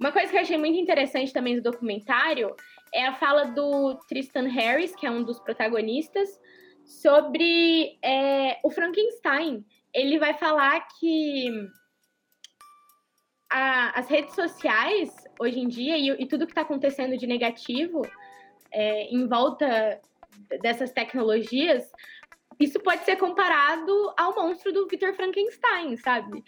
Uma 0.00 0.12
coisa 0.12 0.30
que 0.30 0.36
eu 0.36 0.40
achei 0.40 0.56
muito 0.56 0.78
interessante 0.78 1.32
também 1.32 1.56
do 1.56 1.70
documentário 1.70 2.56
é 2.92 3.06
a 3.06 3.14
fala 3.14 3.44
do 3.44 3.96
Tristan 4.08 4.48
Harris, 4.48 4.94
que 4.94 5.06
é 5.06 5.10
um 5.10 5.22
dos 5.22 5.38
protagonistas, 5.40 6.40
sobre 6.84 7.98
é, 8.02 8.58
o 8.62 8.70
Frankenstein. 8.70 9.64
Ele 9.92 10.18
vai 10.18 10.34
falar 10.34 10.86
que 10.98 11.48
a, 13.50 13.98
as 13.98 14.08
redes 14.08 14.34
sociais, 14.34 15.12
hoje 15.38 15.60
em 15.60 15.68
dia, 15.68 15.96
e, 15.96 16.08
e 16.22 16.26
tudo 16.26 16.46
que 16.46 16.52
está 16.52 16.62
acontecendo 16.62 17.16
de 17.16 17.26
negativo 17.26 18.02
é, 18.72 19.04
em 19.04 19.26
volta 19.28 20.00
dessas 20.60 20.90
tecnologias, 20.92 21.90
isso 22.58 22.80
pode 22.80 23.04
ser 23.04 23.16
comparado 23.16 24.12
ao 24.16 24.34
monstro 24.34 24.72
do 24.72 24.86
Victor 24.88 25.14
Frankenstein, 25.14 25.96
sabe? 25.96 26.42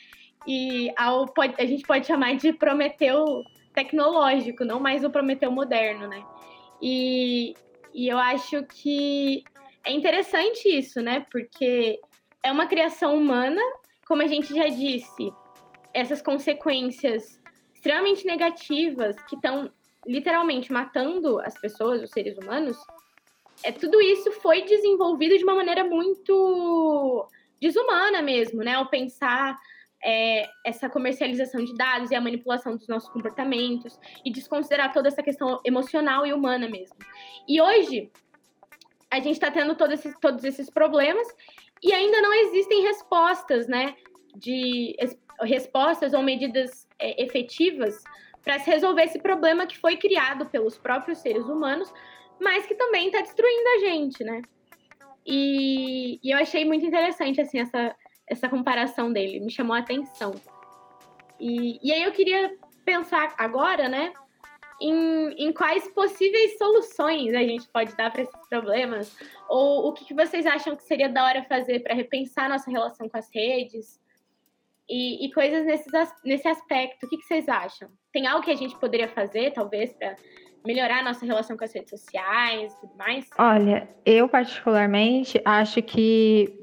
E 0.46 0.92
ao, 0.96 1.26
pode, 1.26 1.54
a 1.58 1.66
gente 1.66 1.84
pode 1.84 2.06
chamar 2.06 2.36
de 2.36 2.52
Prometeu 2.52 3.42
tecnológico, 3.72 4.64
não 4.64 4.80
mais 4.80 5.04
o 5.04 5.10
Prometeu 5.10 5.50
moderno, 5.50 6.06
né? 6.08 6.24
E, 6.80 7.54
e 7.94 8.08
eu 8.08 8.18
acho 8.18 8.64
que 8.64 9.42
é 9.86 9.92
interessante 9.92 10.68
isso, 10.68 11.00
né? 11.00 11.24
Porque 11.30 11.98
é 12.42 12.50
uma 12.50 12.66
criação 12.66 13.16
humana, 13.16 13.62
como 14.06 14.20
a 14.20 14.26
gente 14.26 14.52
já 14.52 14.66
disse, 14.66 15.32
essas 15.94 16.20
consequências 16.20 17.40
extremamente 17.72 18.26
negativas 18.26 19.16
que 19.28 19.36
estão 19.36 19.70
literalmente 20.04 20.72
matando 20.72 21.40
as 21.40 21.58
pessoas, 21.58 22.02
os 22.02 22.10
seres 22.10 22.36
humanos, 22.36 22.76
é 23.62 23.70
tudo 23.72 24.00
isso 24.00 24.32
foi 24.32 24.62
desenvolvido 24.62 25.38
de 25.38 25.44
uma 25.44 25.54
maneira 25.54 25.84
muito 25.84 27.28
desumana 27.60 28.20
mesmo, 28.22 28.62
né? 28.62 28.74
Ao 28.74 28.90
pensar 28.90 29.56
é, 30.04 30.48
essa 30.64 30.90
comercialização 30.90 31.64
de 31.64 31.74
dados 31.74 32.10
e 32.10 32.14
a 32.14 32.20
manipulação 32.20 32.76
dos 32.76 32.86
nossos 32.88 33.08
comportamentos 33.08 33.98
e 34.24 34.30
desconsiderar 34.30 34.92
toda 34.92 35.08
essa 35.08 35.22
questão 35.22 35.60
emocional 35.64 36.26
e 36.26 36.32
humana 36.32 36.68
mesmo. 36.68 36.96
E 37.48 37.60
hoje 37.60 38.10
a 39.10 39.16
gente 39.16 39.34
está 39.34 39.50
tendo 39.50 39.74
todos 39.74 40.00
esses, 40.00 40.18
todos 40.20 40.44
esses 40.44 40.70
problemas 40.70 41.26
e 41.82 41.92
ainda 41.92 42.20
não 42.20 42.32
existem 42.32 42.82
respostas, 42.82 43.66
né? 43.66 43.94
De 44.34 44.96
respostas 45.42 46.12
ou 46.12 46.22
medidas 46.22 46.88
é, 46.98 47.22
efetivas 47.22 48.02
para 48.42 48.58
se 48.58 48.70
resolver 48.70 49.02
esse 49.02 49.18
problema 49.18 49.66
que 49.66 49.78
foi 49.78 49.96
criado 49.96 50.46
pelos 50.46 50.78
próprios 50.78 51.18
seres 51.18 51.44
humanos, 51.46 51.92
mas 52.40 52.66
que 52.66 52.74
também 52.74 53.06
está 53.06 53.20
destruindo 53.20 53.68
a 53.68 53.78
gente, 53.78 54.24
né? 54.24 54.42
E, 55.26 56.20
e, 56.22 56.30
eu 56.30 56.38
achei 56.38 56.64
muito 56.64 56.86
interessante 56.86 57.40
assim 57.40 57.58
essa, 57.58 57.96
essa 58.28 58.48
comparação 58.48 59.12
dele, 59.12 59.40
me 59.40 59.50
chamou 59.50 59.74
a 59.74 59.80
atenção. 59.80 60.34
E, 61.40 61.80
e 61.82 61.92
aí 61.92 62.04
eu 62.04 62.12
queria 62.12 62.56
pensar 62.84 63.34
agora, 63.36 63.88
né, 63.88 64.12
em, 64.80 65.32
em 65.38 65.52
quais 65.52 65.88
possíveis 65.88 66.58
soluções 66.58 67.34
a 67.34 67.42
gente 67.42 67.68
pode 67.68 67.96
dar 67.96 68.10
para 68.10 68.22
esses 68.22 68.48
problemas, 68.48 69.16
ou 69.48 69.88
o 69.88 69.92
que, 69.92 70.04
que 70.04 70.14
vocês 70.14 70.46
acham 70.46 70.76
que 70.76 70.82
seria 70.82 71.08
da 71.08 71.24
hora 71.24 71.44
fazer 71.44 71.80
para 71.80 71.94
repensar 71.94 72.48
nossa 72.48 72.70
relação 72.70 73.08
com 73.08 73.16
as 73.16 73.28
redes, 73.34 74.00
e, 74.88 75.26
e 75.26 75.32
coisas 75.32 75.64
nesses, 75.64 75.92
nesse 76.24 76.48
aspecto. 76.48 77.06
O 77.06 77.08
que, 77.08 77.18
que 77.18 77.24
vocês 77.24 77.48
acham? 77.48 77.88
Tem 78.12 78.26
algo 78.26 78.44
que 78.44 78.50
a 78.50 78.56
gente 78.56 78.76
poderia 78.78 79.08
fazer, 79.08 79.52
talvez, 79.52 79.92
para 79.92 80.16
melhorar 80.64 81.00
a 81.00 81.02
nossa 81.02 81.24
relação 81.24 81.56
com 81.56 81.64
as 81.64 81.74
redes 81.74 81.90
sociais 81.90 82.72
e 82.72 82.80
tudo 82.80 82.96
mais? 82.96 83.28
Olha, 83.38 83.88
eu 84.04 84.28
particularmente 84.28 85.40
acho 85.44 85.82
que 85.82 86.62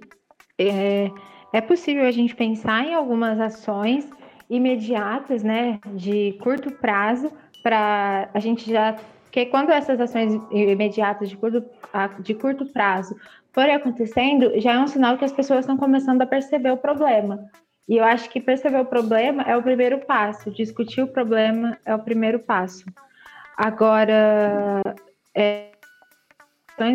é, 0.58 1.10
é 1.54 1.62
possível 1.62 2.06
a 2.06 2.12
gente 2.12 2.36
pensar 2.36 2.86
em 2.86 2.94
algumas 2.94 3.40
ações 3.40 4.10
imediatas, 4.50 5.42
né, 5.42 5.80
de 5.96 6.38
curto 6.44 6.72
prazo, 6.72 7.32
para 7.64 8.30
a 8.34 8.40
gente 8.40 8.70
já. 8.70 8.96
Porque 9.24 9.48
quando 9.48 9.72
essas 9.72 10.00
ações 10.00 10.40
imediatas 10.52 11.30
de 11.30 11.38
curto, 11.38 11.64
de 12.20 12.36
curto 12.36 12.66
prazo 12.68 13.16
forem 13.52 13.74
acontecendo, 13.74 14.60
já 14.60 14.74
é 14.74 14.80
um 14.80 14.88
sinal 14.88 15.18
que 15.18 15.26
as 15.26 15.32
pessoas 15.32 15.62
estão 15.62 15.78
começando 15.78 16.22
a 16.22 16.28
perceber 16.28 16.72
o 16.72 16.78
problema. 16.78 17.50
E 17.88 17.98
eu 17.98 18.04
acho 18.04 18.30
que 18.30 18.40
perceber 18.40 18.80
o 18.80 18.86
problema 18.86 19.44
é 19.44 19.58
o 19.58 19.64
primeiro 19.64 20.00
passo, 20.06 20.52
discutir 20.52 21.02
o 21.02 21.08
problema 21.08 21.78
é 21.86 21.96
o 21.96 22.00
primeiro 22.00 22.40
passo. 22.40 22.86
Agora, 23.58 24.82
é, 25.36 25.72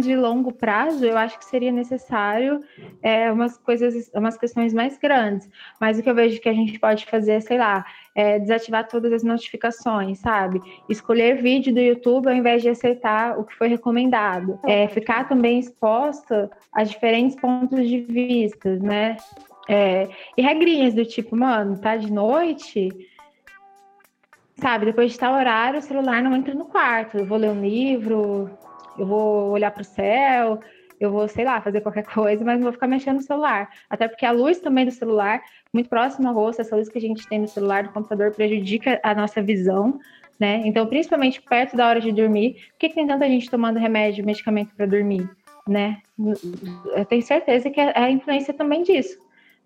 de 0.01 0.17
longo 0.17 0.53
prazo, 0.53 1.05
eu 1.05 1.17
acho 1.17 1.39
que 1.39 1.45
seria 1.45 1.73
necessário 1.73 2.61
é, 3.03 3.31
umas 3.31 3.57
coisas, 3.57 4.11
umas 4.15 4.37
questões 4.37 4.75
mais 4.75 4.99
grandes. 4.99 5.49
Mas 5.81 5.99
o 5.99 6.03
que 6.03 6.11
eu 6.11 6.15
vejo 6.15 6.41
que 6.41 6.49
a 6.49 6.53
gente 6.53 6.79
pode 6.79 7.07
fazer 7.07 7.33
é, 7.33 7.41
sei 7.41 7.59
lá, 7.59 7.85
é 8.15 8.39
desativar 8.39 8.89
todas 8.89 9.13
as 9.13 9.23
notificações, 9.23 10.19
sabe? 10.19 10.61
Escolher 10.89 11.41
vídeo 11.41 11.73
do 11.73 11.81
YouTube 11.81 12.29
ao 12.29 12.35
invés 12.35 12.63
de 12.63 12.69
aceitar 12.69 13.39
o 13.39 13.45
que 13.45 13.55
foi 13.55 13.69
recomendado. 13.69 14.59
É, 14.65 14.89
ficar 14.89 15.29
também 15.29 15.59
exposta 15.59 16.51
a 16.73 16.83
diferentes 16.83 17.37
pontos 17.37 17.89
de 17.89 18.01
vista, 18.01 18.77
né? 18.77 19.17
É, 19.69 20.09
e 20.37 20.43
regrinhas 20.43 20.95
do 20.95 21.05
tipo, 21.05 21.37
mano, 21.37 21.79
tá 21.79 21.97
de 21.97 22.11
noite, 22.11 22.89
sabe? 24.57 24.87
Depois 24.87 25.13
de 25.13 25.19
tal 25.19 25.35
horário, 25.35 25.79
o 25.79 25.83
celular 25.83 26.23
não 26.23 26.35
entra 26.35 26.55
no 26.55 26.65
quarto. 26.65 27.19
Eu 27.19 27.27
vou 27.27 27.39
ler 27.39 27.51
um 27.51 27.61
livro, 27.61 28.51
eu 28.99 29.07
vou 29.07 29.51
olhar 29.51 29.71
para 29.71 29.83
o 29.83 29.85
céu, 29.85 30.61
eu 31.01 31.11
vou, 31.11 31.29
sei 31.29 31.45
lá, 31.45 31.61
fazer 31.61 31.81
qualquer 31.81 32.05
coisa, 32.13 32.45
mas 32.45 32.57
não 32.57 32.65
vou 32.65 32.73
ficar 32.73 32.87
mexendo 32.87 33.17
no 33.17 33.23
celular. 33.23 33.71
Até 33.89 34.09
porque 34.09 34.27
a 34.27 34.33
luz 34.33 34.59
também 34.59 34.85
do 34.85 34.91
celular, 34.91 35.41
muito 35.73 35.89
próximo 35.89 36.29
ao 36.29 36.35
rosto, 36.35 36.61
essa 36.61 36.77
luz 36.77 36.89
que 36.89 36.99
a 36.99 37.01
gente 37.01 37.27
tem 37.29 37.41
no 37.41 37.49
celular, 37.49 37.85
do 37.85 37.93
computador, 37.93 38.33
prejudica 38.33 39.01
a 39.03 39.15
nossa 39.15 39.43
visão, 39.43 39.99
né? 40.39 40.63
Então, 40.65 40.87
principalmente 40.87 41.43
perto 41.43 41.77
da 41.77 41.89
hora 41.89 42.01
de 42.01 42.13
dormir, 42.13 42.55
por 42.73 42.79
que, 42.79 42.89
que 42.89 42.95
tem 42.95 43.07
tanta 43.07 43.27
gente 43.27 43.51
tomando 43.51 43.79
remédio, 43.79 44.25
medicamento 44.25 44.75
para 44.75 44.87
dormir, 44.87 45.29
né? 45.67 45.99
Eu 46.95 47.05
tenho 47.05 47.23
certeza 47.23 47.71
que 47.71 47.81
é 47.81 47.93
a 47.99 48.11
influência 48.11 48.55
também 48.55 48.83
disso. 48.83 49.19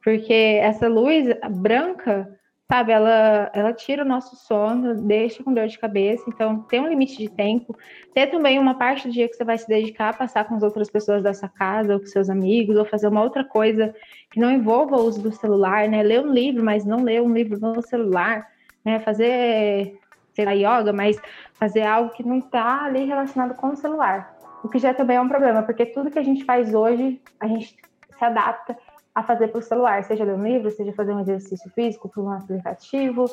Porque 0.03 0.59
essa 0.61 0.89
luz 0.89 1.27
branca, 1.51 2.29
sabe, 2.73 2.91
ela, 2.91 3.51
ela 3.53 3.75
tira 3.75 4.03
o 4.03 4.09
nosso 4.09 4.35
sono, 4.35 4.95
deixa 4.95 5.45
com 5.45 5.53
dor 5.53 5.67
de 5.67 5.79
cabeça, 5.79 6.25
então 6.27 6.61
tem 6.63 6.81
um 6.81 6.89
limite 6.89 7.19
de 7.19 7.29
tempo. 7.29 7.77
Ter 8.15 8.29
também 8.29 8.59
uma 8.59 8.79
parte 8.79 9.07
do 9.07 9.13
dia 9.13 9.29
que 9.29 9.35
você 9.35 9.45
vai 9.45 9.59
se 9.59 9.69
dedicar 9.69 10.09
a 10.09 10.13
passar 10.15 10.45
com 10.45 10.55
as 10.55 10.63
outras 10.63 10.89
pessoas 10.89 11.23
da 11.23 11.35
sua 11.35 11.51
casa, 11.51 11.93
ou 11.93 12.01
com 12.01 12.07
seus 12.07 12.31
amigos, 12.31 12.75
ou 12.75 12.87
fazer 12.87 13.09
uma 13.09 13.23
outra 13.23 13.45
coisa 13.45 13.95
que 14.31 14.41
não 14.41 14.51
envolva 14.51 14.97
o 14.97 15.05
uso 15.05 15.21
do 15.21 15.31
celular, 15.31 15.87
né? 15.87 16.03
Ler 16.03 16.25
um 16.25 16.33
livro, 16.33 16.65
mas 16.65 16.87
não 16.87 17.03
ler 17.03 17.21
um 17.21 17.31
livro 17.31 17.61
no 17.61 17.83
celular, 17.83 18.49
né? 18.83 18.99
Fazer, 19.01 20.01
sei 20.33 20.47
lá, 20.47 20.53
yoga, 20.53 20.95
mas 20.95 21.21
fazer 21.53 21.83
algo 21.83 22.09
que 22.15 22.27
não 22.27 22.39
está 22.39 22.87
ali 22.87 23.05
relacionado 23.05 23.55
com 23.55 23.67
o 23.67 23.77
celular. 23.77 24.35
O 24.65 24.69
que 24.71 24.79
já 24.79 24.95
também 24.95 25.19
é 25.19 25.21
um 25.21 25.29
problema, 25.29 25.63
porque 25.63 25.85
tudo 25.85 26.11
que 26.11 26.19
a 26.19 26.25
gente 26.25 26.43
faz 26.47 26.73
hoje, 26.73 27.21
a 27.39 27.47
gente 27.47 27.77
se 28.19 28.25
adapta 28.25 28.75
a 29.15 29.23
fazer 29.23 29.49
para 29.49 29.59
o 29.59 29.63
celular, 29.63 30.03
seja 30.05 30.25
ler 30.25 30.35
um 30.35 30.43
livro, 30.43 30.71
seja 30.71 30.93
fazer 30.93 31.13
um 31.13 31.21
exercício 31.21 31.71
físico 31.71 32.09
por 32.09 32.25
um 32.25 32.33
aplicativo. 32.33 33.27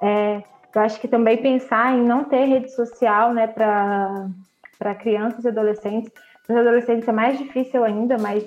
É, 0.00 0.42
eu 0.74 0.82
acho 0.82 1.00
que 1.00 1.08
também 1.08 1.38
pensar 1.38 1.94
em 1.96 2.02
não 2.02 2.24
ter 2.24 2.44
rede 2.44 2.70
social 2.70 3.32
né, 3.32 3.46
para 3.46 4.94
crianças 4.96 5.44
e 5.44 5.48
adolescentes. 5.48 6.12
Para 6.46 6.54
os 6.54 6.60
adolescentes 6.60 7.08
é 7.08 7.12
mais 7.12 7.38
difícil 7.38 7.82
ainda, 7.82 8.18
mas 8.18 8.46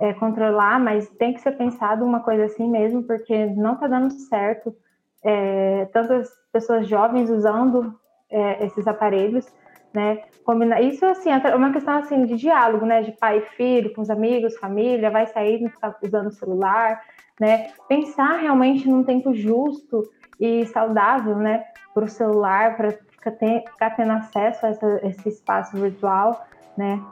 é, 0.00 0.14
controlar, 0.14 0.80
mas 0.80 1.08
tem 1.10 1.34
que 1.34 1.40
ser 1.40 1.52
pensado 1.52 2.04
uma 2.04 2.20
coisa 2.20 2.44
assim 2.44 2.68
mesmo, 2.68 3.02
porque 3.02 3.46
não 3.46 3.74
está 3.74 3.86
dando 3.86 4.10
certo. 4.12 4.74
É, 5.22 5.86
tantas 5.92 6.30
pessoas 6.52 6.88
jovens 6.88 7.28
usando 7.28 7.94
é, 8.30 8.64
esses 8.64 8.86
aparelhos 8.86 9.46
né? 9.96 10.24
Combinar. 10.44 10.82
Isso 10.82 11.06
assim 11.06 11.30
é 11.30 11.56
uma 11.56 11.72
questão 11.72 11.96
assim 11.96 12.26
de 12.26 12.36
diálogo, 12.36 12.84
né? 12.84 13.00
De 13.00 13.12
pai 13.12 13.38
e 13.38 13.56
filho, 13.56 13.94
com 13.94 14.02
os 14.02 14.10
amigos, 14.10 14.58
família, 14.58 15.10
vai 15.10 15.26
sair, 15.26 15.58
não 15.58 15.72
usando 16.02 16.26
o 16.26 16.32
celular, 16.32 17.00
né? 17.40 17.70
Pensar 17.88 18.36
realmente 18.36 18.86
num 18.86 19.02
tempo 19.02 19.32
justo 19.32 20.02
e 20.38 20.66
saudável, 20.66 21.36
né? 21.36 21.64
Para 21.94 22.04
o 22.04 22.08
celular, 22.08 22.76
para 22.76 22.90
ficar, 22.90 23.90
tendo 23.96 24.12
acesso 24.12 24.66
a 24.66 24.68
essa, 24.68 25.00
esse 25.02 25.28
espaço 25.30 25.74
virtual, 25.74 26.46
né? 26.76 27.02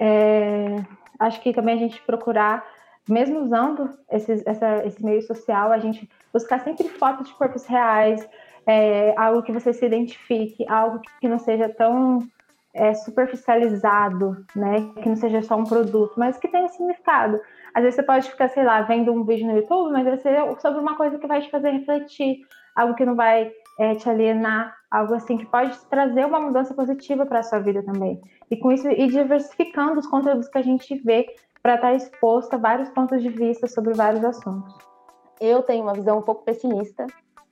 É, 0.00 0.82
acho 1.20 1.40
que 1.40 1.52
também 1.52 1.76
a 1.76 1.78
gente 1.78 2.02
procurar, 2.02 2.66
mesmo 3.08 3.38
usando 3.38 3.88
essa, 4.08 4.84
esse 4.84 5.04
meio 5.04 5.22
social, 5.22 5.70
a 5.70 5.78
gente 5.78 6.10
buscar 6.32 6.58
sempre 6.58 6.88
fotos 6.88 7.28
de 7.28 7.34
corpos 7.34 7.66
reais, 7.66 8.28
é, 8.68 9.14
algo 9.16 9.42
que 9.42 9.50
você 9.50 9.72
se 9.72 9.86
identifique, 9.86 10.68
algo 10.68 11.00
que 11.18 11.26
não 11.26 11.38
seja 11.38 11.70
tão 11.70 12.28
é, 12.74 12.92
superficializado, 12.92 14.44
né? 14.54 14.92
Que 15.02 15.08
não 15.08 15.16
seja 15.16 15.40
só 15.40 15.56
um 15.56 15.64
produto, 15.64 16.12
mas 16.18 16.36
que 16.36 16.48
tenha 16.48 16.68
significado. 16.68 17.40
Às 17.72 17.82
vezes 17.82 17.94
você 17.94 18.02
pode 18.02 18.30
ficar, 18.30 18.48
sei 18.48 18.64
lá, 18.64 18.82
vendo 18.82 19.10
um 19.10 19.24
vídeo 19.24 19.46
no 19.46 19.56
YouTube, 19.56 19.90
mas 19.90 20.04
vai 20.04 20.18
ser 20.18 20.60
sobre 20.60 20.80
uma 20.80 20.96
coisa 20.96 21.18
que 21.18 21.26
vai 21.26 21.40
te 21.40 21.50
fazer 21.50 21.70
refletir, 21.70 22.42
algo 22.76 22.94
que 22.94 23.06
não 23.06 23.16
vai 23.16 23.50
é, 23.80 23.94
te 23.94 24.06
alienar, 24.06 24.76
algo 24.90 25.14
assim 25.14 25.38
que 25.38 25.46
pode 25.46 25.74
trazer 25.86 26.26
uma 26.26 26.38
mudança 26.38 26.74
positiva 26.74 27.24
para 27.24 27.38
a 27.38 27.42
sua 27.42 27.60
vida 27.60 27.82
também. 27.82 28.20
E 28.50 28.56
com 28.58 28.70
isso, 28.70 28.86
ir 28.86 29.08
diversificando 29.08 29.98
os 29.98 30.06
conteúdos 30.06 30.46
que 30.46 30.58
a 30.58 30.62
gente 30.62 30.94
vê 30.98 31.26
para 31.62 31.76
estar 31.76 31.94
exposto 31.94 32.52
a 32.52 32.58
vários 32.58 32.90
pontos 32.90 33.22
de 33.22 33.30
vista 33.30 33.66
sobre 33.66 33.94
vários 33.94 34.22
assuntos. 34.22 34.76
Eu 35.40 35.62
tenho 35.62 35.84
uma 35.84 35.94
visão 35.94 36.18
um 36.18 36.22
pouco 36.22 36.44
pessimista 36.44 37.06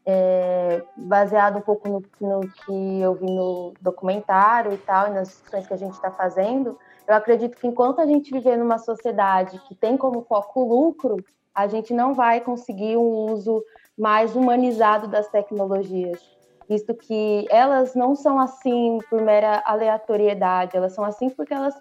é, 0.07 0.83
baseado 0.97 1.59
um 1.59 1.61
pouco 1.61 1.89
no, 1.89 2.03
no, 2.21 2.41
que 2.49 3.01
eu 3.01 3.15
vi 3.15 3.27
no 3.27 3.75
documentário 3.81 4.73
e 4.73 4.79
tal, 4.79 5.09
e 5.09 5.11
nas 5.11 5.29
discussões 5.29 5.67
que 5.67 5.75
a 5.75 5.77
gente 5.77 5.95
está 5.95 6.13
fazendo, 6.13 6.79
eu 7.09 7.15
acredito 7.15 7.57
que 7.57 7.67
enquanto 7.67 8.01
a 8.01 8.07
gente 8.07 8.33
viver 8.33 8.57
numa 8.57 8.79
sociedade 8.79 9.61
que 9.67 9.75
tem 9.75 9.97
como 9.97 10.23
foco 10.23 10.61
o 10.61 10.69
lucro, 10.69 11.17
a 11.53 11.67
gente 11.67 11.93
não 11.93 12.15
vai 12.15 12.41
conseguir 12.41 12.97
um 12.97 13.33
uso 13.33 13.65
mais 13.99 14.37
humanizado 14.37 15.09
das 15.09 15.29
tecnologias. 15.29 16.21
Visto 16.69 16.95
que 16.95 17.47
elas 17.49 17.95
não 17.95 18.15
são 18.15 18.39
assim 18.39 18.99
por 19.09 19.21
mera 19.23 19.63
aleatoriedade, 19.65 20.77
elas 20.77 20.93
são 20.93 21.05
assim 21.05 21.31
porque 21.31 21.55
elas 21.55 21.75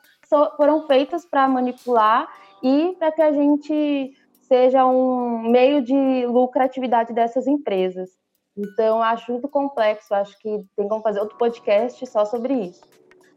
foram 0.57 0.87
feitas 0.87 1.25
para 1.25 1.47
manipular 1.47 2.27
e 2.63 2.95
para 2.97 3.11
que 3.11 3.21
a 3.21 3.31
gente 3.31 4.15
seja 4.47 4.85
um 4.85 5.39
meio 5.49 5.81
de 5.81 6.25
lucratividade 6.25 7.13
dessas 7.13 7.47
empresas. 7.47 8.09
Então, 8.57 9.01
acho 9.01 9.31
muito 9.31 9.49
complexo, 9.49 10.13
acho 10.13 10.37
que 10.39 10.65
tem 10.77 10.87
como 10.87 11.01
fazer 11.01 11.19
outro 11.19 11.37
podcast 11.37 12.05
só 12.07 12.23
sobre 12.25 12.53
isso. 12.53 12.81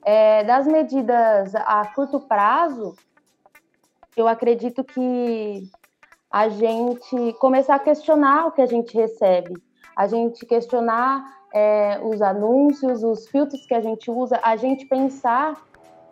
É, 0.05 0.45
das 0.45 0.67
medidas 0.67 1.55
a 1.55 1.87
curto 1.95 2.21
prazo, 2.21 2.95
eu 4.17 4.29
acredito 4.29 4.85
que 4.85 5.69
a 6.31 6.49
gente 6.49 7.33
começar 7.41 7.75
a 7.75 7.81
questionar 7.81 8.47
o 8.47 8.53
que 8.53 8.63
a 8.63 8.67
gente 8.67 8.95
recebe, 8.95 9.55
a 9.97 10.07
gente 10.07 10.47
questionar 10.47 11.25
é, 11.53 12.01
os 12.03 12.23
anúncios, 12.23 13.03
os 13.03 13.27
filtros 13.29 13.67
que 13.67 13.75
a 13.75 13.81
gente 13.81 14.11
usa, 14.11 14.39
a 14.43 14.57
gente 14.57 14.87
pensar 14.87 15.57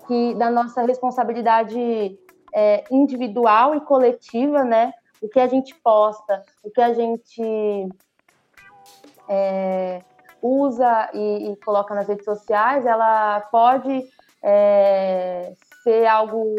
que 0.06 0.34
da 0.34 0.50
nossa 0.50 0.82
responsabilidade 0.82 2.18
é, 2.56 2.84
individual 2.90 3.74
e 3.74 3.80
coletiva, 3.82 4.64
né, 4.64 4.94
o 5.20 5.28
que 5.28 5.38
a 5.38 5.46
gente 5.46 5.74
posta, 5.74 6.42
o 6.64 6.70
que 6.70 6.80
a 6.80 6.94
gente 6.94 7.42
é, 9.28 10.00
usa 10.40 11.10
e, 11.12 11.50
e, 11.50 11.56
coloca 11.56 11.94
nas 11.94 12.08
redes 12.08 12.24
sociais, 12.24 12.86
ela 12.86 13.42
pode 13.52 14.08
é, 14.42 15.52
ser 15.82 16.06
algo 16.06 16.54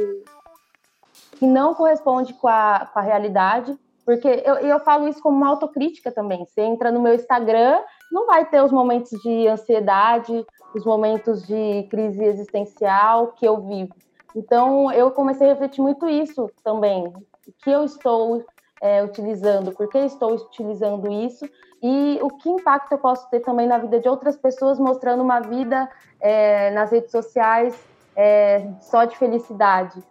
que 1.40 1.48
não 1.48 1.74
corresponde 1.74 2.32
com 2.36 2.48
a, 2.48 2.88
com 2.94 3.00
a 3.00 3.02
realidade, 3.02 3.76
porque 4.06 4.28
eu, 4.46 4.56
eu 4.56 4.80
falo 4.82 5.08
isso 5.08 5.22
como 5.22 5.36
uma 5.36 5.50
autocrítica 5.50 6.12
também. 6.12 6.46
Você 6.46 6.62
entra 6.62 6.92
no 6.92 7.02
meu 7.02 7.16
Instagram, 7.16 7.82
não 8.12 8.28
vai 8.28 8.46
ter 8.46 8.64
os 8.64 8.72
momentos 8.72 9.10
de 9.22 9.48
ansiedade, 9.48 10.46
os 10.76 10.86
momentos 10.86 11.46
de 11.46 11.88
crise 11.90 12.24
existencial 12.24 13.34
que 13.34 13.48
eu 13.48 13.60
vivo. 13.66 13.94
Então, 14.38 14.92
eu 14.92 15.10
comecei 15.10 15.48
a 15.48 15.54
refletir 15.54 15.82
muito 15.82 16.08
isso 16.08 16.48
também. 16.64 17.08
O 17.08 17.52
que 17.64 17.72
eu 17.72 17.84
estou 17.84 18.46
é, 18.80 19.04
utilizando, 19.04 19.72
por 19.72 19.90
que 19.90 19.98
estou 19.98 20.36
utilizando 20.36 21.12
isso 21.12 21.50
e 21.82 22.20
o 22.22 22.28
que 22.30 22.48
impacto 22.48 22.92
eu 22.92 23.00
posso 23.00 23.28
ter 23.32 23.40
também 23.40 23.66
na 23.66 23.80
vida 23.80 24.00
de 24.00 24.08
outras 24.08 24.38
pessoas, 24.38 24.78
mostrando 24.78 25.24
uma 25.24 25.40
vida 25.40 25.90
é, 26.20 26.70
nas 26.70 26.92
redes 26.92 27.10
sociais 27.10 27.76
é, 28.16 28.70
só 28.80 29.06
de 29.06 29.18
felicidade. 29.18 30.04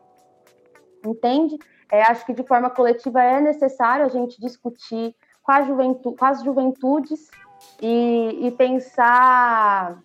Entende? 1.04 1.56
É, 1.88 2.02
acho 2.02 2.26
que 2.26 2.34
de 2.34 2.42
forma 2.42 2.68
coletiva 2.68 3.22
é 3.22 3.40
necessário 3.40 4.04
a 4.04 4.08
gente 4.08 4.40
discutir 4.40 5.14
com, 5.40 5.52
a 5.52 5.62
com 5.62 6.24
as 6.24 6.42
juventudes 6.42 7.30
e, 7.80 8.48
e, 8.48 8.50
pensar 8.50 10.02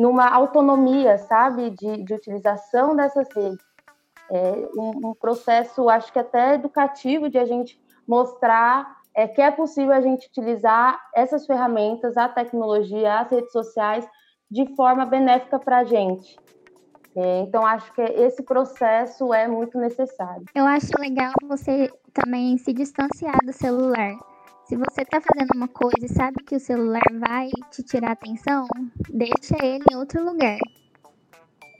numa 0.00 0.26
autonomia, 0.30 1.18
sabe, 1.18 1.68
de, 1.72 2.02
de 2.02 2.14
utilização 2.14 2.96
dessas 2.96 3.28
redes. 3.36 3.62
É 4.30 4.68
um, 4.74 5.10
um 5.10 5.14
processo, 5.14 5.90
acho 5.90 6.10
que 6.10 6.18
até 6.18 6.54
educativo, 6.54 7.28
de 7.28 7.36
a 7.36 7.44
gente 7.44 7.78
mostrar 8.08 8.98
é 9.14 9.28
que 9.28 9.42
é 9.42 9.50
possível 9.50 9.92
a 9.92 10.00
gente 10.00 10.26
utilizar 10.26 10.98
essas 11.14 11.44
ferramentas, 11.44 12.16
a 12.16 12.28
tecnologia, 12.28 13.20
as 13.20 13.30
redes 13.30 13.52
sociais, 13.52 14.08
de 14.50 14.74
forma 14.74 15.04
benéfica 15.04 15.58
para 15.58 15.80
a 15.80 15.84
gente. 15.84 16.34
É, 17.14 17.40
então, 17.40 17.66
acho 17.66 17.92
que 17.92 18.00
esse 18.00 18.42
processo 18.42 19.34
é 19.34 19.46
muito 19.46 19.76
necessário. 19.76 20.44
Eu 20.54 20.64
acho 20.64 20.92
legal 20.98 21.32
você 21.46 21.90
também 22.14 22.56
se 22.56 22.72
distanciar 22.72 23.36
do 23.44 23.52
celular. 23.52 24.16
Se 24.70 24.76
você 24.76 25.02
está 25.02 25.20
fazendo 25.20 25.50
uma 25.56 25.66
coisa 25.66 26.06
e 26.06 26.08
sabe 26.08 26.44
que 26.44 26.54
o 26.54 26.60
celular 26.60 27.02
vai 27.18 27.50
te 27.72 27.82
tirar 27.82 28.12
atenção, 28.12 28.68
deixa 29.08 29.56
ele 29.64 29.82
em 29.90 29.96
outro 29.96 30.24
lugar. 30.24 30.60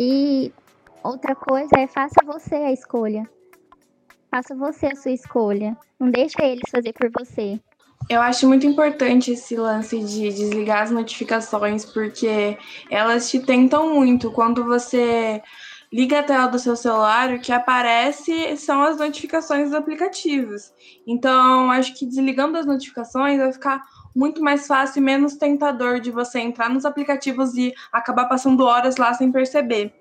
E 0.01 0.53
outra 1.01 1.37
coisa 1.37 1.71
é 1.79 1.87
faça 1.87 2.17
você 2.27 2.57
a 2.57 2.73
escolha. 2.73 3.31
Faça 4.29 4.57
você 4.57 4.87
a 4.87 4.97
sua 4.97 5.13
escolha. 5.13 5.79
Não 6.01 6.11
deixa 6.11 6.45
eles 6.45 6.69
fazer 6.69 6.93
por 6.93 7.09
você. 7.17 7.61
Eu 8.09 8.21
acho 8.21 8.49
muito 8.49 8.67
importante 8.67 9.31
esse 9.31 9.55
lance 9.55 9.97
de 10.01 10.29
desligar 10.29 10.83
as 10.83 10.91
notificações, 10.91 11.85
porque 11.85 12.59
elas 12.91 13.31
te 13.31 13.39
tentam 13.39 13.95
muito. 13.95 14.33
Quando 14.33 14.65
você 14.65 15.41
liga 15.93 16.21
a 16.21 16.23
tela 16.23 16.47
do 16.47 16.59
seu 16.59 16.77
celular, 16.77 17.33
o 17.33 17.41
que 17.41 17.53
aparece 17.53 18.57
são 18.57 18.83
as 18.83 18.97
notificações 18.97 19.71
dos 19.71 19.75
aplicativos. 19.75 20.73
Então, 21.07 21.71
acho 21.71 21.95
que 21.95 22.07
desligando 22.07 22.57
as 22.57 22.67
notificações 22.67 23.39
vai 23.39 23.53
ficar 23.53 23.83
muito 24.15 24.43
mais 24.43 24.67
fácil 24.67 25.01
e 25.01 25.05
menos 25.05 25.37
tentador 25.37 26.01
de 26.01 26.11
você 26.11 26.41
entrar 26.41 26.69
nos 26.69 26.85
aplicativos 26.85 27.55
e 27.55 27.75
acabar 27.93 28.27
passando 28.27 28.65
horas 28.65 28.97
lá 28.97 29.13
sem 29.15 29.33
perceber. 29.33 29.93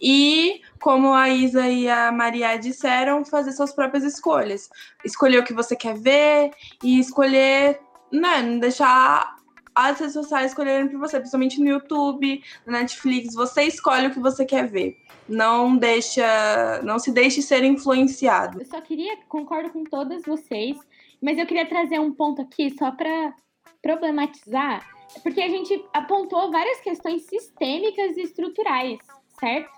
E, 0.00 0.60
como 0.80 1.12
a 1.12 1.28
Isa 1.28 1.68
e 1.68 1.88
a 1.88 2.10
Maria 2.10 2.56
disseram, 2.56 3.24
fazer 3.24 3.52
suas 3.52 3.72
próprias 3.72 4.04
escolhas. 4.04 4.68
Escolher 5.04 5.38
o 5.38 5.44
que 5.44 5.54
você 5.54 5.76
quer 5.76 5.94
ver 5.94 6.50
e 6.82 6.98
escolher, 6.98 7.80
né, 8.12 8.42
não 8.42 8.58
deixar 8.58 9.33
as 9.74 9.98
redes 9.98 10.12
sociais 10.12 10.52
escolherem 10.52 10.88
por 10.88 10.98
você, 11.00 11.18
principalmente 11.18 11.60
no 11.60 11.68
YouTube, 11.68 12.42
no 12.66 12.72
Netflix, 12.72 13.34
você 13.34 13.64
escolhe 13.64 14.06
o 14.06 14.10
que 14.10 14.20
você 14.20 14.44
quer 14.44 14.68
ver. 14.68 14.98
Não 15.28 15.76
deixa, 15.76 16.80
não 16.82 16.98
se 16.98 17.10
deixe 17.10 17.42
ser 17.42 17.64
influenciado. 17.64 18.60
Eu 18.60 18.66
só 18.66 18.80
queria, 18.80 19.16
concordo 19.28 19.70
com 19.70 19.84
todas 19.84 20.22
vocês, 20.24 20.76
mas 21.20 21.38
eu 21.38 21.46
queria 21.46 21.66
trazer 21.66 21.98
um 21.98 22.12
ponto 22.12 22.42
aqui 22.42 22.70
só 22.76 22.90
para 22.92 23.34
problematizar, 23.82 24.86
porque 25.22 25.40
a 25.40 25.48
gente 25.48 25.84
apontou 25.92 26.50
várias 26.50 26.80
questões 26.80 27.22
sistêmicas 27.22 28.16
e 28.16 28.22
estruturais, 28.22 28.98
certo? 29.38 29.70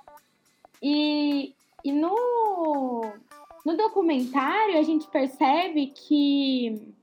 E, 0.82 1.54
e 1.84 1.92
no, 1.92 3.12
no 3.64 3.76
documentário 3.76 4.78
a 4.78 4.82
gente 4.82 5.08
percebe 5.08 5.88
que 5.88 6.94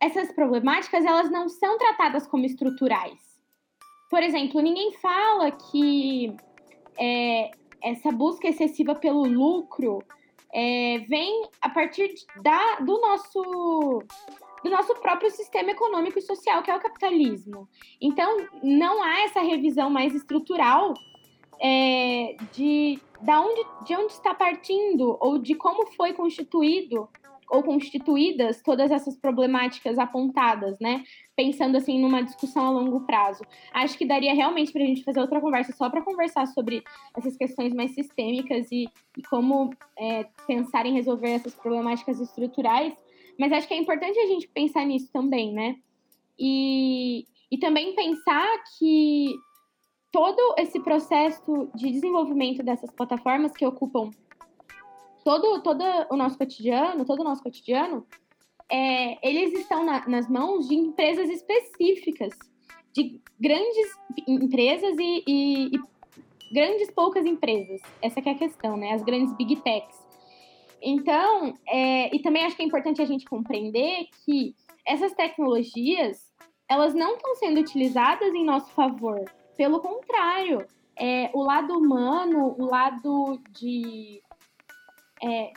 essas 0.00 0.32
problemáticas 0.32 1.04
elas 1.04 1.30
não 1.30 1.48
são 1.48 1.78
tratadas 1.78 2.26
como 2.26 2.44
estruturais. 2.44 3.18
Por 4.10 4.22
exemplo, 4.22 4.60
ninguém 4.60 4.92
fala 4.92 5.50
que 5.50 6.34
é, 6.98 7.50
essa 7.82 8.10
busca 8.10 8.48
excessiva 8.48 8.94
pelo 8.94 9.24
lucro 9.24 10.02
é, 10.52 10.98
vem 11.08 11.48
a 11.60 11.68
partir 11.68 12.14
da, 12.42 12.76
do 12.76 13.00
nosso 13.00 14.02
do 14.62 14.70
nosso 14.70 14.92
próprio 14.96 15.30
sistema 15.30 15.70
econômico 15.70 16.18
e 16.18 16.22
social, 16.22 16.62
que 16.64 16.70
é 16.70 16.74
o 16.74 16.80
capitalismo. 16.80 17.68
Então, 18.00 18.48
não 18.60 19.00
há 19.02 19.20
essa 19.20 19.40
revisão 19.40 19.88
mais 19.88 20.12
estrutural 20.16 20.94
é, 21.60 22.36
de, 22.52 22.98
da 23.20 23.40
onde, 23.40 23.64
de 23.84 23.94
onde 23.94 24.12
está 24.12 24.34
partindo 24.34 25.16
ou 25.20 25.38
de 25.38 25.54
como 25.54 25.86
foi 25.92 26.12
constituído 26.12 27.08
ou 27.50 27.62
constituídas 27.62 28.62
todas 28.62 28.90
essas 28.90 29.16
problemáticas 29.16 29.98
apontadas, 29.98 30.78
né? 30.78 31.02
Pensando 31.36 31.76
assim 31.76 32.00
numa 32.00 32.22
discussão 32.22 32.66
a 32.66 32.70
longo 32.70 33.00
prazo. 33.06 33.42
Acho 33.72 33.96
que 33.96 34.06
daria 34.06 34.34
realmente 34.34 34.72
para 34.72 34.82
a 34.82 34.86
gente 34.86 35.04
fazer 35.04 35.20
outra 35.20 35.40
conversa 35.40 35.72
só 35.72 35.88
para 35.88 36.02
conversar 36.02 36.46
sobre 36.46 36.82
essas 37.16 37.36
questões 37.36 37.72
mais 37.72 37.92
sistêmicas 37.92 38.70
e, 38.70 38.88
e 39.16 39.22
como 39.30 39.70
é, 39.98 40.26
pensar 40.46 40.86
em 40.86 40.94
resolver 40.94 41.30
essas 41.30 41.54
problemáticas 41.54 42.20
estruturais. 42.20 42.94
Mas 43.38 43.52
acho 43.52 43.68
que 43.68 43.74
é 43.74 43.78
importante 43.78 44.18
a 44.18 44.26
gente 44.26 44.48
pensar 44.48 44.84
nisso 44.84 45.08
também, 45.12 45.52
né? 45.52 45.76
E, 46.38 47.24
e 47.50 47.58
também 47.58 47.94
pensar 47.94 48.46
que 48.78 49.34
todo 50.12 50.54
esse 50.58 50.80
processo 50.80 51.70
de 51.74 51.90
desenvolvimento 51.90 52.62
dessas 52.62 52.90
plataformas 52.90 53.52
que 53.52 53.66
ocupam 53.66 54.10
todo, 55.28 55.60
todo 55.60 55.84
o 56.10 56.16
nosso 56.16 56.38
cotidiano, 56.38 57.04
todo 57.04 57.20
o 57.20 57.24
nosso 57.24 57.42
cotidiano, 57.42 58.06
é, 58.70 59.28
eles 59.28 59.52
estão 59.60 59.84
na, 59.84 60.08
nas 60.08 60.26
mãos 60.26 60.66
de 60.66 60.74
empresas 60.74 61.28
específicas, 61.28 62.32
de 62.94 63.20
grandes 63.38 63.94
empresas 64.26 64.96
e, 64.98 65.24
e, 65.26 65.76
e, 65.76 65.80
grandes 66.50 66.90
poucas 66.90 67.26
empresas. 67.26 67.82
Essa 68.00 68.20
é 68.20 68.30
a 68.30 68.34
questão, 68.34 68.78
né? 68.78 68.92
As 68.92 69.02
grandes 69.02 69.36
big 69.36 69.56
techs. 69.56 69.98
Então, 70.80 71.52
é, 71.68 72.16
e 72.16 72.20
também 72.20 72.46
acho 72.46 72.56
que 72.56 72.62
é 72.62 72.66
importante 72.66 73.02
a 73.02 73.04
gente 73.04 73.26
compreender 73.26 74.06
que 74.24 74.54
essas 74.86 75.12
tecnologias, 75.12 76.32
elas 76.66 76.94
não 76.94 77.16
estão 77.16 77.34
sendo 77.34 77.60
utilizadas 77.60 78.32
em 78.32 78.46
nosso 78.46 78.70
favor. 78.70 79.22
Pelo 79.58 79.80
contrário, 79.80 80.66
é, 80.96 81.30
o 81.34 81.42
lado 81.42 81.76
humano, 81.76 82.56
o 82.58 82.64
lado 82.64 83.38
de, 83.50 84.22
é, 85.22 85.52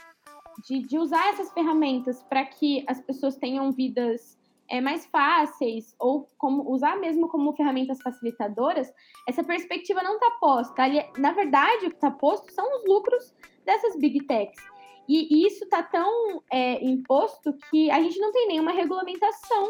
de, 0.68 0.82
de, 0.86 0.97
usar 0.97 1.30
essas 1.30 1.51
ferramentas 1.51 2.24
para 2.24 2.45
que 2.45 2.84
as 2.88 2.99
pessoas 3.01 3.36
tenham 3.36 3.72
vidas 3.72 4.38
é, 4.70 4.80
mais 4.80 5.05
fáceis, 5.07 5.95
ou 5.99 6.28
como 6.38 6.70
usar 6.72 6.97
mesmo 6.97 7.28
como 7.28 7.53
ferramentas 7.53 8.01
facilitadoras, 8.01 8.91
essa 9.28 9.43
perspectiva 9.43 10.01
não 10.01 10.16
está 10.16 10.32
posta. 10.39 10.84
Na 11.18 11.32
verdade, 11.32 11.88
o 11.88 11.89
que 11.89 11.95
está 11.95 12.12
posto 12.12 12.51
são 12.51 12.66
os 12.78 12.88
lucros 12.88 13.34
dessas 13.66 13.97
big 13.97 14.26
techs. 14.26 14.64
E 15.09 15.45
isso 15.45 15.64
está 15.66 15.84
tão 15.84 16.41
é, 16.49 16.84
imposto 16.86 17.53
que 17.70 17.91
a 17.91 17.99
gente 18.01 18.20
não 18.20 18.32
tem 18.32 18.47
nenhuma 18.47 18.72
regulamentação. 18.72 19.68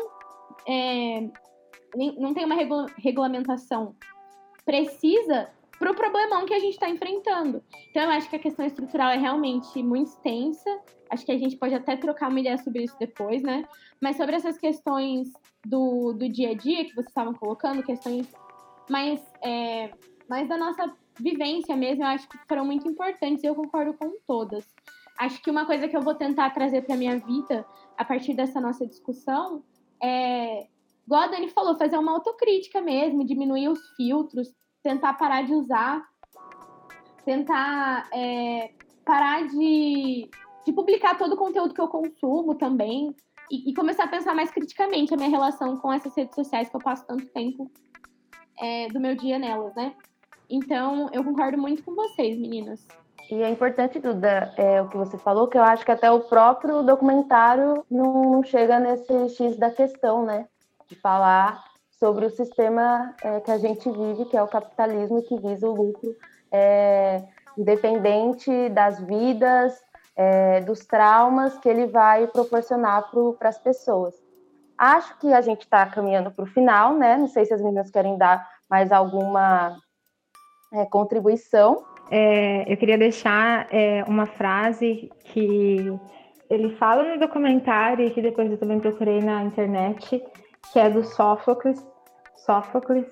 É, 0.67 1.29
nem, 1.95 2.19
não 2.19 2.33
tem 2.33 2.45
uma 2.45 2.55
regula 2.55 2.85
regulamentação 2.97 3.95
precisa 4.65 5.49
para 5.81 5.91
o 5.91 5.95
problemão 5.95 6.45
que 6.45 6.53
a 6.53 6.59
gente 6.59 6.73
está 6.73 6.87
enfrentando. 6.87 7.63
Então, 7.89 8.03
eu 8.03 8.11
acho 8.11 8.29
que 8.29 8.35
a 8.35 8.39
questão 8.39 8.63
estrutural 8.63 9.09
é 9.09 9.17
realmente 9.17 9.81
muito 9.81 10.09
extensa. 10.09 10.69
Acho 11.09 11.25
que 11.25 11.31
a 11.31 11.37
gente 11.39 11.57
pode 11.57 11.73
até 11.73 11.97
trocar 11.97 12.29
uma 12.29 12.39
ideia 12.39 12.55
sobre 12.59 12.83
isso 12.83 12.95
depois, 12.99 13.41
né? 13.41 13.67
Mas 13.99 14.15
sobre 14.15 14.35
essas 14.35 14.59
questões 14.59 15.33
do, 15.65 16.13
do 16.13 16.29
dia 16.29 16.51
a 16.51 16.53
dia 16.53 16.85
que 16.85 16.93
vocês 16.93 17.07
estavam 17.07 17.33
colocando, 17.33 17.81
questões 17.81 18.31
mais, 18.87 19.19
é, 19.43 19.89
mais 20.29 20.47
da 20.47 20.55
nossa 20.55 20.95
vivência 21.19 21.75
mesmo, 21.75 22.03
eu 22.03 22.09
acho 22.09 22.29
que 22.29 22.37
foram 22.47 22.63
muito 22.63 22.87
importantes 22.87 23.43
e 23.43 23.47
eu 23.47 23.55
concordo 23.55 23.95
com 23.95 24.11
todas. 24.27 24.63
Acho 25.17 25.41
que 25.41 25.49
uma 25.49 25.65
coisa 25.65 25.87
que 25.87 25.97
eu 25.97 26.01
vou 26.01 26.13
tentar 26.13 26.51
trazer 26.51 26.83
para 26.83 26.95
minha 26.95 27.17
vida 27.17 27.65
a 27.97 28.05
partir 28.05 28.35
dessa 28.35 28.61
nossa 28.61 28.85
discussão 28.85 29.63
é, 30.01 30.67
igual 31.07 31.23
a 31.23 31.27
Dani 31.27 31.49
falou, 31.49 31.75
fazer 31.75 31.97
uma 31.97 32.11
autocrítica 32.11 32.81
mesmo, 32.81 33.25
diminuir 33.25 33.67
os 33.67 33.79
filtros, 33.95 34.53
tentar 34.83 35.13
parar 35.13 35.43
de 35.43 35.53
usar, 35.53 36.03
tentar 37.25 38.07
é, 38.13 38.71
parar 39.05 39.47
de, 39.47 40.29
de 40.65 40.73
publicar 40.73 41.17
todo 41.17 41.33
o 41.33 41.37
conteúdo 41.37 41.73
que 41.73 41.81
eu 41.81 41.87
consumo 41.87 42.55
também 42.55 43.15
e, 43.49 43.69
e, 43.69 43.73
começar 43.73 44.05
a 44.05 44.07
pensar 44.07 44.33
mais 44.33 44.49
criticamente 44.49 45.13
a 45.13 45.17
minha 45.17 45.29
relação 45.29 45.77
com 45.77 45.91
essas 45.91 46.15
redes 46.15 46.33
sociais 46.33 46.69
que 46.69 46.75
eu 46.75 46.81
passo 46.81 47.05
tanto 47.05 47.25
tempo 47.27 47.69
é, 48.59 48.87
do 48.87 48.99
meu 48.99 49.15
dia 49.15 49.37
nelas, 49.37 49.75
né? 49.75 49.93
Então, 50.49 51.09
eu 51.11 51.23
concordo 51.23 51.57
muito 51.57 51.83
com 51.83 51.93
vocês, 51.93 52.37
meninas. 52.37 52.87
E 53.29 53.41
é 53.41 53.49
importante, 53.49 53.99
Duda, 53.99 54.53
é, 54.57 54.81
o 54.81 54.89
que 54.89 54.97
você 54.97 55.17
falou, 55.17 55.47
que 55.47 55.57
eu 55.57 55.63
acho 55.63 55.85
que 55.85 55.91
até 55.91 56.11
o 56.11 56.21
próprio 56.21 56.83
documentário 56.83 57.85
não 57.89 58.43
chega 58.43 58.79
nesse 58.79 59.29
X 59.29 59.57
da 59.57 59.69
questão, 59.69 60.25
né? 60.25 60.47
De 60.87 60.95
falar 60.95 61.63
sobre 62.01 62.25
o 62.25 62.31
sistema 62.31 63.13
é, 63.23 63.39
que 63.41 63.51
a 63.51 63.59
gente 63.59 63.87
vive, 63.87 64.25
que 64.25 64.35
é 64.35 64.41
o 64.41 64.47
capitalismo 64.47 65.21
que 65.21 65.37
visa 65.37 65.69
o 65.69 65.75
lucro, 65.75 66.15
é, 66.51 67.21
independente 67.55 68.69
das 68.69 68.99
vidas, 68.99 69.79
é, 70.15 70.61
dos 70.61 70.79
traumas 70.79 71.55
que 71.59 71.69
ele 71.69 71.85
vai 71.85 72.25
proporcionar 72.25 73.11
para 73.37 73.49
as 73.49 73.59
pessoas. 73.59 74.15
Acho 74.75 75.15
que 75.19 75.31
a 75.31 75.41
gente 75.41 75.61
está 75.61 75.85
caminhando 75.85 76.31
para 76.31 76.43
o 76.43 76.47
final, 76.47 76.95
né? 76.95 77.17
Não 77.17 77.27
sei 77.27 77.45
se 77.45 77.53
as 77.53 77.61
meninas 77.61 77.91
querem 77.91 78.17
dar 78.17 78.49
mais 78.67 78.91
alguma 78.91 79.77
é, 80.73 80.85
contribuição. 80.85 81.85
É, 82.09 82.63
eu 82.71 82.77
queria 82.77 82.97
deixar 82.97 83.67
é, 83.71 84.03
uma 84.07 84.25
frase 84.25 85.11
que 85.25 85.99
ele 86.49 86.75
fala 86.77 87.03
no 87.03 87.19
documentário 87.19 88.07
e 88.07 88.09
que 88.09 88.23
depois 88.23 88.49
eu 88.49 88.57
também 88.57 88.79
procurei 88.79 89.21
na 89.21 89.43
internet, 89.43 90.21
que 90.71 90.79
é 90.79 90.89
do 90.89 91.03
Sófocles, 91.03 91.85
Sófocles 92.35 93.05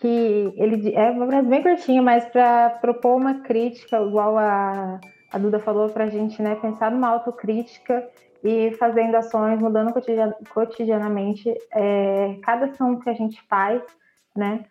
que 0.00 0.54
ele 0.56 0.94
é 0.94 1.10
uma 1.10 1.26
frase 1.26 1.46
bem 1.46 1.62
curtinha, 1.62 2.02
mas 2.02 2.24
para 2.26 2.70
propor 2.80 3.16
uma 3.16 3.40
crítica, 3.40 4.00
igual 4.00 4.38
a, 4.38 4.98
a 5.30 5.38
Duda 5.38 5.58
falou 5.58 5.90
para 5.90 6.04
a 6.04 6.08
gente, 6.08 6.42
né, 6.42 6.56
pensar 6.56 6.90
numa 6.90 7.08
autocrítica 7.08 8.08
e 8.42 8.72
fazendo 8.78 9.14
ações, 9.14 9.60
mudando 9.60 9.92
cotidian, 9.92 10.32
cotidianamente 10.54 11.54
é, 11.72 12.38
cada 12.42 12.64
ação 12.66 12.98
que 12.98 13.10
a 13.10 13.12
gente 13.12 13.42
faz, 13.42 13.82
né, 14.34 14.64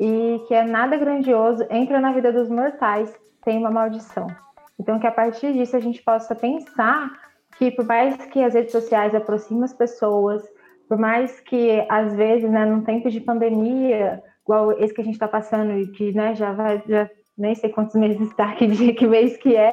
e 0.00 0.44
que 0.48 0.54
é 0.54 0.64
nada 0.64 0.96
grandioso, 0.96 1.64
entra 1.70 2.00
na 2.00 2.12
vida 2.12 2.32
dos 2.32 2.48
mortais, 2.48 3.16
tem 3.44 3.56
uma 3.56 3.70
maldição. 3.70 4.26
Então, 4.78 4.98
que 4.98 5.06
a 5.06 5.12
partir 5.12 5.52
disso 5.52 5.76
a 5.76 5.80
gente 5.80 6.02
possa 6.02 6.34
pensar 6.34 7.08
que, 7.56 7.70
por 7.70 7.84
mais 7.84 8.16
que 8.26 8.42
as 8.42 8.54
redes 8.54 8.72
sociais 8.72 9.14
aproximem 9.14 9.62
as 9.62 9.72
pessoas, 9.72 10.42
por 10.90 10.98
mais 10.98 11.38
que, 11.38 11.86
às 11.88 12.16
vezes, 12.16 12.50
né, 12.50 12.66
num 12.66 12.82
tempo 12.82 13.08
de 13.08 13.20
pandemia, 13.20 14.20
igual 14.42 14.72
esse 14.72 14.92
que 14.92 15.00
a 15.00 15.04
gente 15.04 15.14
está 15.14 15.28
passando 15.28 15.78
e 15.78 15.86
que 15.86 16.12
né, 16.12 16.34
já 16.34 16.52
vai, 16.52 16.82
já 16.84 17.08
nem 17.38 17.54
sei 17.54 17.70
quantos 17.70 17.94
meses 17.94 18.20
está, 18.22 18.52
que 18.58 18.66
dia, 18.66 18.92
que 18.92 19.06
mês 19.06 19.36
que 19.36 19.54
é, 19.54 19.72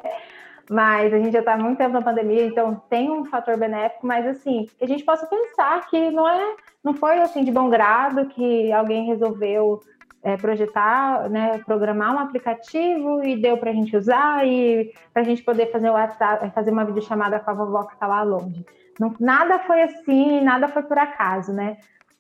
mas 0.70 1.12
a 1.12 1.18
gente 1.18 1.32
já 1.32 1.40
está 1.40 1.58
muito 1.58 1.80
tempo 1.80 1.94
na 1.94 2.04
pandemia, 2.04 2.46
então 2.46 2.80
tem 2.88 3.10
um 3.10 3.26
fator 3.26 3.58
benéfico, 3.58 4.06
mas 4.06 4.28
assim, 4.28 4.68
que 4.78 4.86
a 4.86 4.88
gente 4.88 5.04
possa 5.04 5.26
pensar 5.26 5.90
que 5.90 6.12
não 6.12 6.30
é, 6.30 6.56
não 6.84 6.94
foi 6.94 7.18
assim 7.18 7.44
de 7.44 7.52
bom 7.52 7.68
grado 7.68 8.28
que 8.28 8.72
alguém 8.72 9.08
resolveu 9.08 9.80
é, 10.22 10.38
projetar, 10.38 11.28
né, 11.32 11.64
programar 11.66 12.14
um 12.14 12.20
aplicativo 12.20 13.24
e 13.24 13.42
deu 13.42 13.58
para 13.58 13.72
a 13.72 13.74
gente 13.74 13.98
usar 13.98 14.46
e 14.46 14.94
para 15.12 15.24
a 15.24 15.26
gente 15.26 15.42
poder 15.42 15.72
fazer, 15.72 15.90
o 15.90 15.94
WhatsApp, 15.94 16.52
fazer 16.54 16.70
uma 16.70 16.86
videochamada 16.86 17.40
com 17.40 17.50
a 17.50 17.56
vovó 17.56 17.86
que 17.86 17.96
está 17.96 18.06
lá 18.06 18.22
longe. 18.22 18.64
Não, 19.00 19.14
nada 19.20 19.60
foi 19.60 19.82
assim, 19.84 20.42
nada 20.42 20.68
foi 20.68 20.84
por 20.84 20.98
acaso, 20.98 21.54
né? 21.54 21.78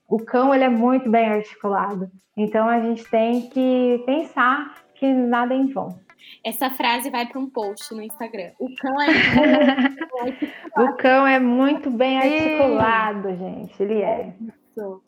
O 0.07 0.17
cão 0.17 0.53
ele 0.53 0.63
é 0.63 0.69
muito 0.69 1.09
bem 1.09 1.28
articulado, 1.28 2.09
então 2.36 2.67
a 2.67 2.80
gente 2.80 3.03
tem 3.09 3.49
que 3.49 4.01
pensar 4.05 4.75
que 4.95 5.11
nada 5.11 5.53
é 5.53 5.57
em 5.57 5.67
vão. 5.67 5.99
Essa 6.43 6.69
frase 6.69 7.09
vai 7.09 7.25
para 7.25 7.39
um 7.39 7.49
post 7.49 7.93
no 7.93 8.01
Instagram. 8.01 8.51
O 8.59 8.67
cão 8.75 9.01
é 9.01 9.07
o 10.82 10.95
cão 10.95 11.28
é 11.28 11.39
muito 11.39 11.89
bem 11.89 12.17
articulado, 12.17 13.36
gente. 13.36 13.82
Ele 13.82 14.01
é. 14.01 14.34
Isso. 14.39 15.01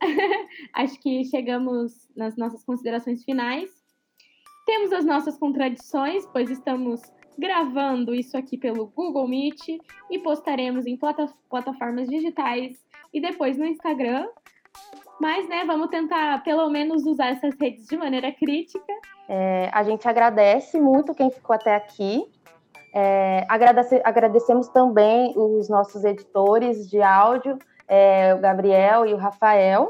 Acho 0.74 1.00
que 1.00 1.24
chegamos 1.24 2.08
nas 2.16 2.36
nossas 2.36 2.64
considerações 2.64 3.24
finais. 3.24 3.70
Temos 4.66 4.92
as 4.92 5.04
nossas 5.04 5.38
contradições, 5.38 6.26
pois 6.32 6.50
estamos 6.50 7.00
gravando 7.38 8.14
isso 8.14 8.36
aqui 8.36 8.56
pelo 8.56 8.86
Google 8.86 9.28
Meet 9.28 9.68
e 10.10 10.18
postaremos 10.18 10.86
em 10.86 10.96
plata 10.96 11.26
plataformas 11.48 12.08
digitais 12.08 12.76
e 13.12 13.20
depois 13.20 13.58
no 13.58 13.64
Instagram. 13.64 14.26
Mas, 15.20 15.48
né, 15.48 15.64
vamos 15.64 15.88
tentar 15.88 16.42
pelo 16.42 16.68
menos 16.68 17.06
usar 17.06 17.28
essas 17.28 17.54
redes 17.60 17.86
de 17.86 17.96
maneira 17.96 18.32
crítica. 18.32 18.92
É, 19.28 19.70
a 19.72 19.82
gente 19.84 20.08
agradece 20.08 20.80
muito 20.80 21.14
quem 21.14 21.30
ficou 21.30 21.54
até 21.54 21.74
aqui. 21.74 22.24
É, 22.94 23.46
agradece, 23.48 24.00
agradecemos 24.04 24.68
também 24.68 25.32
os 25.36 25.68
nossos 25.68 26.04
editores 26.04 26.88
de 26.90 27.00
áudio, 27.00 27.58
é, 27.86 28.34
o 28.34 28.38
Gabriel 28.38 29.06
e 29.06 29.14
o 29.14 29.16
Rafael. 29.16 29.88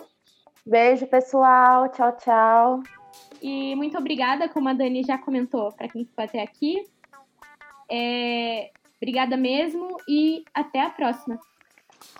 Beijo, 0.66 1.06
pessoal. 1.06 1.88
Tchau, 1.88 2.16
tchau. 2.16 2.80
E 3.40 3.74
muito 3.74 3.98
obrigada, 3.98 4.48
como 4.48 4.68
a 4.68 4.72
Dani 4.72 5.02
já 5.02 5.18
comentou, 5.18 5.72
para 5.72 5.88
quem 5.88 6.04
ficou 6.04 6.24
até 6.24 6.40
aqui. 6.42 6.84
É, 7.92 8.70
obrigada 8.96 9.36
mesmo 9.36 9.96
e 10.08 10.44
até 10.54 10.80
a 10.80 10.90
próxima. 10.90 11.38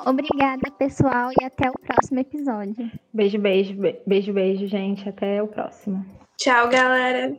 Obrigada, 0.05 0.70
pessoal, 0.79 1.31
e 1.41 1.45
até 1.45 1.70
o 1.70 1.79
próximo 1.79 2.20
episódio. 2.20 2.91
Beijo, 3.12 3.39
beijo, 3.39 3.75
beijo, 4.07 4.33
beijo, 4.33 4.66
gente. 4.66 5.09
Até 5.09 5.43
o 5.43 5.49
próximo. 5.49 6.05
Tchau, 6.37 6.68
galera. 6.68 7.37